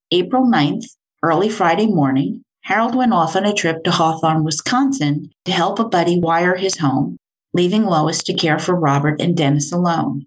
April 0.09 0.43
9th, 0.43 0.85
early 1.23 1.49
Friday 1.49 1.85
morning, 1.85 2.43
Harold 2.63 2.95
went 2.95 3.13
off 3.13 3.35
on 3.35 3.45
a 3.45 3.53
trip 3.53 3.83
to 3.83 3.91
Hawthorne, 3.91 4.43
Wisconsin 4.43 5.31
to 5.45 5.51
help 5.51 5.79
a 5.79 5.87
buddy 5.87 6.19
wire 6.19 6.55
his 6.55 6.79
home, 6.79 7.17
leaving 7.53 7.85
Lois 7.85 8.23
to 8.23 8.33
care 8.33 8.59
for 8.59 8.75
Robert 8.75 9.21
and 9.21 9.37
Dennis 9.37 9.71
alone. 9.71 10.25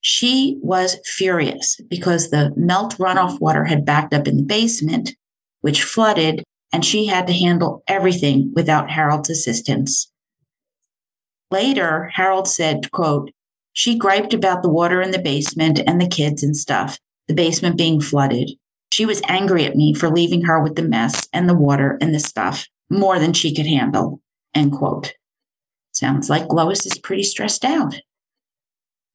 She 0.00 0.58
was 0.62 0.96
furious 1.04 1.80
because 1.88 2.30
the 2.30 2.52
melt 2.56 2.96
runoff 2.96 3.40
water 3.40 3.64
had 3.64 3.84
backed 3.84 4.14
up 4.14 4.26
in 4.26 4.38
the 4.38 4.42
basement, 4.42 5.14
which 5.60 5.82
flooded, 5.82 6.42
and 6.72 6.84
she 6.84 7.06
had 7.06 7.26
to 7.26 7.32
handle 7.32 7.82
everything 7.86 8.52
without 8.54 8.90
Harold's 8.90 9.30
assistance. 9.30 10.10
Later, 11.50 12.10
Harold 12.14 12.48
said, 12.48 12.90
quote, 12.92 13.30
she 13.72 13.98
griped 13.98 14.34
about 14.34 14.62
the 14.62 14.68
water 14.68 15.00
in 15.00 15.10
the 15.10 15.18
basement 15.18 15.80
and 15.86 16.00
the 16.00 16.08
kids 16.08 16.42
and 16.42 16.56
stuff, 16.56 16.98
the 17.28 17.34
basement 17.34 17.78
being 17.78 18.00
flooded. 18.00 18.50
She 18.92 19.06
was 19.06 19.22
angry 19.28 19.64
at 19.64 19.76
me 19.76 19.94
for 19.94 20.10
leaving 20.10 20.42
her 20.42 20.60
with 20.60 20.74
the 20.74 20.82
mess 20.82 21.28
and 21.32 21.48
the 21.48 21.54
water 21.54 21.96
and 22.00 22.14
the 22.14 22.20
stuff 22.20 22.66
more 22.90 23.18
than 23.18 23.32
she 23.32 23.54
could 23.54 23.66
handle. 23.66 24.20
End 24.54 24.72
quote. 24.72 25.14
Sounds 25.92 26.28
like 26.28 26.52
Lois 26.52 26.86
is 26.86 26.98
pretty 26.98 27.22
stressed 27.22 27.64
out. 27.64 28.00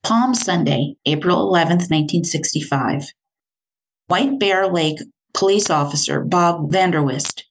Palm 0.03 0.33
Sunday, 0.33 0.95
April 1.05 1.41
11, 1.41 1.77
1965. 1.77 3.11
White 4.07 4.39
Bear 4.39 4.67
Lake 4.67 4.99
police 5.33 5.69
officer 5.69 6.21
Bob 6.21 6.71
Vanderwist 6.71 7.43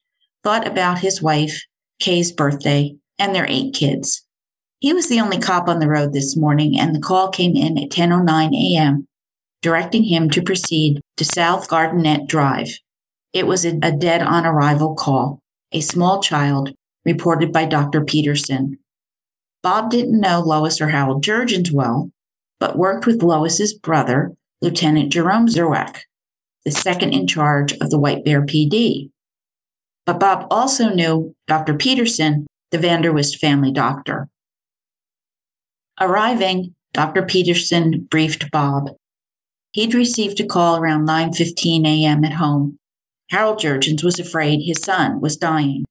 thought 0.43 0.65
about 0.65 0.99
his 0.99 1.21
wife, 1.21 1.63
Kay's 1.99 2.31
birthday, 2.31 2.95
and 3.19 3.35
their 3.35 3.45
eight 3.47 3.73
kids. 3.73 4.24
He 4.79 4.93
was 4.93 5.07
the 5.07 5.19
only 5.19 5.39
cop 5.39 5.67
on 5.67 5.79
the 5.79 5.87
road 5.87 6.13
this 6.13 6.35
morning, 6.35 6.77
and 6.77 6.93
the 6.93 6.99
call 6.99 7.29
came 7.29 7.55
in 7.55 7.77
at 7.77 7.89
10:09 7.89 8.53
a.m., 8.53 9.07
directing 9.61 10.03
him 10.03 10.29
to 10.29 10.41
proceed 10.41 10.99
to 11.17 11.25
South 11.25 11.69
Gardenette 11.69 12.27
Drive. 12.27 12.79
It 13.33 13.47
was 13.47 13.65
a 13.65 13.73
dead 13.73 14.21
on 14.21 14.45
arrival 14.45 14.95
call. 14.95 15.39
A 15.71 15.81
small 15.81 16.21
child, 16.21 16.71
reported 17.03 17.51
by 17.51 17.65
Dr. 17.65 18.03
Peterson. 18.03 18.77
Bob 19.63 19.89
didn't 19.89 20.19
know 20.19 20.41
Lois 20.41 20.79
or 20.79 20.89
Harold 20.89 21.23
Jurgens 21.23 21.71
well, 21.71 22.11
but 22.59 22.77
worked 22.77 23.05
with 23.05 23.23
Lois's 23.23 23.73
brother, 23.73 24.33
Lieutenant 24.61 25.11
Jerome 25.11 25.47
Zerwak, 25.47 26.01
the 26.63 26.71
second 26.71 27.13
in 27.13 27.27
charge 27.27 27.73
of 27.73 27.89
the 27.89 27.99
White 27.99 28.23
Bear 28.23 28.45
PD. 28.45 29.09
But 30.05 30.19
Bob 30.19 30.47
also 30.51 30.89
knew 30.89 31.33
Dr. 31.47 31.73
Peterson, 31.73 32.45
the 32.71 32.77
Vanderwist 32.77 33.37
family 33.37 33.71
doctor. 33.71 34.27
Arriving, 35.99 36.75
Dr. 36.93 37.23
Peterson 37.23 38.07
briefed 38.09 38.51
Bob. 38.51 38.89
He'd 39.71 39.93
received 39.93 40.39
a 40.39 40.45
call 40.45 40.77
around 40.77 41.07
9:15 41.07 41.85
a.m. 41.85 42.23
at 42.25 42.33
home. 42.33 42.77
Harold 43.29 43.59
Jurgens 43.59 44.03
was 44.03 44.19
afraid 44.19 44.59
his 44.61 44.79
son 44.81 45.21
was 45.21 45.37
dying. 45.37 45.85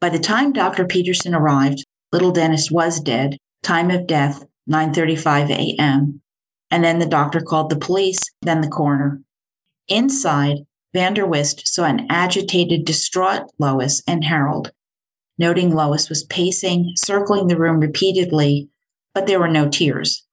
By 0.00 0.10
the 0.10 0.18
time 0.18 0.52
Dr. 0.52 0.84
Peterson 0.84 1.34
arrived, 1.34 1.84
little 2.12 2.32
Dennis 2.32 2.70
was 2.70 3.00
dead, 3.00 3.36
time 3.62 3.90
of 3.90 4.06
death 4.06 4.44
9:35 4.70 5.50
a.m. 5.50 6.20
And 6.70 6.84
then 6.84 6.98
the 6.98 7.06
doctor 7.06 7.40
called 7.40 7.70
the 7.70 7.76
police, 7.76 8.18
then 8.42 8.60
the 8.60 8.68
coroner. 8.68 9.20
Inside, 9.88 10.58
Vanderwist 10.94 11.66
saw 11.66 11.84
an 11.84 12.06
agitated, 12.10 12.84
distraught 12.84 13.50
Lois 13.58 14.02
and 14.06 14.24
Harold. 14.24 14.72
Noting 15.38 15.74
Lois 15.74 16.08
was 16.08 16.24
pacing, 16.24 16.92
circling 16.96 17.48
the 17.48 17.58
room 17.58 17.80
repeatedly, 17.80 18.68
but 19.16 19.26
there 19.26 19.38
were 19.38 19.48
no 19.48 19.66
tears. 19.66 20.26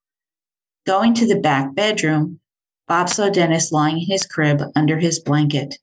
Going 0.86 1.14
to 1.14 1.26
the 1.26 1.40
back 1.40 1.74
bedroom, 1.74 2.42
Bob 2.86 3.08
saw 3.08 3.30
Dennis 3.30 3.72
lying 3.72 4.02
in 4.02 4.08
his 4.08 4.26
crib 4.26 4.62
under 4.76 5.00
his 5.00 5.22
blanket. 5.22 5.78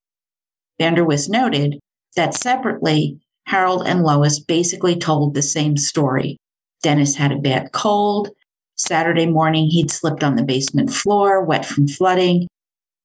Vanderwist 0.78 1.30
noted 1.30 1.80
that 2.14 2.34
separately, 2.34 3.18
Harold 3.46 3.86
and 3.86 4.02
Lois 4.02 4.38
basically 4.38 4.96
told 4.96 5.32
the 5.32 5.40
same 5.40 5.78
story. 5.78 6.36
Dennis 6.82 7.14
had 7.14 7.32
a 7.32 7.38
bad 7.38 7.72
cold. 7.72 8.32
Saturday 8.76 9.24
morning, 9.24 9.68
he'd 9.70 9.90
slipped 9.90 10.22
on 10.22 10.36
the 10.36 10.44
basement 10.44 10.90
floor, 10.90 11.42
wet 11.42 11.64
from 11.64 11.88
flooding. 11.88 12.48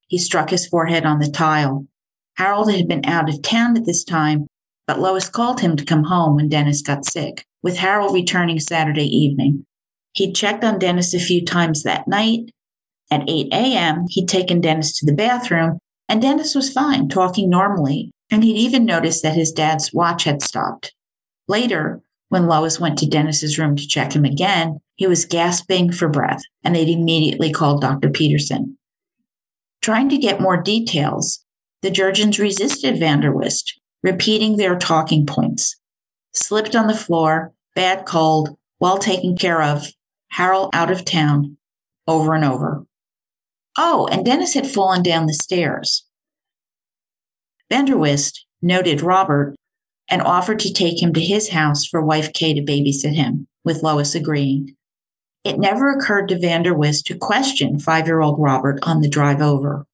He 0.07 0.17
struck 0.17 0.49
his 0.49 0.67
forehead 0.67 1.05
on 1.05 1.19
the 1.19 1.31
tile. 1.31 1.87
Harold 2.35 2.69
had 2.69 2.89
been 2.89 3.05
out 3.05 3.29
of 3.29 3.41
town 3.41 3.77
at 3.77 3.85
this 3.85 4.03
time, 4.03 4.45
but 4.87 4.99
Lois 4.99 5.29
called 5.29 5.61
him 5.61 5.77
to 5.77 5.85
come 5.85 6.03
home 6.03 6.35
when 6.35 6.49
Dennis 6.49 6.81
got 6.81 7.05
sick, 7.05 7.45
with 7.63 7.77
Harold 7.77 8.13
returning 8.13 8.59
Saturday 8.59 9.07
evening. 9.07 9.65
He'd 10.15 10.33
checked 10.33 10.63
on 10.63 10.79
Dennis 10.79 11.13
a 11.13 11.19
few 11.19 11.43
times 11.43 11.83
that 11.83 12.07
night. 12.07 12.49
At 13.11 13.29
8 13.29 13.49
a.m., 13.51 14.05
he'd 14.09 14.27
taken 14.27 14.61
Dennis 14.61 14.97
to 14.97 15.05
the 15.05 15.13
bathroom, 15.13 15.79
and 16.07 16.21
Dennis 16.21 16.55
was 16.55 16.71
fine, 16.71 17.09
talking 17.09 17.49
normally, 17.49 18.11
and 18.31 18.43
he'd 18.43 18.57
even 18.57 18.85
noticed 18.85 19.21
that 19.23 19.35
his 19.35 19.51
dad's 19.51 19.93
watch 19.93 20.23
had 20.23 20.41
stopped. 20.41 20.93
Later, 21.47 22.01
when 22.29 22.47
Lois 22.47 22.79
went 22.79 22.97
to 22.99 23.05
Dennis's 23.05 23.59
room 23.59 23.75
to 23.75 23.87
check 23.87 24.13
him 24.13 24.25
again, 24.25 24.79
he 24.95 25.05
was 25.05 25.25
gasping 25.25 25.91
for 25.91 26.07
breath, 26.07 26.41
and 26.63 26.73
they'd 26.73 26.89
immediately 26.89 27.51
called 27.51 27.81
Dr. 27.81 28.09
Peterson. 28.09 28.77
Trying 29.81 30.09
to 30.09 30.17
get 30.17 30.41
more 30.41 30.61
details, 30.61 31.45
the 31.81 31.91
Jurgens 31.91 32.39
resisted 32.39 32.95
Vanderwist, 32.95 33.73
repeating 34.01 34.55
their 34.55 34.77
talking 34.77 35.25
points. 35.25 35.75
Slipped 36.33 36.75
on 36.75 36.87
the 36.87 36.95
floor, 36.95 37.53
bad 37.75 38.05
cold, 38.05 38.57
well 38.79 38.97
taken 38.97 39.37
care 39.37 39.61
of, 39.61 39.87
Harold 40.35 40.69
out 40.73 40.91
of 40.91 41.05
town, 41.05 41.55
over 42.07 42.35
and 42.35 42.43
over. 42.43 42.85
Oh, 43.77 44.05
and 44.11 44.25
Dennis 44.25 44.53
had 44.53 44.67
fallen 44.69 45.01
down 45.01 45.27
the 45.27 45.33
stairs. 45.33 46.05
Vanderwist 47.71 48.39
noted 48.61 49.01
Robert 49.01 49.55
and 50.09 50.21
offered 50.21 50.59
to 50.59 50.73
take 50.73 51.01
him 51.01 51.13
to 51.13 51.21
his 51.21 51.49
house 51.49 51.85
for 51.85 52.03
wife 52.03 52.33
Kay 52.33 52.53
to 52.53 52.61
babysit 52.61 53.13
him, 53.13 53.47
with 53.63 53.81
Lois 53.81 54.13
agreeing. 54.13 54.75
It 55.45 55.57
never 55.57 55.89
occurred 55.89 56.27
to 56.27 56.35
Vanderwist 56.35 57.05
to 57.05 57.17
question 57.17 57.79
five 57.79 58.05
year 58.05 58.19
old 58.19 58.35
Robert 58.37 58.79
on 58.83 58.99
the 58.99 59.09
drive 59.09 59.41
over. 59.41 59.85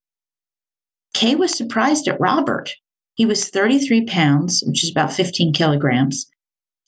Kay 1.13 1.35
was 1.35 1.55
surprised 1.55 2.07
at 2.07 2.19
Robert. 2.19 2.71
He 3.13 3.27
was 3.27 3.47
33 3.47 4.05
pounds, 4.05 4.63
which 4.65 4.83
is 4.83 4.89
about 4.89 5.13
15 5.13 5.53
kilograms, 5.53 6.31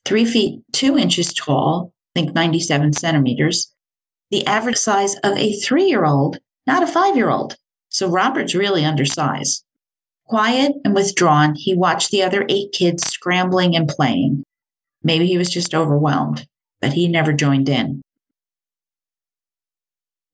three 0.06 0.26
feet 0.26 0.64
two 0.72 0.98
inches 0.98 1.36
tall, 1.36 1.93
think 2.14 2.34
97 2.34 2.94
centimeters, 2.94 3.74
the 4.32 4.46
average 4.46 4.78
size 4.78 5.16
of 5.24 5.38
a 5.38 5.54
three 5.54 5.86
year 5.86 6.06
old, 6.06 6.40
not 6.66 6.84
a 6.84 6.88
five 6.88 7.16
year 7.16 7.30
old. 7.30 7.58
So 7.90 8.08
Robert's 8.08 8.56
really 8.56 8.84
undersized. 8.84 9.64
Quiet 10.26 10.74
and 10.84 10.96
withdrawn, 10.96 11.56
he 11.56 11.76
watched 11.76 12.10
the 12.10 12.24
other 12.24 12.46
eight 12.50 12.72
kids 12.72 13.04
scrambling 13.08 13.76
and 13.76 13.88
playing. 13.88 14.44
Maybe 15.04 15.28
he 15.28 15.38
was 15.38 15.50
just 15.50 15.76
overwhelmed, 15.76 16.48
but 16.82 16.94
he 16.94 17.08
never 17.08 17.34
joined 17.34 17.70
in. 17.70 18.02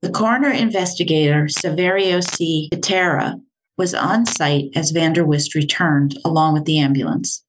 The 0.02 0.12
coroner 0.12 0.52
investigator, 0.52 1.46
Saverio 1.46 2.24
C. 2.24 2.70
Patera, 2.72 3.42
was 3.78 3.94
on 3.94 4.26
site 4.26 4.70
as 4.76 4.94
Vanderwist 4.94 5.56
returned 5.56 6.18
along 6.24 6.54
with 6.54 6.66
the 6.66 6.80
ambulance. 6.80 7.44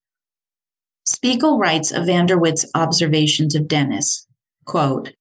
Siegel 1.04 1.58
writes 1.58 1.90
of 1.90 2.06
Vanderwist's 2.06 2.70
observations 2.74 3.54
of 3.54 3.68
Dennis, 3.68 4.26
quote, 4.64 5.12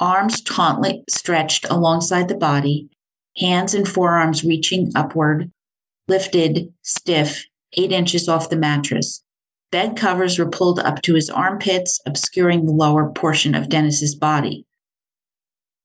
arms 0.00 0.40
tautly 0.40 1.04
stretched 1.08 1.66
alongside 1.70 2.28
the 2.28 2.36
body, 2.36 2.88
hands 3.36 3.74
and 3.74 3.86
forearms 3.86 4.44
reaching 4.44 4.92
upward, 4.94 5.50
lifted, 6.06 6.72
stiff, 6.82 7.46
eight 7.76 7.92
inches 7.92 8.28
off 8.28 8.50
the 8.50 8.56
mattress. 8.56 9.22
Bed 9.70 9.96
covers 9.96 10.38
were 10.38 10.48
pulled 10.48 10.80
up 10.80 11.02
to 11.02 11.14
his 11.14 11.28
armpits, 11.28 12.00
obscuring 12.06 12.64
the 12.64 12.72
lower 12.72 13.10
portion 13.10 13.54
of 13.54 13.68
Dennis's 13.68 14.14
body. 14.14 14.64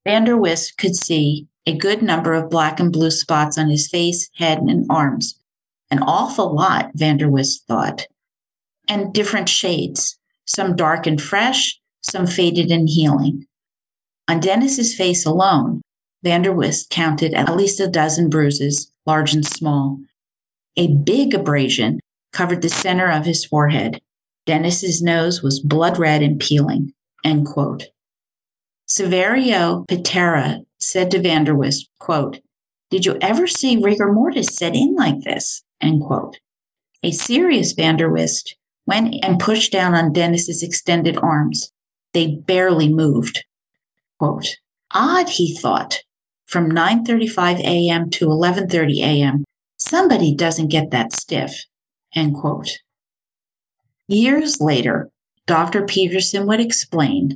Vanderwist 0.08 0.78
could 0.78 0.96
see 0.96 1.48
a 1.66 1.76
good 1.76 2.02
number 2.02 2.34
of 2.34 2.50
black 2.50 2.80
and 2.80 2.92
blue 2.92 3.12
spots 3.12 3.58
on 3.58 3.70
his 3.70 3.88
face, 3.88 4.30
head, 4.36 4.60
and 4.60 4.86
arms. 4.90 5.40
An 5.92 6.02
awful 6.02 6.54
lot, 6.54 6.96
Vanderwist 6.96 7.66
thought. 7.68 8.08
And 8.88 9.14
different 9.14 9.50
shades, 9.50 10.18
some 10.46 10.76
dark 10.76 11.08
and 11.08 11.22
fresh, 11.22 11.80
some 12.02 12.28
faded 12.28 12.70
and 12.70 12.90
healing. 12.90 13.46
On 14.28 14.40
Dennis's 14.40 14.96
face 14.96 15.26
alone, 15.26 15.82
Vanderwist 16.26 16.90
counted 16.90 17.34
at 17.34 17.56
least 17.56 17.80
a 17.80 17.88
dozen 17.88 18.30
bruises, 18.30 18.92
large 19.06 19.34
and 19.34 19.46
small. 19.46 20.00
A 20.78 20.94
big 20.94 21.34
abrasion 21.34 22.00
covered 22.32 22.62
the 22.62 22.70
center 22.70 23.10
of 23.10 23.26
his 23.26 23.46
forehead. 23.46 24.02
Dennis's 24.46 25.02
nose 25.02 25.42
was 25.42 25.60
blood 25.60 25.98
red 25.98 26.22
and 26.22 26.40
peeling. 26.40 26.94
End 27.24 27.46
quote. 27.46 27.88
Saverio 28.88 29.88
Patera 29.88 30.62
said 30.80 31.12
to 31.12 31.20
Vanderwist, 31.20 31.88
quote, 32.00 32.40
Did 32.90 33.06
you 33.06 33.18
ever 33.22 33.48
see 33.48 33.82
rigor 33.82 34.12
mortis 34.12 34.56
set 34.56 34.76
in 34.76 34.96
like 34.96 35.22
this? 35.22 35.64
End 35.82 36.02
quote. 36.02 36.40
A 37.02 37.12
serious 37.12 37.74
Vanderwist 37.74 38.56
went 38.86 39.16
and 39.24 39.40
pushed 39.40 39.72
down 39.72 39.96
on 39.96 40.14
Dennis's 40.14 40.64
extended 40.64 41.18
arms. 41.18 41.72
They 42.14 42.36
barely 42.36 42.92
moved. 42.94 43.44
Quote, 44.20 44.58
Odd, 44.92 45.30
he 45.30 45.56
thought. 45.56 46.00
From 46.46 46.70
9.35 46.70 47.60
a.m. 47.60 48.10
to 48.12 48.28
11.30 48.28 49.00
a.m., 49.00 49.44
somebody 49.78 50.36
doesn't 50.36 50.68
get 50.68 50.92
that 50.92 51.14
stiff. 51.14 51.64
End 52.14 52.36
quote. 52.36 52.78
Years 54.08 54.62
later, 54.62 55.10
Dr. 55.48 55.86
Peterson 55.86 56.46
would 56.46 56.60
explain 56.60 57.36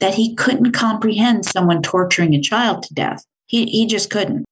that 0.00 0.14
he 0.14 0.34
couldn't 0.34 0.72
comprehend 0.72 1.46
someone 1.46 1.80
torturing 1.80 2.34
a 2.34 2.40
child 2.40 2.82
to 2.82 2.94
death. 2.94 3.24
He, 3.46 3.66
he 3.66 3.86
just 3.86 4.10
couldn't. 4.10 4.44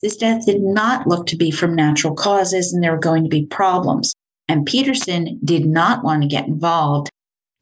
This 0.00 0.16
death 0.16 0.46
did 0.46 0.60
not 0.60 1.06
look 1.06 1.26
to 1.28 1.36
be 1.36 1.50
from 1.50 1.74
natural 1.74 2.14
causes, 2.14 2.72
and 2.72 2.82
there 2.82 2.92
were 2.92 2.98
going 2.98 3.22
to 3.22 3.28
be 3.28 3.46
problems. 3.46 4.14
And 4.52 4.66
Peterson 4.66 5.40
did 5.42 5.64
not 5.64 6.04
want 6.04 6.20
to 6.20 6.28
get 6.28 6.46
involved, 6.46 7.08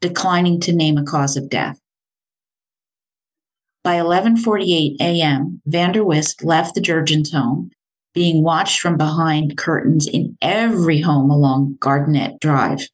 declining 0.01 0.59
to 0.59 0.73
name 0.73 0.97
a 0.97 1.05
cause 1.05 1.37
of 1.37 1.49
death. 1.49 1.79
By 3.81 3.95
11:48 3.95 4.97
a.m., 4.99 5.61
Vanderwist 5.65 6.43
left 6.43 6.75
the 6.75 6.81
Jurgens 6.81 7.31
home, 7.31 7.71
being 8.13 8.43
watched 8.43 8.81
from 8.81 8.97
behind 8.97 9.57
curtains 9.57 10.05
in 10.05 10.35
every 10.41 10.99
home 10.99 11.31
along 11.31 11.77
Gardenette 11.79 12.41
Drive. 12.41 12.89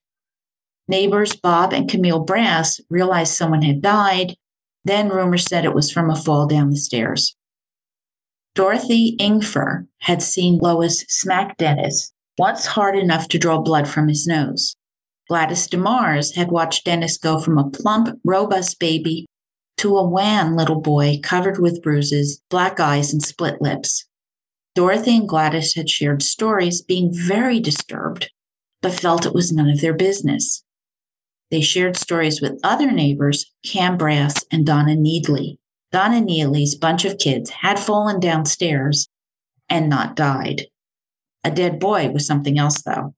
Neighbors 0.88 1.36
Bob 1.36 1.74
and 1.74 1.90
Camille 1.90 2.24
Brass 2.24 2.80
realized 2.92 3.34
someone 3.34 3.64
had 3.64 3.82
died, 3.82 4.36
Then 4.86 5.10
rumors 5.10 5.46
said 5.46 5.66
it 5.66 5.74
was 5.74 5.92
from 5.92 6.12
a 6.12 6.16
fall 6.16 6.46
down 6.46 6.70
the 6.70 6.78
stairs. 6.78 7.36
Dorothy 8.54 9.18
Ingfer 9.20 9.88
had 10.02 10.22
seen 10.22 10.60
Lois 10.60 11.00
smack 11.10 11.58
Dennis 11.58 12.14
once 12.38 12.68
hard 12.68 12.96
enough 12.96 13.28
to 13.28 13.40
draw 13.40 13.60
blood 13.60 13.88
from 13.88 14.08
his 14.08 14.28
nose. 14.28 14.76
Gladys 15.28 15.68
DeMars 15.68 16.36
had 16.36 16.52
watched 16.52 16.86
Dennis 16.86 17.18
go 17.18 17.40
from 17.40 17.58
a 17.58 17.70
plump, 17.70 18.18
robust 18.24 18.80
baby 18.80 19.26
to 19.78 19.98
a 19.98 20.08
wan 20.08 20.56
little 20.56 20.82
boy 20.82 21.20
covered 21.22 21.60
with 21.60 21.82
bruises, 21.84 22.42
black 22.50 22.80
eyes, 22.80 23.14
and 23.14 23.22
split 23.22 23.62
lips. 23.62 24.08
Dorothy 24.76 25.18
and 25.18 25.30
Gladys 25.30 25.76
had 25.76 25.90
shared 25.90 26.22
stories, 26.22 26.82
being 26.82 27.12
very 27.14 27.60
disturbed, 27.60 28.32
but 28.82 28.94
felt 28.94 29.26
it 29.26 29.34
was 29.34 29.52
none 29.52 29.70
of 29.70 29.82
their 29.82 29.94
business. 29.94 30.64
They 31.50 31.62
shared 31.62 31.98
stories 31.98 32.42
with 32.42 32.60
other 32.64 32.92
neighbors, 32.92 33.52
Cam 33.66 33.98
Brass 33.98 34.44
and 34.52 34.66
Donna 34.66 34.96
Needley. 34.96 35.60
Donna 35.92 36.22
Neely's 36.22 36.76
bunch 36.76 37.06
of 37.06 37.18
kids 37.18 37.50
had 37.50 37.80
fallen 37.80 38.20
downstairs 38.20 39.08
and 39.70 39.90
not 39.90 40.16
died. 40.16 40.68
A 41.48 41.50
dead 41.50 41.80
boy 41.80 42.10
was 42.10 42.28
something 42.28 42.60
else, 42.60 42.82
though. 42.82 43.16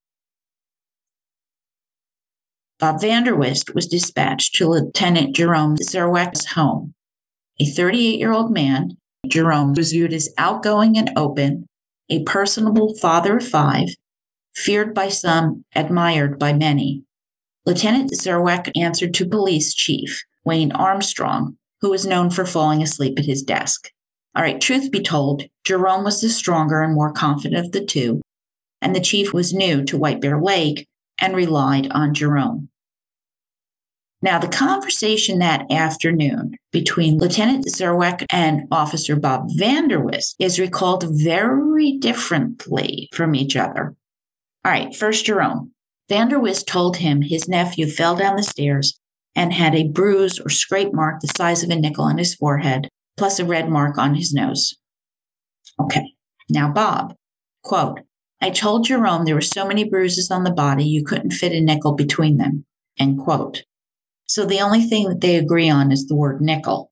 Bob 2.80 3.02
Vanderwist 3.02 3.74
was 3.74 3.88
dispatched 3.88 4.54
to 4.54 4.68
Lieutenant 4.68 5.36
Jerome 5.36 5.78
Zerweck's 5.78 6.54
home. 6.54 6.94
A 7.60 7.66
38 7.66 8.20
year 8.20 8.32
old 8.32 8.54
man, 8.54 8.98
Jerome 9.28 9.74
was 9.74 9.94
viewed 9.94 10.14
as 10.14 10.32
outgoing 10.38 10.96
and 10.96 11.10
open, 11.16 11.66
a 12.08 12.22
personable 12.22 12.96
father 13.02 13.38
of 13.38 13.48
five, 13.48 13.88
feared 14.54 14.94
by 14.94 15.10
some, 15.10 15.66
admired 15.74 16.38
by 16.38 16.54
many. 16.54 17.02
Lieutenant 17.66 18.12
Zerweck 18.12 18.72
answered 18.76 19.16
to 19.16 19.28
police 19.28 19.74
chief 19.74 20.24
Wayne 20.46 20.72
Armstrong, 20.74 21.58
who 21.82 21.90
was 21.90 22.06
known 22.06 22.30
for 22.30 22.46
falling 22.46 22.84
asleep 22.84 23.18
at 23.18 23.26
his 23.26 23.42
desk. 23.42 23.90
All 24.36 24.44
right, 24.44 24.62
truth 24.62 24.92
be 24.92 25.02
told, 25.02 25.44
Jerome 25.66 26.04
was 26.04 26.22
the 26.22 26.30
stronger 26.30 26.82
and 26.82 26.94
more 26.94 27.12
confident 27.12 27.66
of 27.66 27.72
the 27.72 27.84
two, 27.84 28.22
and 28.82 28.96
the 28.96 29.02
chief 29.02 29.34
was 29.34 29.54
new 29.54 29.84
to 29.86 29.98
White 29.98 30.22
Bear 30.22 30.40
Lake 30.40 30.88
and 31.20 31.36
relied 31.36 31.92
on 31.92 32.14
Jerome. 32.14 32.70
Now, 34.22 34.38
the 34.38 34.50
conversation 34.50 35.40
that 35.40 35.72
afternoon 35.72 36.56
between 36.72 37.18
Lieutenant 37.18 37.66
Zerweck 37.68 38.26
and 38.30 38.68
Officer 38.70 39.16
Bob 39.16 39.50
Vanderwist 39.58 40.36
is 40.40 40.60
recalled 40.60 41.06
very 41.10 41.94
differently 41.94 43.08
from 43.14 43.34
each 43.34 43.56
other. 43.56 43.96
All 44.66 44.72
right, 44.72 44.94
first 44.94 45.26
Jerome. 45.26 45.72
Vanderwist 46.12 46.68
told 46.68 46.98
him 46.98 47.22
his 47.22 47.48
nephew 47.48 47.88
fell 47.88 48.16
down 48.16 48.36
the 48.36 48.44
stairs 48.44 49.00
and 49.36 49.54
had 49.54 49.74
a 49.74 49.88
bruise 49.88 50.38
or 50.38 50.50
scrape 50.50 50.94
mark 50.94 51.22
the 51.22 51.32
size 51.38 51.64
of 51.64 51.70
a 51.70 51.76
nickel 51.76 52.04
on 52.04 52.18
his 52.18 52.36
forehead, 52.36 52.90
plus 53.20 53.38
a 53.38 53.46
red 53.46 53.70
mark 53.70 53.98
on 53.98 54.16
his 54.16 54.34
nose. 54.34 54.76
Okay, 55.80 56.14
now 56.50 56.72
Bob, 56.72 57.14
quote, 57.64 58.00
I 58.42 58.50
told 58.50 58.86
Jerome 58.86 59.26
there 59.26 59.36
were 59.36 59.42
so 59.42 59.68
many 59.68 59.84
bruises 59.84 60.32
on 60.32 60.46
the 60.46 60.52
body 60.52 60.86
you 60.86 61.04
couldn't 61.04 61.32
fit 61.32 61.52
a 61.52 61.60
nickel 61.60 61.94
between 61.94 62.38
them, 62.38 62.66
end 62.98 63.20
quote. 63.20 63.64
So 64.26 64.46
the 64.46 64.62
only 64.62 64.82
thing 64.82 65.10
that 65.10 65.20
they 65.20 65.36
agree 65.36 65.70
on 65.70 65.92
is 65.92 66.08
the 66.08 66.16
word 66.16 66.42
nickel. 66.42 66.92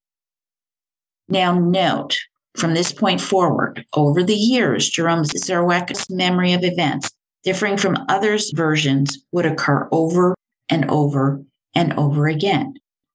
Now 1.30 1.58
note, 1.58 2.20
from 2.58 2.74
this 2.74 2.92
point 2.92 3.22
forward, 3.22 3.86
over 3.94 4.22
the 4.22 4.36
years, 4.36 4.90
Jerome 4.90 5.24
Zerweck's 5.24 6.10
memory 6.10 6.52
of 6.52 6.66
events, 6.66 7.12
differing 7.44 7.78
from 7.78 8.06
others' 8.10 8.52
versions, 8.54 9.20
would 9.32 9.46
occur 9.46 9.88
over 9.94 10.36
and 10.70 10.90
over 10.90 11.44
and 11.74 11.94
over 11.94 12.28
again. 12.28 12.74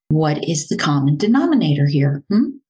What 0.08 0.48
is 0.48 0.68
the 0.68 0.78
common 0.78 1.18
denominator 1.18 1.88
here? 1.88 2.24
Hmm? 2.30 2.61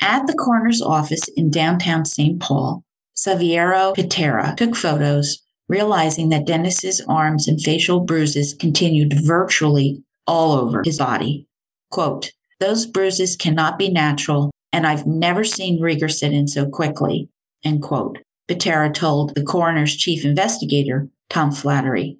At 0.00 0.26
the 0.26 0.34
coroner's 0.34 0.80
office 0.80 1.28
in 1.36 1.50
downtown 1.50 2.04
St. 2.04 2.40
Paul, 2.40 2.84
Saverio 3.16 3.94
Patera 3.94 4.54
took 4.56 4.76
photos, 4.76 5.42
realizing 5.68 6.28
that 6.28 6.46
Dennis's 6.46 7.00
arms 7.08 7.48
and 7.48 7.60
facial 7.60 8.00
bruises 8.00 8.54
continued 8.54 9.14
virtually 9.24 10.02
all 10.26 10.52
over 10.52 10.82
his 10.84 10.98
body. 10.98 11.46
Quote, 11.90 12.32
those 12.60 12.86
bruises 12.86 13.36
cannot 13.36 13.78
be 13.78 13.88
natural, 13.88 14.50
and 14.72 14.86
I've 14.86 15.06
never 15.06 15.44
seen 15.44 15.80
rigor 15.80 16.08
sit 16.08 16.32
in 16.32 16.46
so 16.46 16.68
quickly, 16.68 17.28
end 17.64 17.82
quote. 17.82 18.18
Patera 18.46 18.90
told 18.90 19.34
the 19.34 19.42
coroner's 19.42 19.96
chief 19.96 20.24
investigator, 20.24 21.08
Tom 21.28 21.52
Flattery. 21.52 22.18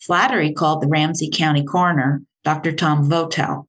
Flattery 0.00 0.52
called 0.52 0.82
the 0.82 0.88
Ramsey 0.88 1.30
County 1.32 1.64
coroner, 1.64 2.22
Dr. 2.44 2.72
Tom 2.72 3.08
Votel. 3.08 3.66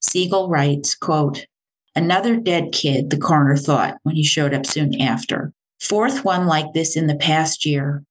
Siegel 0.00 0.48
writes, 0.48 0.94
quote, 0.94 1.46
Another 1.94 2.36
dead 2.36 2.72
kid, 2.72 3.10
the 3.10 3.18
coroner 3.18 3.56
thought 3.56 3.98
when 4.02 4.14
he 4.14 4.24
showed 4.24 4.54
up 4.54 4.64
soon 4.64 5.00
after. 5.00 5.52
Fourth 5.80 6.24
one 6.24 6.46
like 6.46 6.72
this 6.72 6.96
in 6.96 7.06
the 7.06 7.16
past 7.16 7.64
year. 7.64 8.04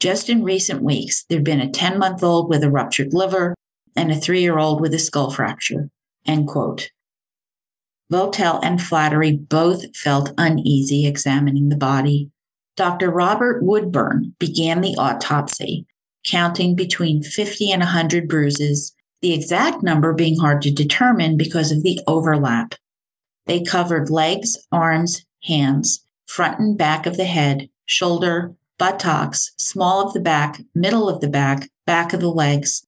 Just 0.00 0.28
in 0.28 0.44
recent 0.44 0.82
weeks, 0.82 1.24
there'd 1.28 1.44
been 1.44 1.60
a 1.60 1.70
10 1.70 1.98
month 1.98 2.22
old 2.22 2.48
with 2.48 2.62
a 2.62 2.70
ruptured 2.70 3.14
liver 3.14 3.54
and 3.96 4.12
a 4.12 4.16
three 4.16 4.40
year 4.40 4.58
old 4.58 4.80
with 4.80 4.92
a 4.92 4.98
skull 4.98 5.30
fracture. 5.30 5.88
End 6.26 6.48
quote. 6.48 6.90
Votel 8.12 8.60
and 8.62 8.80
Flattery 8.80 9.32
both 9.32 9.96
felt 9.96 10.32
uneasy 10.36 11.06
examining 11.06 11.70
the 11.70 11.76
body. 11.76 12.30
Dr. 12.76 13.10
Robert 13.10 13.62
Woodburn 13.62 14.34
began 14.38 14.80
the 14.80 14.96
autopsy 14.96 15.86
counting 16.26 16.74
between 16.74 17.22
50 17.22 17.70
and 17.70 17.80
100 17.80 18.28
bruises, 18.28 18.94
the 19.22 19.32
exact 19.32 19.82
number 19.82 20.12
being 20.12 20.38
hard 20.38 20.60
to 20.62 20.70
determine 20.70 21.36
because 21.36 21.72
of 21.72 21.82
the 21.82 22.00
overlap. 22.06 22.74
They 23.46 23.62
covered 23.62 24.10
legs, 24.10 24.56
arms, 24.72 25.24
hands, 25.44 26.04
front 26.26 26.58
and 26.58 26.76
back 26.76 27.06
of 27.06 27.16
the 27.16 27.24
head, 27.24 27.68
shoulder, 27.84 28.54
buttocks, 28.78 29.52
small 29.56 30.06
of 30.06 30.12
the 30.12 30.20
back, 30.20 30.60
middle 30.74 31.08
of 31.08 31.20
the 31.20 31.28
back, 31.28 31.70
back 31.86 32.12
of 32.12 32.20
the 32.20 32.28
legs, 32.28 32.86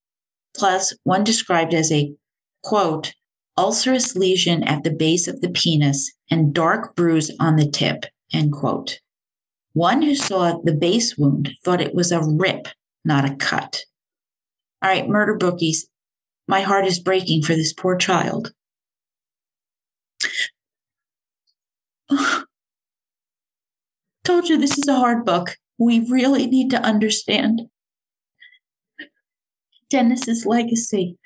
plus 0.56 0.94
one 1.04 1.24
described 1.24 1.72
as 1.72 1.92
a 1.92 2.14
quote, 2.62 3.14
ulcerous 3.56 4.16
lesion 4.16 4.62
at 4.64 4.82
the 4.82 4.90
base 4.90 5.28
of 5.28 5.40
the 5.40 5.48
penis 5.48 6.12
and 6.30 6.52
dark 6.52 6.94
bruise 6.94 7.30
on 7.38 7.56
the 7.56 7.68
tip, 7.68 8.06
end 8.32 8.52
quote. 8.52 8.98
One 9.72 10.02
who 10.02 10.14
saw 10.14 10.60
the 10.62 10.74
base 10.74 11.16
wound 11.16 11.50
thought 11.64 11.80
it 11.80 11.94
was 11.94 12.10
a 12.10 12.20
rip 12.20 12.68
not 13.08 13.24
a 13.24 13.34
cut. 13.34 13.84
All 14.82 14.90
right, 14.90 15.08
murder 15.08 15.34
bookies, 15.34 15.88
my 16.46 16.60
heart 16.60 16.86
is 16.86 17.00
breaking 17.00 17.42
for 17.42 17.54
this 17.54 17.72
poor 17.72 17.96
child. 17.96 18.52
Told 24.24 24.48
you 24.48 24.56
this 24.56 24.78
is 24.78 24.88
a 24.88 24.94
hard 24.94 25.24
book. 25.24 25.56
We 25.78 26.06
really 26.08 26.46
need 26.46 26.70
to 26.70 26.80
understand 26.80 27.62
Dennis's 29.90 30.44
legacy, 30.44 31.16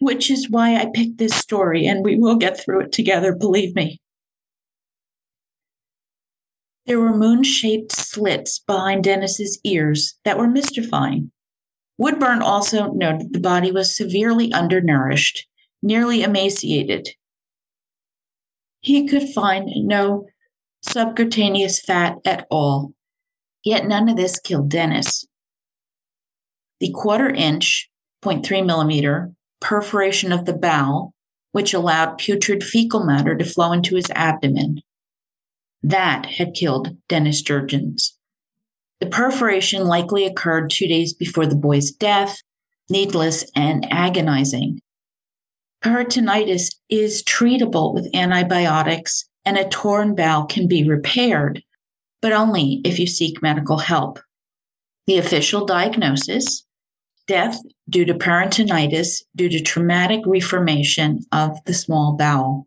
which 0.00 0.30
is 0.30 0.50
why 0.50 0.76
I 0.76 0.90
picked 0.92 1.18
this 1.18 1.34
story, 1.34 1.86
and 1.86 2.04
we 2.04 2.16
will 2.16 2.36
get 2.36 2.58
through 2.58 2.82
it 2.82 2.92
together, 2.92 3.34
believe 3.34 3.74
me. 3.74 4.00
There 6.86 7.00
were 7.00 7.16
moon 7.16 7.44
shaped 7.44 7.92
slits 7.92 8.58
behind 8.58 9.04
Dennis's 9.04 9.58
ears 9.64 10.18
that 10.24 10.38
were 10.38 10.48
mystifying. 10.48 11.30
Woodburn 11.96 12.42
also 12.42 12.92
noted 12.92 13.32
the 13.32 13.40
body 13.40 13.70
was 13.70 13.96
severely 13.96 14.52
undernourished, 14.52 15.46
nearly 15.82 16.22
emaciated. 16.22 17.10
He 18.84 19.08
could 19.08 19.30
find 19.30 19.70
no 19.76 20.26
subcutaneous 20.82 21.80
fat 21.80 22.18
at 22.26 22.46
all, 22.50 22.92
yet 23.64 23.86
none 23.86 24.10
of 24.10 24.16
this 24.18 24.38
killed 24.38 24.68
Dennis. 24.68 25.24
The 26.80 26.92
quarter 26.92 27.30
inch, 27.30 27.88
0.3 28.22 28.66
millimeter, 28.66 29.32
perforation 29.58 30.32
of 30.32 30.44
the 30.44 30.52
bowel, 30.52 31.14
which 31.52 31.72
allowed 31.72 32.18
putrid 32.18 32.62
fecal 32.62 33.06
matter 33.06 33.34
to 33.34 33.44
flow 33.44 33.72
into 33.72 33.96
his 33.96 34.10
abdomen, 34.14 34.82
that 35.82 36.26
had 36.26 36.52
killed 36.52 36.98
Dennis 37.08 37.42
Jurgens. 37.42 38.12
The 39.00 39.06
perforation 39.06 39.86
likely 39.86 40.26
occurred 40.26 40.68
two 40.68 40.88
days 40.88 41.14
before 41.14 41.46
the 41.46 41.56
boy's 41.56 41.90
death, 41.90 42.42
needless 42.90 43.50
and 43.56 43.90
agonizing. 43.90 44.80
Peritonitis 45.84 46.76
is 46.88 47.22
treatable 47.22 47.92
with 47.92 48.08
antibiotics, 48.14 49.28
and 49.44 49.58
a 49.58 49.68
torn 49.68 50.14
bowel 50.14 50.46
can 50.46 50.66
be 50.66 50.88
repaired, 50.88 51.62
but 52.22 52.32
only 52.32 52.80
if 52.84 52.98
you 52.98 53.06
seek 53.06 53.42
medical 53.42 53.78
help. 53.78 54.18
The 55.06 55.18
official 55.18 55.66
diagnosis 55.66 56.64
death 57.26 57.60
due 57.88 58.04
to 58.04 58.14
peritonitis 58.14 59.22
due 59.36 59.48
to 59.48 59.60
traumatic 59.60 60.24
perforation 60.24 61.20
of 61.32 61.62
the 61.64 61.74
small 61.74 62.16
bowel. 62.16 62.66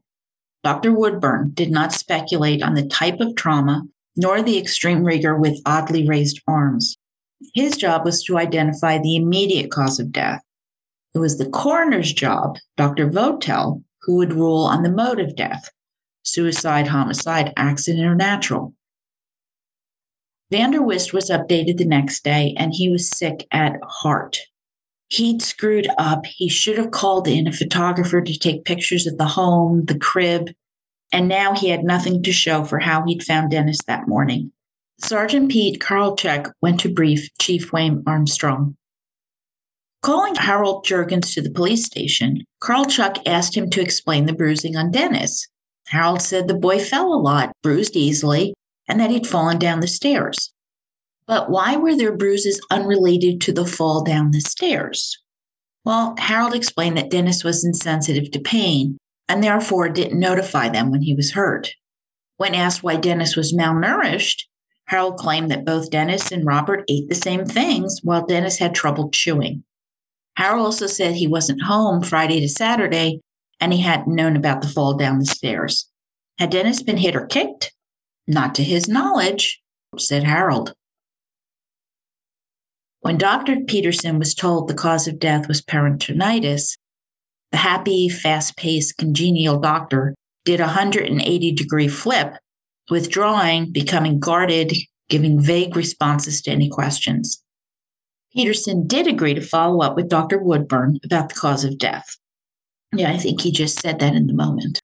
Dr. 0.63 0.91
Woodburn 0.91 1.51
did 1.53 1.71
not 1.71 1.93
speculate 1.93 2.61
on 2.61 2.73
the 2.73 2.87
type 2.87 3.19
of 3.19 3.35
trauma 3.35 3.83
nor 4.15 4.41
the 4.41 4.57
extreme 4.57 5.03
rigor 5.03 5.35
with 5.35 5.61
oddly 5.65 6.07
raised 6.07 6.41
arms. 6.47 6.97
His 7.53 7.77
job 7.77 8.03
was 8.03 8.23
to 8.23 8.37
identify 8.37 8.97
the 8.97 9.15
immediate 9.15 9.69
cause 9.69 9.99
of 9.99 10.11
death. 10.11 10.41
It 11.17 11.21
was 11.21 11.39
the 11.39 11.49
coroner's 11.49 12.13
job, 12.13 12.59
Dr. 12.75 13.09
Votel, 13.09 13.83
who 14.03 14.17
would 14.17 14.33
rule 14.33 14.65
on 14.65 14.83
the 14.83 14.91
mode 14.91 15.19
of 15.19 15.35
death 15.35 15.71
suicide, 16.21 16.89
homicide, 16.89 17.53
accident, 17.57 18.05
or 18.05 18.13
natural. 18.13 18.75
Vanderwist 20.53 21.13
was 21.13 21.31
updated 21.31 21.77
the 21.77 21.85
next 21.85 22.23
day 22.23 22.53
and 22.55 22.71
he 22.71 22.87
was 22.87 23.09
sick 23.09 23.47
at 23.49 23.79
heart. 23.81 24.37
He'd 25.07 25.41
screwed 25.41 25.87
up. 25.97 26.27
He 26.27 26.49
should 26.49 26.77
have 26.77 26.91
called 26.91 27.27
in 27.27 27.47
a 27.47 27.51
photographer 27.51 28.21
to 28.21 28.37
take 28.37 28.63
pictures 28.63 29.07
of 29.07 29.17
the 29.17 29.29
home, 29.29 29.85
the 29.85 29.97
crib, 29.97 30.51
and 31.11 31.27
now 31.27 31.55
he 31.55 31.69
had 31.69 31.83
nothing 31.83 32.21
to 32.21 32.31
show 32.31 32.63
for 32.63 32.77
how 32.77 33.03
he'd 33.07 33.23
found 33.23 33.49
Dennis 33.49 33.83
that 33.87 34.07
morning. 34.07 34.51
Sergeant 34.99 35.49
Pete 35.49 35.81
Karlchuk 35.81 36.51
went 36.61 36.79
to 36.81 36.93
brief 36.93 37.29
Chief 37.41 37.73
Wayne 37.73 38.03
Armstrong. 38.05 38.77
Calling 40.01 40.35
Harold 40.35 40.85
Jurgens 40.85 41.33
to 41.33 41.41
the 41.41 41.51
police 41.51 41.85
station, 41.85 42.43
Karlchuk 42.61 43.21
asked 43.25 43.57
him 43.57 43.69
to 43.71 43.81
explain 43.81 44.25
the 44.25 44.33
bruising 44.33 44.75
on 44.75 44.91
Dennis. 44.91 45.47
Harold 45.87 46.21
said 46.21 46.47
the 46.47 46.53
boy 46.53 46.79
fell 46.79 47.13
a 47.13 47.15
lot, 47.15 47.51
bruised 47.63 47.95
easily, 47.95 48.53
and 48.87 48.99
that 48.99 49.09
he'd 49.09 49.27
fallen 49.27 49.57
down 49.57 49.79
the 49.79 49.87
stairs. 49.87 50.53
But 51.25 51.49
why 51.49 51.75
were 51.75 51.95
there 51.95 52.15
bruises 52.15 52.61
unrelated 52.71 53.41
to 53.41 53.51
the 53.51 53.65
fall 53.65 54.03
down 54.03 54.31
the 54.31 54.39
stairs? 54.39 55.17
Well, 55.83 56.15
Harold 56.17 56.53
explained 56.53 56.97
that 56.97 57.09
Dennis 57.11 57.43
was 57.43 57.65
insensitive 57.65 58.31
to 58.31 58.39
pain 58.39 58.97
and 59.27 59.43
therefore 59.43 59.89
didn't 59.89 60.19
notify 60.19 60.69
them 60.69 60.91
when 60.91 61.01
he 61.01 61.13
was 61.13 61.31
hurt. 61.31 61.71
When 62.37 62.55
asked 62.55 62.83
why 62.83 62.95
Dennis 62.97 63.35
was 63.35 63.53
malnourished, 63.53 64.43
Harold 64.85 65.17
claimed 65.17 65.51
that 65.51 65.65
both 65.65 65.89
Dennis 65.89 66.31
and 66.31 66.45
Robert 66.45 66.85
ate 66.87 67.09
the 67.09 67.15
same 67.15 67.45
things 67.45 67.99
while 68.03 68.25
Dennis 68.25 68.59
had 68.59 68.73
trouble 68.73 69.09
chewing. 69.09 69.63
Harold 70.37 70.65
also 70.65 70.85
said 70.85 71.15
he 71.15 71.25
wasn't 71.25 71.63
home 71.63 72.03
Friday 72.03 72.39
to 72.39 72.47
Saturday 72.47 73.21
and 73.59 73.73
he 73.73 73.81
hadn't 73.81 74.15
known 74.15 74.35
about 74.35 74.61
the 74.61 74.67
fall 74.67 74.93
down 74.93 75.17
the 75.17 75.25
stairs. 75.25 75.89
Had 76.37 76.51
Dennis 76.51 76.83
been 76.83 76.97
hit 76.97 77.15
or 77.15 77.25
kicked? 77.25 77.73
Not 78.27 78.53
to 78.55 78.63
his 78.63 78.87
knowledge, 78.87 79.59
said 79.97 80.25
Harold. 80.25 80.73
When 82.99 83.17
Dr. 83.17 83.61
Peterson 83.67 84.19
was 84.19 84.35
told 84.35 84.67
the 84.67 84.75
cause 84.75 85.07
of 85.07 85.17
death 85.17 85.47
was 85.47 85.63
peritonitis, 85.63 86.77
the 87.51 87.57
happy, 87.57 88.07
fast 88.07 88.57
paced, 88.57 88.97
congenial 88.97 89.59
doctor 89.59 90.13
did 90.45 90.59
a 90.59 90.65
180 90.65 91.51
degree 91.53 91.87
flip, 91.87 92.35
withdrawing, 92.91 93.71
becoming 93.71 94.19
guarded, 94.19 94.73
giving 95.09 95.41
vague 95.41 95.75
responses 95.75 96.43
to 96.43 96.51
any 96.51 96.69
questions. 96.69 97.41
Peterson 98.33 98.87
did 98.87 99.07
agree 99.07 99.33
to 99.33 99.41
follow 99.41 99.81
up 99.81 99.95
with 99.95 100.09
Dr. 100.09 100.37
Woodburn 100.37 100.99
about 101.03 101.29
the 101.29 101.35
cause 101.35 101.63
of 101.63 101.77
death. 101.77 102.17
Yeah, 102.93 103.11
I 103.11 103.17
think 103.17 103.41
he 103.41 103.51
just 103.51 103.79
said 103.79 103.99
that 103.99 104.15
in 104.15 104.27
the 104.27 104.33
moment. 104.33 104.79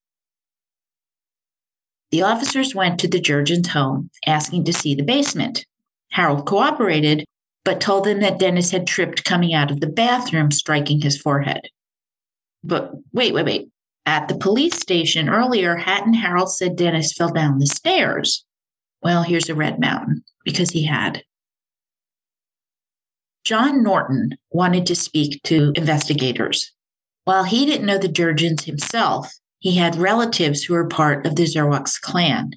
The 2.11 2.21
officers 2.21 2.75
went 2.75 2.99
to 2.99 3.07
the 3.07 3.21
Jurgens 3.21 3.67
home 3.67 4.09
asking 4.25 4.65
to 4.65 4.73
see 4.73 4.93
the 4.93 5.03
basement. 5.03 5.65
Harold 6.11 6.45
cooperated, 6.45 7.25
but 7.65 7.81
told 7.81 8.03
them 8.05 8.19
that 8.19 8.37
Dennis 8.37 8.71
had 8.71 8.85
tripped 8.85 9.23
coming 9.23 9.53
out 9.53 9.71
of 9.71 9.79
the 9.79 9.87
bathroom, 9.87 10.51
striking 10.51 11.01
his 11.01 11.19
forehead. 11.19 11.61
But 12.63 12.91
wait, 13.11 13.33
wait, 13.33 13.45
wait. 13.45 13.69
At 14.05 14.27
the 14.27 14.37
police 14.37 14.75
station 14.75 15.29
earlier, 15.29 15.77
Hatton 15.77 16.13
Harold 16.13 16.51
said 16.51 16.75
Dennis 16.75 17.13
fell 17.13 17.31
down 17.31 17.59
the 17.59 17.67
stairs. 17.67 18.45
Well, 19.01 19.23
here's 19.23 19.49
a 19.49 19.55
red 19.55 19.79
mountain 19.79 20.23
because 20.43 20.71
he 20.71 20.85
had. 20.85 21.23
John 23.43 23.83
Norton 23.83 24.37
wanted 24.51 24.85
to 24.85 24.95
speak 24.95 25.41
to 25.43 25.73
investigators. 25.75 26.71
While 27.25 27.43
he 27.43 27.65
didn't 27.65 27.85
know 27.85 27.97
the 27.97 28.07
Jurgens 28.07 28.63
himself, 28.63 29.33
he 29.59 29.75
had 29.75 29.95
relatives 29.95 30.63
who 30.63 30.73
were 30.73 30.87
part 30.87 31.25
of 31.25 31.35
the 31.35 31.43
Zerwak's 31.43 31.97
clan. 31.97 32.51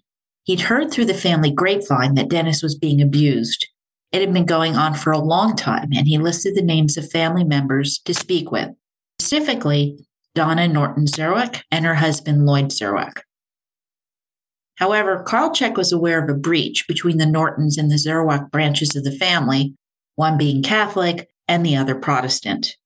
He'd 0.44 0.62
heard 0.62 0.92
through 0.92 1.06
the 1.06 1.14
family 1.14 1.50
grapevine 1.50 2.14
that 2.14 2.28
Dennis 2.28 2.62
was 2.62 2.76
being 2.76 3.02
abused. 3.02 3.66
It 4.12 4.20
had 4.20 4.32
been 4.32 4.46
going 4.46 4.76
on 4.76 4.94
for 4.94 5.12
a 5.12 5.18
long 5.18 5.56
time, 5.56 5.88
and 5.92 6.06
he 6.06 6.18
listed 6.18 6.54
the 6.54 6.62
names 6.62 6.96
of 6.96 7.10
family 7.10 7.44
members 7.44 7.98
to 8.04 8.14
speak 8.14 8.50
with 8.50 8.70
specifically 9.18 10.06
Donna 10.34 10.68
Norton 10.68 11.06
Zerwak 11.06 11.62
and 11.70 11.84
her 11.84 11.96
husband 11.96 12.46
Lloyd 12.46 12.66
Zerwak. 12.66 13.22
However, 14.76 15.24
Karlchuk 15.26 15.76
was 15.76 15.92
aware 15.92 16.22
of 16.22 16.28
a 16.28 16.38
breach 16.38 16.86
between 16.86 17.18
the 17.18 17.26
Nortons 17.26 17.78
and 17.78 17.90
the 17.90 17.96
Zerwak 17.96 18.50
branches 18.50 18.94
of 18.94 19.04
the 19.04 19.12
family, 19.12 19.74
one 20.16 20.36
being 20.36 20.62
Catholic 20.62 21.28
and 21.46 21.64
the 21.64 21.76
other 21.76 21.94
Protestant. 21.94 22.76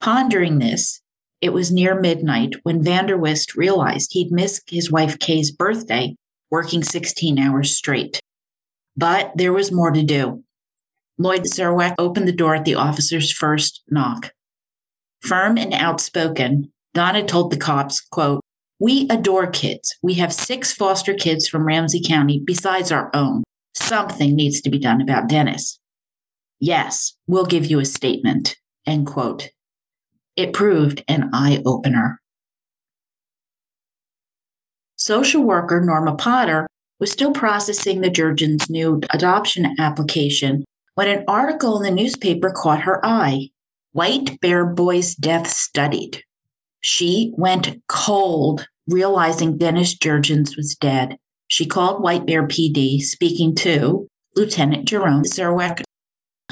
Pondering 0.00 0.58
this, 0.58 1.00
it 1.40 1.52
was 1.52 1.70
near 1.70 1.98
midnight 1.98 2.54
when 2.64 2.82
Vanderwist 2.82 3.56
realized 3.56 4.12
he'd 4.12 4.32
missed 4.32 4.70
his 4.70 4.90
wife 4.90 5.18
Kay's 5.18 5.50
birthday 5.50 6.16
working 6.50 6.82
16 6.82 7.38
hours 7.38 7.76
straight. 7.76 8.20
But 8.96 9.32
there 9.36 9.52
was 9.52 9.70
more 9.70 9.90
to 9.90 10.02
do. 10.02 10.42
Lloyd 11.18 11.42
Zerwak 11.42 11.94
opened 11.98 12.28
the 12.28 12.32
door 12.32 12.54
at 12.54 12.64
the 12.64 12.74
officer's 12.74 13.32
first 13.32 13.82
knock. 13.88 14.32
Firm 15.20 15.56
and 15.58 15.72
outspoken, 15.72 16.72
Donna 16.94 17.24
told 17.24 17.50
the 17.50 17.56
cops, 17.56 18.00
quote, 18.00 18.40
We 18.78 19.06
adore 19.10 19.46
kids. 19.46 19.96
We 20.02 20.14
have 20.14 20.32
six 20.32 20.72
foster 20.72 21.14
kids 21.14 21.48
from 21.48 21.66
Ramsey 21.66 22.02
County 22.02 22.40
besides 22.44 22.92
our 22.92 23.10
own. 23.14 23.42
Something 23.74 24.34
needs 24.34 24.60
to 24.62 24.70
be 24.70 24.78
done 24.78 25.00
about 25.00 25.28
Dennis. 25.28 25.78
Yes, 26.60 27.14
we'll 27.26 27.46
give 27.46 27.66
you 27.66 27.78
a 27.78 27.84
statement. 27.84 28.56
End 28.86 29.06
quote. 29.06 29.50
It 30.36 30.52
proved 30.52 31.02
an 31.08 31.30
eye 31.32 31.62
opener. 31.64 32.20
Social 34.96 35.42
worker 35.42 35.80
Norma 35.80 36.14
Potter 36.14 36.66
was 36.98 37.12
still 37.12 37.32
processing 37.32 38.00
the 38.00 38.10
Jurgens' 38.10 38.70
new 38.70 39.00
adoption 39.10 39.74
application 39.78 40.64
when 40.94 41.08
an 41.08 41.24
article 41.28 41.76
in 41.76 41.82
the 41.82 42.02
newspaper 42.02 42.50
caught 42.50 42.82
her 42.82 43.04
eye. 43.04 43.50
White 43.92 44.40
Bear 44.40 44.66
Boy's 44.66 45.14
death 45.14 45.46
studied. 45.46 46.22
She 46.80 47.32
went 47.36 47.82
cold, 47.88 48.66
realizing 48.86 49.58
Dennis 49.58 49.96
Jurgens 49.96 50.56
was 50.56 50.74
dead. 50.74 51.16
She 51.48 51.66
called 51.66 52.02
White 52.02 52.26
Bear 52.26 52.46
PD, 52.46 53.00
speaking 53.00 53.54
to 53.56 54.08
Lieutenant 54.34 54.86
Jerome 54.86 55.22
Zerwak. 55.22 55.82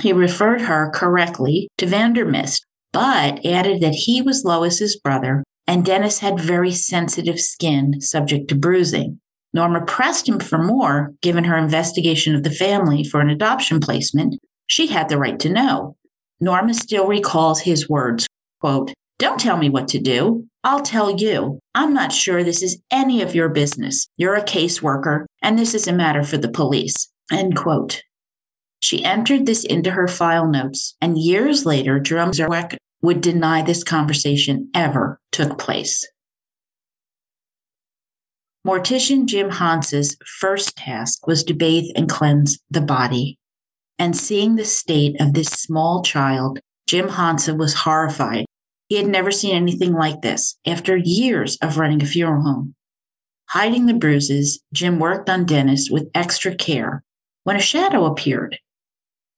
He 0.01 0.13
referred 0.13 0.63
her 0.63 0.91
correctly 0.93 1.69
to 1.79 1.87
Vanderwist, 1.87 2.63
but 2.93 3.45
added 3.45 3.81
that 3.81 3.95
he 3.95 4.23
was 4.23 4.45
Lois's 4.45 4.99
brother 4.99 5.45
and 5.67 5.85
Dennis 5.85 6.19
had 6.19 6.39
very 6.39 6.73
sensitive 6.73 7.41
skin 7.41 8.01
subject 8.01 8.49
to 8.49 8.55
bruising. 8.55 9.21
Norma 9.53 9.85
pressed 9.85 10.29
him 10.29 10.41
for 10.41 10.59
more, 10.59 11.13
given 11.23 11.45
her 11.45 11.57
investigation 11.57 12.35
of 12.35 12.43
the 12.43 12.51
family 12.51 13.05
for 13.05 13.21
an 13.21 13.31
adoption 13.31 13.81
placement. 13.81 14.39
She 14.67 14.89
had 14.89 15.09
the 15.09 15.19
right 15.19 15.39
to 15.41 15.49
know. 15.49 15.97
Norma 16.41 16.75
still 16.75 17.07
recalls 17.07 17.61
his 17.61 17.89
words, 17.89 18.27
quote, 18.61 18.93
Don't 19.19 19.41
tell 19.41 19.57
me 19.57 19.71
what 19.71 19.89
to 19.89 20.01
do. 20.01 20.47
I'll 20.65 20.81
tell 20.81 21.11
you. 21.11 21.61
I'm 21.75 21.95
not 21.95 22.13
sure 22.13 22.43
this 22.43 22.63
is 22.63 22.81
any 22.91 23.23
of 23.23 23.35
your 23.35 23.49
business. 23.49 24.09
You're 24.17 24.35
a 24.35 24.43
caseworker, 24.43 25.27
and 25.41 25.59
this 25.59 25.75
is 25.75 25.87
a 25.87 25.93
matter 25.93 26.25
for 26.25 26.37
the 26.37 26.51
police. 26.51 27.11
End 27.31 27.57
quote. 27.57 28.03
She 28.85 29.03
entered 29.03 29.47
this 29.47 29.64
into 29.64 29.93
her 29.93 30.07
file 30.07 30.47
notes, 30.47 30.95
and 31.01 31.16
years 31.16 31.64
later, 31.64 31.99
Jerome 31.99 32.32
Zerwak 32.32 32.76
would 33.01 33.22
deny 33.22 33.62
this 33.62 33.82
conversation 33.82 34.68
ever 34.74 35.18
took 35.32 35.59
place. 35.59 36.07
Mortician 38.66 39.24
Jim 39.24 39.51
Hansa's 39.53 40.18
first 40.39 40.76
task 40.76 41.26
was 41.26 41.45
to 41.45 41.55
bathe 41.55 41.91
and 41.97 42.11
cleanse 42.11 42.59
the 42.70 42.82
body 42.82 43.39
and 43.99 44.16
seeing 44.16 44.57
the 44.57 44.64
state 44.64 45.20
of 45.20 45.35
this 45.35 45.49
small 45.49 46.03
child, 46.03 46.59
Jim 46.87 47.09
Hansa 47.09 47.55
was 47.55 47.74
horrified. 47.74 48.45
He 48.89 48.97
had 48.97 49.07
never 49.07 49.30
seen 49.30 49.55
anything 49.55 49.93
like 49.95 50.20
this 50.20 50.59
after 50.66 50.97
years 50.97 51.57
of 51.62 51.78
running 51.78 52.03
a 52.03 52.07
funeral 52.07 52.43
home. 52.43 52.74
Hiding 53.51 53.87
the 53.87 53.95
bruises, 53.95 54.61
Jim 54.72 54.99
worked 54.99 55.30
on 55.30 55.47
Dennis 55.47 55.89
with 55.91 56.11
extra 56.14 56.55
care 56.55 57.03
when 57.45 57.57
a 57.57 57.61
shadow 57.61 58.05
appeared. 58.05 58.59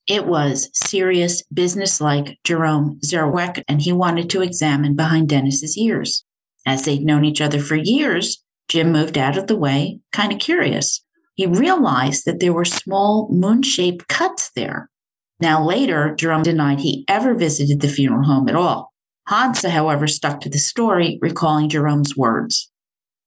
It 0.07 0.27
was 0.27 0.71
serious, 0.73 1.43
businesslike 1.53 2.39
Jerome 2.45 3.01
Zerweck, 3.05 3.63
and 3.69 3.83
he 3.83 3.93
wanted 3.93 4.31
to 4.31 4.43
examine 4.43 4.95
behind 4.95 5.29
Dennis's 5.29 5.77
ears. 5.77 6.25
As 6.65 6.85
they'd 6.85 7.05
known 7.05 7.25
each 7.25 7.41
other 7.41 7.61
for 7.61 7.77
years, 7.77 8.43
Jim 8.69 8.93
moved 8.93 9.19
out 9.19 9.37
of 9.37 9.47
the 9.47 9.57
way, 9.57 10.01
kind 10.13 10.33
of 10.33 10.39
curious 10.39 11.03
he 11.37 11.47
realized 11.47 12.25
that 12.25 12.41
there 12.41 12.53
were 12.53 12.65
small 12.65 13.29
moon 13.31 13.63
shaped 13.63 14.09
cuts 14.09 14.51
there. 14.57 14.91
Now, 15.39 15.63
later, 15.63 16.15
Jerome 16.15 16.43
denied 16.43 16.81
he 16.81 17.05
ever 17.09 17.35
visited 17.35 17.81
the 17.81 17.89
funeral 17.89 18.25
home 18.25 18.49
at 18.49 18.57
all. 18.57 18.93
Hansa, 19.29 19.71
however, 19.71 20.07
stuck 20.07 20.41
to 20.41 20.49
the 20.49 20.59
story, 20.59 21.19
recalling 21.21 21.69
Jerome's 21.69 22.17
words. 22.17 22.71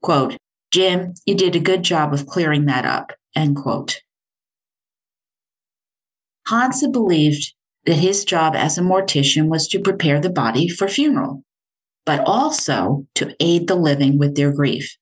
Quote, 0.01 0.37
Jim, 0.71 1.13
you 1.25 1.35
did 1.35 1.55
a 1.55 1.59
good 1.59 1.83
job 1.83 2.13
of 2.13 2.25
clearing 2.25 2.65
that 2.65 2.85
up. 2.85 3.13
End 3.35 3.55
quote. 3.55 4.01
Hansa 6.49 6.89
believed 6.89 7.53
that 7.85 7.95
his 7.95 8.25
job 8.25 8.55
as 8.55 8.77
a 8.77 8.81
mortician 8.81 9.49
was 9.49 9.67
to 9.67 9.79
prepare 9.79 10.19
the 10.19 10.31
body 10.31 10.67
for 10.67 10.87
funeral, 10.87 11.43
but 12.05 12.21
also 12.25 13.05
to 13.15 13.35
aid 13.39 13.67
the 13.67 13.75
living 13.75 14.17
with 14.17 14.35
their 14.35 14.51
grief. 14.51 14.97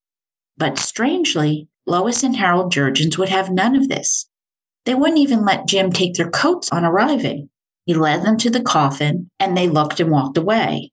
But 0.58 0.78
strangely, 0.78 1.70
Lois 1.86 2.22
and 2.22 2.36
Harold 2.36 2.74
Jurgens 2.74 3.18
would 3.18 3.30
have 3.30 3.50
none 3.50 3.76
of 3.76 3.88
this. 3.88 4.30
They 4.86 4.93
wouldn't 4.93 5.20
even 5.20 5.45
let 5.45 5.68
Jim 5.68 5.91
take 5.91 6.16
their 6.16 6.30
coats 6.30 6.70
on 6.72 6.84
arriving. 6.84 7.50
He 7.86 7.93
led 7.93 8.24
them 8.24 8.38
to 8.38 8.50
the 8.50 8.62
coffin 8.62 9.30
and 9.39 9.56
they 9.56 9.70
looked 9.70 10.02
and 10.02 10.12
walked 10.12 10.38
away. 10.38 10.91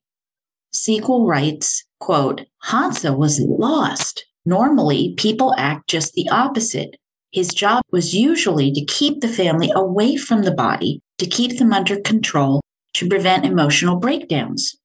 Siegel 0.71 1.27
writes, 1.27 1.85
quote, 1.99 2.45
Hansa 2.63 3.13
was 3.13 3.41
lost. 3.41 4.25
Normally, 4.45 5.13
people 5.17 5.53
act 5.57 5.89
just 5.89 6.13
the 6.13 6.29
opposite. 6.29 6.95
His 7.35 7.49
job 7.49 7.83
was 7.91 8.15
usually 8.15 8.71
to 8.71 8.85
keep 8.85 9.19
the 9.19 9.27
family 9.27 9.69
away 9.75 10.15
from 10.15 10.43
the 10.43 10.53
body, 10.53 11.01
to 11.17 11.25
keep 11.25 11.57
them 11.57 11.73
under 11.73 11.99
control, 11.99 12.61
to 12.93 13.09
prevent 13.09 13.45
emotional 13.45 13.97
breakdowns. 13.97 14.77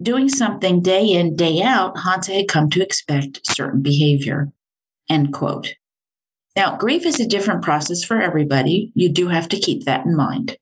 Doing 0.00 0.28
something 0.28 0.82
day 0.82 1.06
in, 1.06 1.34
day 1.34 1.62
out, 1.62 2.00
Hansa 2.00 2.34
had 2.34 2.46
come 2.46 2.68
to 2.70 2.82
expect 2.82 3.40
certain 3.42 3.80
behavior. 3.80 4.52
End 5.08 5.32
quote. 5.32 5.76
Now, 6.54 6.76
grief 6.76 7.06
is 7.06 7.20
a 7.20 7.26
different 7.26 7.62
process 7.62 8.04
for 8.04 8.20
everybody. 8.20 8.92
You 8.94 9.10
do 9.10 9.28
have 9.28 9.48
to 9.48 9.58
keep 9.58 9.86
that 9.86 10.04
in 10.04 10.14
mind. 10.14 10.58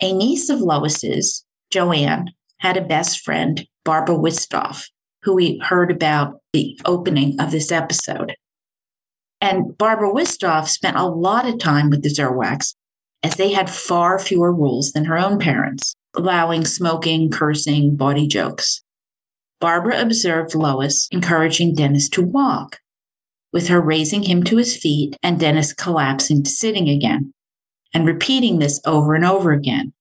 A 0.00 0.14
niece 0.14 0.48
of 0.48 0.60
Lois's, 0.62 1.44
Joanne, 1.70 2.30
had 2.60 2.78
a 2.78 2.82
best 2.82 3.20
friend, 3.20 3.66
Barbara 3.84 4.16
Wistoff, 4.16 4.86
who 5.24 5.34
we 5.34 5.58
heard 5.58 5.90
about 5.90 6.40
the 6.54 6.80
opening 6.86 7.38
of 7.38 7.50
this 7.50 7.70
episode. 7.70 8.36
And 9.40 9.76
Barbara 9.78 10.12
Wistoff 10.12 10.68
spent 10.68 10.96
a 10.96 11.06
lot 11.06 11.46
of 11.46 11.58
time 11.58 11.88
with 11.90 12.02
the 12.02 12.10
Zerwacks 12.10 12.74
as 13.22 13.36
they 13.36 13.52
had 13.52 13.70
far 13.70 14.18
fewer 14.18 14.52
rules 14.52 14.92
than 14.92 15.06
her 15.06 15.18
own 15.18 15.38
parents, 15.38 15.94
allowing 16.14 16.64
smoking, 16.64 17.30
cursing, 17.30 17.96
bawdy 17.96 18.26
jokes. 18.26 18.82
Barbara 19.60 20.00
observed 20.00 20.54
Lois 20.54 21.06
encouraging 21.10 21.74
Dennis 21.74 22.08
to 22.10 22.22
walk, 22.22 22.78
with 23.52 23.68
her 23.68 23.80
raising 23.80 24.22
him 24.22 24.42
to 24.44 24.56
his 24.56 24.76
feet 24.76 25.16
and 25.22 25.38
Dennis 25.38 25.72
collapsing 25.72 26.42
to 26.42 26.50
sitting 26.50 26.88
again 26.88 27.32
and 27.92 28.06
repeating 28.06 28.58
this 28.58 28.80
over 28.86 29.14
and 29.14 29.24
over 29.24 29.52
again, 29.52 29.92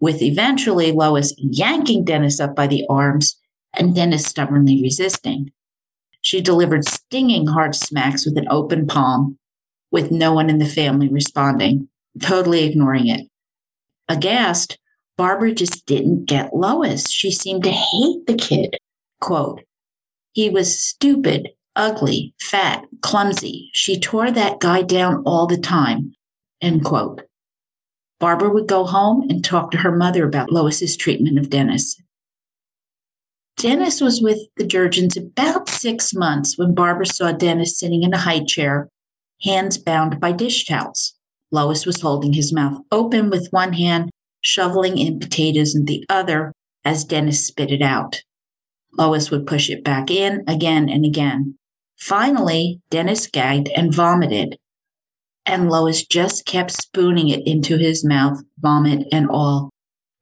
with 0.00 0.20
eventually 0.20 0.92
Lois 0.92 1.34
yanking 1.38 2.04
Dennis 2.04 2.40
up 2.40 2.54
by 2.54 2.66
the 2.66 2.84
arms 2.90 3.38
and 3.74 3.94
Dennis 3.94 4.24
stubbornly 4.26 4.80
resisting. 4.82 5.52
She 6.28 6.42
delivered 6.42 6.86
stinging 6.86 7.46
hard 7.46 7.74
smacks 7.74 8.26
with 8.26 8.36
an 8.36 8.48
open 8.50 8.86
palm, 8.86 9.38
with 9.90 10.10
no 10.10 10.34
one 10.34 10.50
in 10.50 10.58
the 10.58 10.66
family 10.66 11.08
responding, 11.08 11.88
totally 12.20 12.64
ignoring 12.64 13.06
it. 13.06 13.30
Aghast, 14.10 14.76
Barbara 15.16 15.54
just 15.54 15.86
didn't 15.86 16.26
get 16.26 16.54
Lois. 16.54 17.10
She 17.10 17.30
seemed 17.30 17.64
to 17.64 17.70
hate 17.70 18.26
the 18.26 18.34
kid. 18.34 18.76
Quote, 19.22 19.62
he 20.32 20.50
was 20.50 20.78
stupid, 20.78 21.48
ugly, 21.74 22.34
fat, 22.38 22.84
clumsy. 23.00 23.70
She 23.72 23.98
tore 23.98 24.30
that 24.30 24.60
guy 24.60 24.82
down 24.82 25.22
all 25.24 25.46
the 25.46 25.56
time. 25.56 26.12
End 26.60 26.84
quote. 26.84 27.22
Barbara 28.20 28.50
would 28.50 28.68
go 28.68 28.84
home 28.84 29.24
and 29.30 29.42
talk 29.42 29.70
to 29.70 29.78
her 29.78 29.96
mother 29.96 30.26
about 30.26 30.52
Lois's 30.52 30.94
treatment 30.94 31.38
of 31.38 31.48
Dennis. 31.48 31.98
Dennis 33.58 34.00
was 34.00 34.22
with 34.22 34.38
the 34.56 34.62
Jurgens 34.62 35.16
about 35.16 35.68
six 35.68 36.14
months 36.14 36.56
when 36.56 36.76
Barbara 36.76 37.06
saw 37.06 37.32
Dennis 37.32 37.76
sitting 37.76 38.04
in 38.04 38.14
a 38.14 38.18
high 38.18 38.44
chair, 38.44 38.88
hands 39.42 39.76
bound 39.76 40.20
by 40.20 40.30
dish 40.30 40.64
towels. 40.64 41.16
Lois 41.50 41.84
was 41.84 42.00
holding 42.00 42.34
his 42.34 42.52
mouth 42.52 42.80
open 42.92 43.30
with 43.30 43.48
one 43.50 43.72
hand, 43.72 44.10
shoveling 44.40 44.96
in 44.96 45.18
potatoes 45.18 45.74
in 45.74 45.86
the 45.86 46.04
other 46.08 46.52
as 46.84 47.04
Dennis 47.04 47.44
spit 47.44 47.72
it 47.72 47.82
out. 47.82 48.22
Lois 48.96 49.32
would 49.32 49.44
push 49.44 49.68
it 49.68 49.82
back 49.82 50.08
in 50.08 50.44
again 50.46 50.88
and 50.88 51.04
again. 51.04 51.58
Finally, 51.98 52.80
Dennis 52.90 53.26
gagged 53.26 53.70
and 53.74 53.92
vomited, 53.92 54.56
and 55.44 55.68
Lois 55.68 56.06
just 56.06 56.46
kept 56.46 56.70
spooning 56.70 57.28
it 57.28 57.44
into 57.44 57.76
his 57.76 58.04
mouth, 58.04 58.40
vomit 58.56 59.08
and 59.10 59.28
all, 59.28 59.70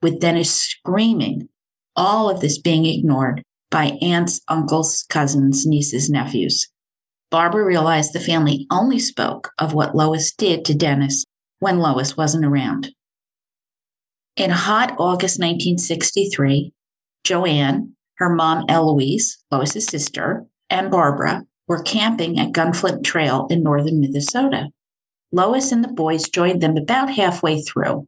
with 0.01 0.21
Dennis 0.21 0.51
screaming, 0.51 1.51
all 1.97 2.31
of 2.31 2.41
this 2.41 2.59
being 2.59 2.87
ignored 2.87 3.43
by 3.71 3.99
aunts, 4.01 4.41
uncles, 4.49 5.05
cousins, 5.09 5.67
nieces, 5.67 6.09
nephews. 6.09 6.69
Barbara 7.31 7.65
realized 7.65 8.13
the 8.13 8.21
family 8.21 8.67
only 8.71 8.99
spoke 8.99 9.53
of 9.59 9.75
what 9.75 9.97
Lois 9.97 10.33
did 10.33 10.65
to 10.65 10.75
Dennis 10.75 11.25
when 11.59 11.79
Lois 11.79 12.17
wasn't 12.17 12.45
around. 12.45 12.93
In 14.37 14.51
hot 14.51 14.91
August 14.99 15.41
1963, 15.41 16.73
Joanne, 17.25 17.95
her 18.19 18.29
mom 18.29 18.65
Eloise, 18.69 19.39
Lois's 19.51 19.87
sister, 19.87 20.47
and 20.71 20.91
Barbara 20.91 21.45
were 21.67 21.83
camping 21.83 22.39
at 22.39 22.53
Gunflint 22.53 23.03
Trail 23.05 23.47
in 23.51 23.63
northern 23.63 24.01
Minnesota. 24.01 24.69
Lois 25.33 25.73
and 25.73 25.83
the 25.83 25.89
boys 25.89 26.29
joined 26.29 26.63
them 26.63 26.77
about 26.77 27.11
halfway 27.11 27.61
through. 27.61 28.07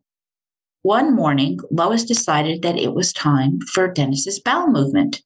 One 0.82 1.14
morning, 1.14 1.58
Lois 1.70 2.04
decided 2.04 2.62
that 2.62 2.78
it 2.78 2.94
was 2.94 3.12
time 3.12 3.60
for 3.72 3.92
Dennis's 3.92 4.40
bowel 4.40 4.68
movement. 4.68 5.22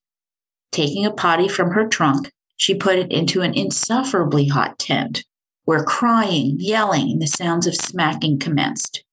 Taking 0.71 1.05
a 1.05 1.11
potty 1.11 1.49
from 1.49 1.73
her 1.73 1.87
trunk, 1.87 2.33
she 2.57 2.75
put 2.75 2.99
it 2.99 3.13
into 3.13 3.43
an 3.43 3.55
insufferably 3.55 4.49
hot 4.49 4.79
tent, 4.79 5.25
where 5.65 5.85
crying, 5.85 6.57
yelling, 6.59 7.13
and 7.13 7.23
the 7.23 7.27
sounds 7.27 7.67
of 7.67 7.75
smacking 7.75 8.39
commenced. 8.39 9.05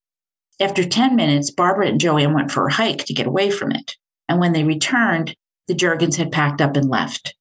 After 0.60 0.84
10 0.84 1.16
minutes, 1.16 1.52
Barbara 1.52 1.88
and 1.88 2.00
Joanne 2.00 2.34
went 2.34 2.52
for 2.52 2.68
a 2.68 2.74
hike 2.74 3.06
to 3.06 3.14
get 3.14 3.28
away 3.28 3.52
from 3.52 3.72
it. 3.72 3.96
And 4.28 4.40
when 4.40 4.54
they 4.54 4.64
returned, 4.64 5.36
the 5.68 5.74
Jurgens 5.74 6.16
had 6.16 6.32
packed 6.32 6.62
up 6.62 6.76
and 6.76 6.90
left. 6.90 7.36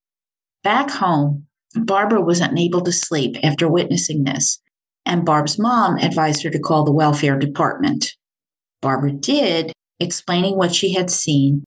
Back 0.62 0.90
home, 0.90 1.46
Barbara 1.74 2.20
was 2.20 2.40
unable 2.40 2.80
to 2.82 2.92
sleep 2.92 3.36
after 3.42 3.68
witnessing 3.68 4.24
this 4.24 4.60
and 5.08 5.24
Barb's 5.24 5.58
mom 5.58 5.96
advised 5.96 6.42
her 6.42 6.50
to 6.50 6.58
call 6.58 6.84
the 6.84 6.92
welfare 6.92 7.38
department. 7.38 8.14
Barbara 8.80 9.12
did, 9.12 9.72
explaining 10.00 10.56
what 10.56 10.74
she 10.74 10.94
had 10.94 11.10
seen, 11.10 11.64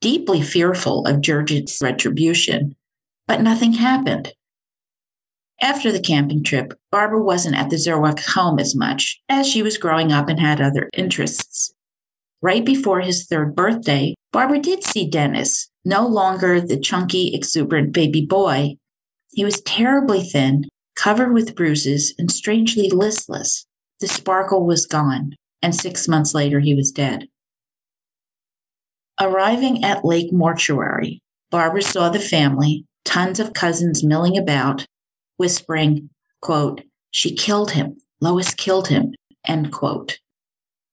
deeply 0.00 0.42
fearful 0.42 1.06
of 1.06 1.20
Jurgens' 1.20 1.82
retribution, 1.82 2.74
but 3.26 3.40
nothing 3.40 3.74
happened. 3.74 4.32
After 5.60 5.92
the 5.92 6.00
camping 6.00 6.42
trip, 6.42 6.74
Barbara 6.90 7.22
wasn't 7.22 7.56
at 7.56 7.70
the 7.70 7.76
Zerwack 7.76 8.20
home 8.34 8.58
as 8.58 8.74
much, 8.74 9.20
as 9.28 9.48
she 9.48 9.62
was 9.62 9.78
growing 9.78 10.12
up 10.12 10.28
and 10.28 10.40
had 10.40 10.60
other 10.60 10.90
interests. 10.92 11.72
Right 12.40 12.64
before 12.64 13.00
his 13.00 13.26
third 13.26 13.54
birthday, 13.54 14.14
Barbara 14.32 14.58
did 14.58 14.82
see 14.82 15.08
Dennis, 15.08 15.68
no 15.84 16.06
longer 16.06 16.60
the 16.60 16.80
chunky, 16.80 17.32
exuberant 17.34 17.92
baby 17.92 18.26
boy. 18.26 18.74
He 19.30 19.44
was 19.44 19.60
terribly 19.60 20.22
thin 20.22 20.64
covered 20.96 21.32
with 21.32 21.54
bruises 21.54 22.14
and 22.18 22.30
strangely 22.30 22.90
listless. 22.90 23.64
The 24.00 24.08
sparkle 24.08 24.66
was 24.66 24.86
gone, 24.86 25.36
and 25.62 25.74
six 25.74 26.08
months 26.08 26.34
later 26.34 26.60
he 26.60 26.74
was 26.74 26.90
dead. 26.90 27.28
Arriving 29.20 29.84
at 29.84 30.04
Lake 30.04 30.32
Mortuary, 30.32 31.20
Barbara 31.50 31.82
saw 31.82 32.08
the 32.08 32.18
family, 32.18 32.84
tons 33.04 33.38
of 33.38 33.52
cousins 33.52 34.02
milling 34.02 34.36
about, 34.36 34.86
whispering, 35.36 36.10
quote, 36.40 36.82
She 37.10 37.34
killed 37.34 37.72
him. 37.72 37.98
Lois 38.20 38.54
killed 38.54 38.88
him. 38.88 39.12
End 39.46 39.72
quote. 39.72 40.18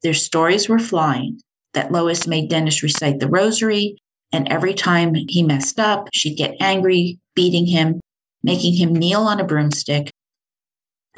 Their 0.04 0.14
stories 0.14 0.68
were 0.68 0.80
flying 0.80 1.40
that 1.74 1.92
Lois 1.92 2.28
made 2.28 2.50
Dennis 2.50 2.84
recite 2.84 3.20
the 3.20 3.28
rosary, 3.28 3.98
and 4.32 4.48
every 4.52 4.74
time 4.74 5.14
he 5.16 5.44
messed 5.44 5.80
up, 5.80 6.10
she'd 6.14 6.38
get 6.38 6.56
angry, 6.60 7.20
beating 7.36 7.68
him, 7.68 8.00
making 8.44 8.76
him 8.76 8.94
kneel 8.94 9.22
on 9.22 9.40
a 9.40 9.44
broomstick, 9.44 10.12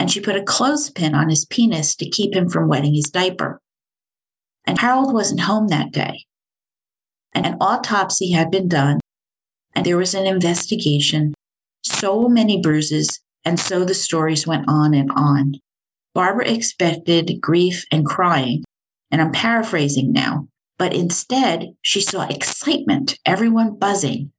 and 0.01 0.09
she 0.09 0.19
put 0.19 0.35
a 0.35 0.41
clothespin 0.41 1.13
on 1.13 1.29
his 1.29 1.45
penis 1.45 1.95
to 1.95 2.09
keep 2.09 2.35
him 2.35 2.49
from 2.49 2.67
wetting 2.67 2.95
his 2.95 3.11
diaper. 3.11 3.61
And 4.65 4.79
Harold 4.79 5.13
wasn't 5.13 5.41
home 5.41 5.67
that 5.67 5.91
day. 5.91 6.25
An 7.35 7.55
autopsy 7.61 8.31
had 8.31 8.49
been 8.49 8.67
done, 8.67 8.99
and 9.75 9.85
there 9.85 9.97
was 9.97 10.15
an 10.15 10.25
investigation, 10.25 11.35
so 11.83 12.27
many 12.27 12.59
bruises, 12.59 13.19
and 13.45 13.59
so 13.59 13.85
the 13.85 13.93
stories 13.93 14.47
went 14.47 14.65
on 14.67 14.95
and 14.95 15.11
on. 15.11 15.53
Barbara 16.15 16.49
expected 16.49 17.39
grief 17.39 17.85
and 17.91 18.03
crying, 18.03 18.63
and 19.11 19.21
I'm 19.21 19.31
paraphrasing 19.31 20.11
now, 20.11 20.47
but 20.79 20.95
instead 20.95 21.75
she 21.83 22.01
saw 22.01 22.27
excitement, 22.27 23.19
everyone 23.23 23.77
buzzing. 23.77 24.31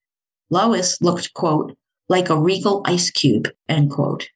Lois 0.50 1.00
looked, 1.00 1.32
quote, 1.34 1.76
like 2.08 2.30
a 2.30 2.36
regal 2.36 2.82
ice 2.84 3.12
cube, 3.12 3.48
end 3.68 3.92
quote. 3.92 4.26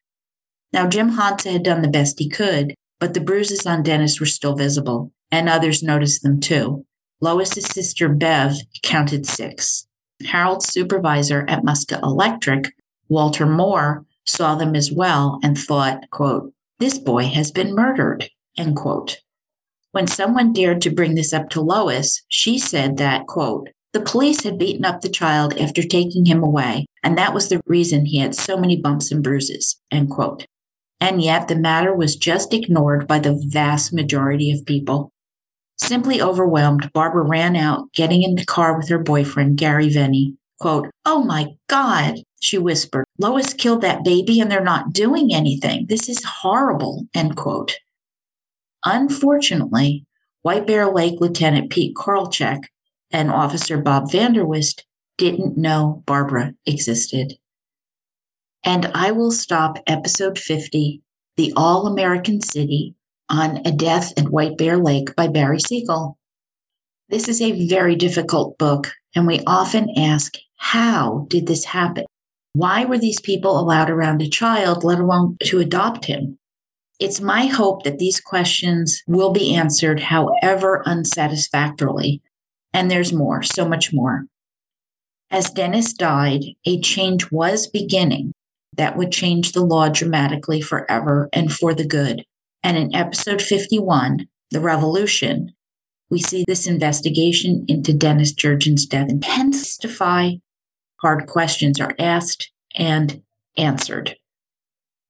Now, 0.77 0.87
Jim 0.87 1.13
Hansa 1.13 1.53
had 1.53 1.63
done 1.63 1.81
the 1.81 1.89
best 1.89 2.19
he 2.19 2.29
could, 2.29 2.75
but 3.01 3.15
the 3.15 3.21
bruises 3.21 3.65
on 3.65 3.83
Dennis 3.83 4.21
were 4.21 4.27
still 4.27 4.55
visible, 4.55 5.11
and 5.33 5.49
others 5.49 5.83
noticed 5.83 6.23
them 6.23 6.39
too. 6.39 6.85
Lois's 7.19 7.65
sister 7.65 8.11
Bev 8.11 8.57
counted 8.83 9.25
six. 9.25 9.87
Harold's 10.27 10.71
supervisor 10.71 11.47
at 11.49 11.65
Muscat 11.65 12.03
Electric, 12.03 12.75
Walter 13.09 13.47
Moore, 13.47 14.05
saw 14.27 14.55
them 14.55 14.77
as 14.77 14.93
well 14.93 15.41
and 15.43 15.57
thought, 15.57 16.11
quote, 16.11 16.53
this 16.79 16.99
boy 16.99 17.25
has 17.25 17.51
been 17.51 17.75
murdered, 17.75 18.29
end 18.59 18.77
quote. 18.77 19.21
When 19.93 20.07
someone 20.07 20.53
dared 20.53 20.83
to 20.83 20.91
bring 20.91 21.15
this 21.15 21.33
up 21.33 21.49
to 21.51 21.63
Lois, 21.63 22.23
she 22.29 22.59
said 22.59 22.99
that, 22.99 23.27
quote, 23.27 23.71
the 23.95 24.01
police 24.03 24.43
had 24.43 24.59
beaten 24.59 24.85
up 24.85 25.01
the 25.01 25.09
child 25.09 25.57
after 25.57 25.83
taking 25.83 26.27
him 26.27 26.43
away, 26.43 26.85
and 27.03 27.17
that 27.17 27.33
was 27.33 27.49
the 27.49 27.63
reason 27.65 28.05
he 28.05 28.19
had 28.19 28.35
so 28.35 28.59
many 28.59 28.79
bumps 28.79 29.11
and 29.11 29.25
bruises, 29.25 29.81
end 29.91 30.11
quote. 30.11 30.45
And 31.01 31.23
yet 31.23 31.49
the 31.49 31.57
matter 31.57 31.95
was 31.95 32.17
just 32.17 32.55
ignored 32.55 33.07
by 33.07 33.19
the 33.19 33.41
vast 33.49 33.93
majority 33.93 34.51
of 34.51 34.67
people. 34.67 35.13
Simply 35.79 36.23
overwhelmed, 36.23 36.91
Barbara 36.93 37.23
ran 37.23 37.55
out, 37.55 37.93
getting 37.93 38.23
in 38.23 38.35
the 38.35 38.47
car 38.47 38.77
with 38.77 38.89
her 38.89 38.99
boyfriend, 38.99 39.59
Gary 39.59 39.89
Venny. 39.89 40.37
Quote, 40.59 40.89
Oh 41.05 41.23
my 41.23 41.49
God, 41.69 42.21
she 42.41 42.57
whispered. 42.57 43.05
Lois 43.19 43.53
killed 43.53 43.83
that 43.83 44.05
baby 44.05 44.41
and 44.41 44.51
they're 44.51 44.65
not 44.65 44.93
doing 44.93 45.35
anything. 45.35 45.87
This 45.89 46.09
is 46.09 46.25
horrible, 46.25 47.07
end 47.15 47.37
quote. 47.37 47.77
Unfortunately, 48.85 50.07
White 50.43 50.67
Bear 50.67 50.91
Lake 50.91 51.21
Lieutenant 51.21 51.71
Pete 51.71 51.95
Karlchuk 51.95 52.65
and 53.11 53.31
Officer 53.31 53.77
Bob 53.77 54.11
Vanderwist 54.11 54.83
didn't 55.19 55.59
know 55.59 56.03
Barbara 56.07 56.55
existed. 56.65 57.35
And 58.67 58.91
I 58.97 59.13
will 59.13 59.31
stop 59.31 59.79
episode 59.87 60.41
50, 60.41 61.01
The 61.37 61.53
All 61.57 61.87
American 61.87 62.41
City, 62.41 62.97
on 63.31 63.65
A 63.65 63.71
Death 63.71 64.13
at 64.19 64.31
White 64.31 64.59
Bear 64.59 64.77
Lake 64.77 65.15
by 65.15 65.29
Barry 65.29 65.61
Siegel. 65.61 66.19
This 67.09 67.29
is 67.29 67.41
a 67.41 67.69
very 67.69 67.95
difficult 67.95 68.59
book, 68.59 68.91
and 69.15 69.25
we 69.25 69.41
often 69.47 69.89
ask, 69.97 70.37
how 70.57 71.27
did 71.31 71.47
this 71.47 71.67
happen? 71.67 72.07
Why 72.55 72.85
were 72.85 72.99
these 72.99 73.21
people 73.21 73.57
allowed 73.57 73.89
around 73.89 74.21
a 74.21 74.29
child, 74.29 74.83
let 74.83 74.99
alone 74.99 75.37
to 75.45 75.61
adopt 75.61 76.07
him? 76.07 76.37
It's 76.99 77.21
my 77.21 77.47
hope 77.47 77.85
that 77.85 78.01
these 78.01 78.21
questions 78.21 79.01
will 79.07 79.31
be 79.31 79.55
answered, 79.55 80.01
however 80.01 80.83
unsatisfactorily. 80.85 82.21
And 82.73 82.91
there's 82.91 83.13
more, 83.13 83.45
so 83.45 83.69
much 83.69 83.93
more. 83.93 84.27
As 85.31 85.51
Dennis 85.51 85.93
died, 85.93 86.43
a 86.65 86.81
change 86.81 87.31
was 87.31 87.69
beginning 87.69 88.33
that 88.77 88.97
would 88.97 89.13
change 89.13 89.53
the 89.53 89.65
law 89.65 89.89
dramatically 89.89 90.61
forever 90.61 91.29
and 91.33 91.53
for 91.53 91.75
the 91.75 91.87
good. 91.87 92.25
And 92.63 92.77
in 92.77 92.95
episode 92.95 93.43
51, 93.43 94.27
The 94.51 94.61
Revolution, 94.61 95.53
we 96.11 96.21
see 96.21 96.45
this 96.47 96.67
investigation 96.67 97.65
into 97.69 97.93
Dennis 97.93 98.33
Jurgen's 98.33 98.87
death 98.87 99.09
intensify. 99.11 100.33
Hard 101.01 101.27
questions 101.27 101.81
are 101.81 101.95
asked 101.99 102.51
and 102.75 103.23
answered. 103.57 104.17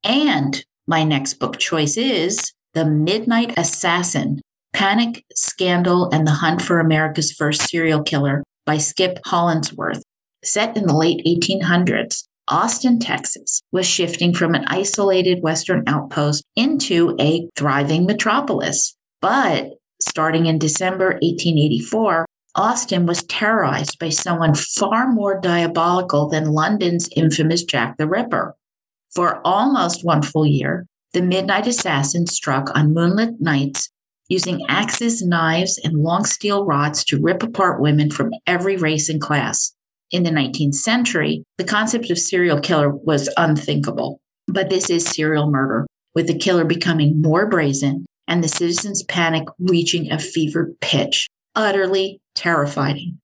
And 0.03 0.65
my 0.87 1.05
next 1.05 1.35
book 1.35 1.59
choice 1.59 1.97
is 1.97 2.53
The 2.75 2.85
Midnight 2.85 3.59
Assassin 3.59 4.41
Panic, 4.73 5.25
Scandal, 5.35 6.11
and 6.11 6.27
the 6.27 6.33
Hunt 6.33 6.61
for 6.61 6.81
America's 6.81 7.33
First 7.33 7.63
Serial 7.63 8.03
Killer 8.03 8.45
by 8.67 8.77
Skip 8.77 9.19
Hollandsworth. 9.25 10.03
Set 10.45 10.77
in 10.77 10.87
the 10.87 10.95
late 10.95 11.25
1800s, 11.27 12.25
Austin, 12.49 13.01
Texas 13.01 13.61
was 13.73 13.87
shifting 13.87 14.33
from 14.33 14.55
an 14.55 14.65
isolated 14.69 15.43
Western 15.43 15.83
outpost 15.87 16.45
into 16.55 17.17
a 17.21 17.49
thriving 17.57 18.07
metropolis. 18.07 18.97
But 19.21 19.71
starting 20.01 20.47
in 20.47 20.59
December 20.59 21.19
1884, 21.23 22.27
Austin 22.55 23.05
was 23.05 23.25
terrorized 23.25 23.99
by 23.99 24.09
someone 24.09 24.55
far 24.55 25.13
more 25.13 25.41
diabolical 25.41 26.29
than 26.29 26.53
London's 26.53 27.09
infamous 27.17 27.65
Jack 27.65 27.97
the 27.99 28.07
Ripper. 28.07 28.55
For 29.15 29.41
almost 29.45 30.05
one 30.05 30.23
full 30.23 30.47
year, 30.47 30.87
the 31.13 31.23
Midnight 31.23 31.67
Assassin 31.67 32.27
struck 32.27 32.71
on 32.77 32.95
moonlit 32.95 33.41
nights 33.41 33.91
using 34.29 34.65
axes, 34.69 35.23
knives, 35.23 35.79
and 35.83 36.03
long 36.03 36.25
steel 36.25 36.65
rods 36.65 37.05
to 37.05 37.21
rip 37.21 37.43
apart 37.43 37.81
women 37.81 38.11
from 38.11 38.33
every 38.47 38.77
race 38.77 39.09
and 39.09 39.21
class 39.21 39.73
in 40.11 40.23
the 40.23 40.31
19th 40.31 40.75
century, 40.75 41.45
the 41.59 41.65
concept 41.65 42.11
of 42.11 42.19
serial 42.19 42.61
killer 42.61 42.91
was 42.91 43.29
unthinkable. 43.37 44.21
But 44.49 44.71
this 44.71 44.91
is 44.91 45.05
serial 45.05 45.51
murder, 45.51 45.87
with 46.15 46.27
the 46.29 46.39
killer 46.39 46.65
becoming 46.65 47.21
more 47.21 47.49
brazen 47.49 48.07
and 48.29 48.43
the 48.43 48.49
citizens' 48.49 49.03
panic 49.03 49.49
reaching 49.59 50.11
a 50.11 50.19
fevered 50.19 50.79
pitch. 50.81 51.29
Utterly 51.55 52.21
terrifying. 52.35 53.19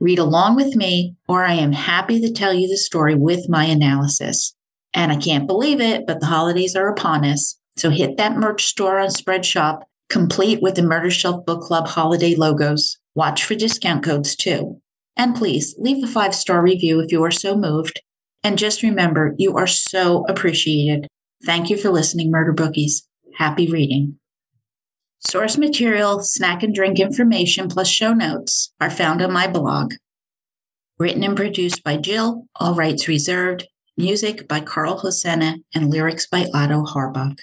Read 0.00 0.18
along 0.18 0.56
with 0.56 0.76
me, 0.76 1.14
or 1.28 1.44
I 1.44 1.54
am 1.54 1.72
happy 1.72 2.20
to 2.20 2.32
tell 2.32 2.54
you 2.54 2.68
the 2.68 2.76
story 2.76 3.14
with 3.14 3.48
my 3.48 3.64
analysis. 3.64 4.54
And 4.94 5.12
I 5.12 5.16
can't 5.16 5.46
believe 5.46 5.80
it, 5.80 6.06
but 6.06 6.20
the 6.20 6.26
holidays 6.26 6.74
are 6.74 6.88
upon 6.88 7.24
us. 7.24 7.58
So 7.76 7.90
hit 7.90 8.16
that 8.16 8.36
merch 8.36 8.64
store 8.64 8.98
on 8.98 9.08
Spreadshop, 9.08 9.82
complete 10.08 10.60
with 10.60 10.74
the 10.74 10.82
Murder 10.82 11.10
Shelf 11.10 11.44
Book 11.44 11.62
Club 11.62 11.86
holiday 11.86 12.34
logos. 12.34 12.98
Watch 13.14 13.44
for 13.44 13.54
discount 13.54 14.04
codes 14.04 14.34
too. 14.36 14.79
And 15.16 15.34
please 15.34 15.74
leave 15.78 16.02
a 16.02 16.06
five 16.06 16.34
star 16.34 16.62
review 16.62 17.00
if 17.00 17.12
you 17.12 17.22
are 17.22 17.30
so 17.30 17.56
moved. 17.56 18.00
And 18.42 18.58
just 18.58 18.82
remember, 18.82 19.34
you 19.38 19.56
are 19.56 19.66
so 19.66 20.24
appreciated. 20.28 21.06
Thank 21.44 21.70
you 21.70 21.76
for 21.76 21.90
listening, 21.90 22.30
Murder 22.30 22.52
Bookies. 22.52 23.06
Happy 23.36 23.70
reading. 23.70 24.18
Source 25.18 25.58
material, 25.58 26.22
snack 26.22 26.62
and 26.62 26.74
drink 26.74 26.98
information, 26.98 27.68
plus 27.68 27.88
show 27.88 28.14
notes 28.14 28.72
are 28.80 28.90
found 28.90 29.20
on 29.20 29.32
my 29.32 29.46
blog. 29.46 29.92
Written 30.98 31.22
and 31.22 31.36
produced 31.36 31.82
by 31.84 31.96
Jill, 31.98 32.46
all 32.56 32.74
rights 32.74 33.06
reserved. 33.06 33.66
Music 33.96 34.48
by 34.48 34.60
Carl 34.60 34.98
Hosanna 34.98 35.58
and 35.74 35.90
lyrics 35.90 36.26
by 36.26 36.46
Otto 36.54 36.84
Harbach. 36.84 37.36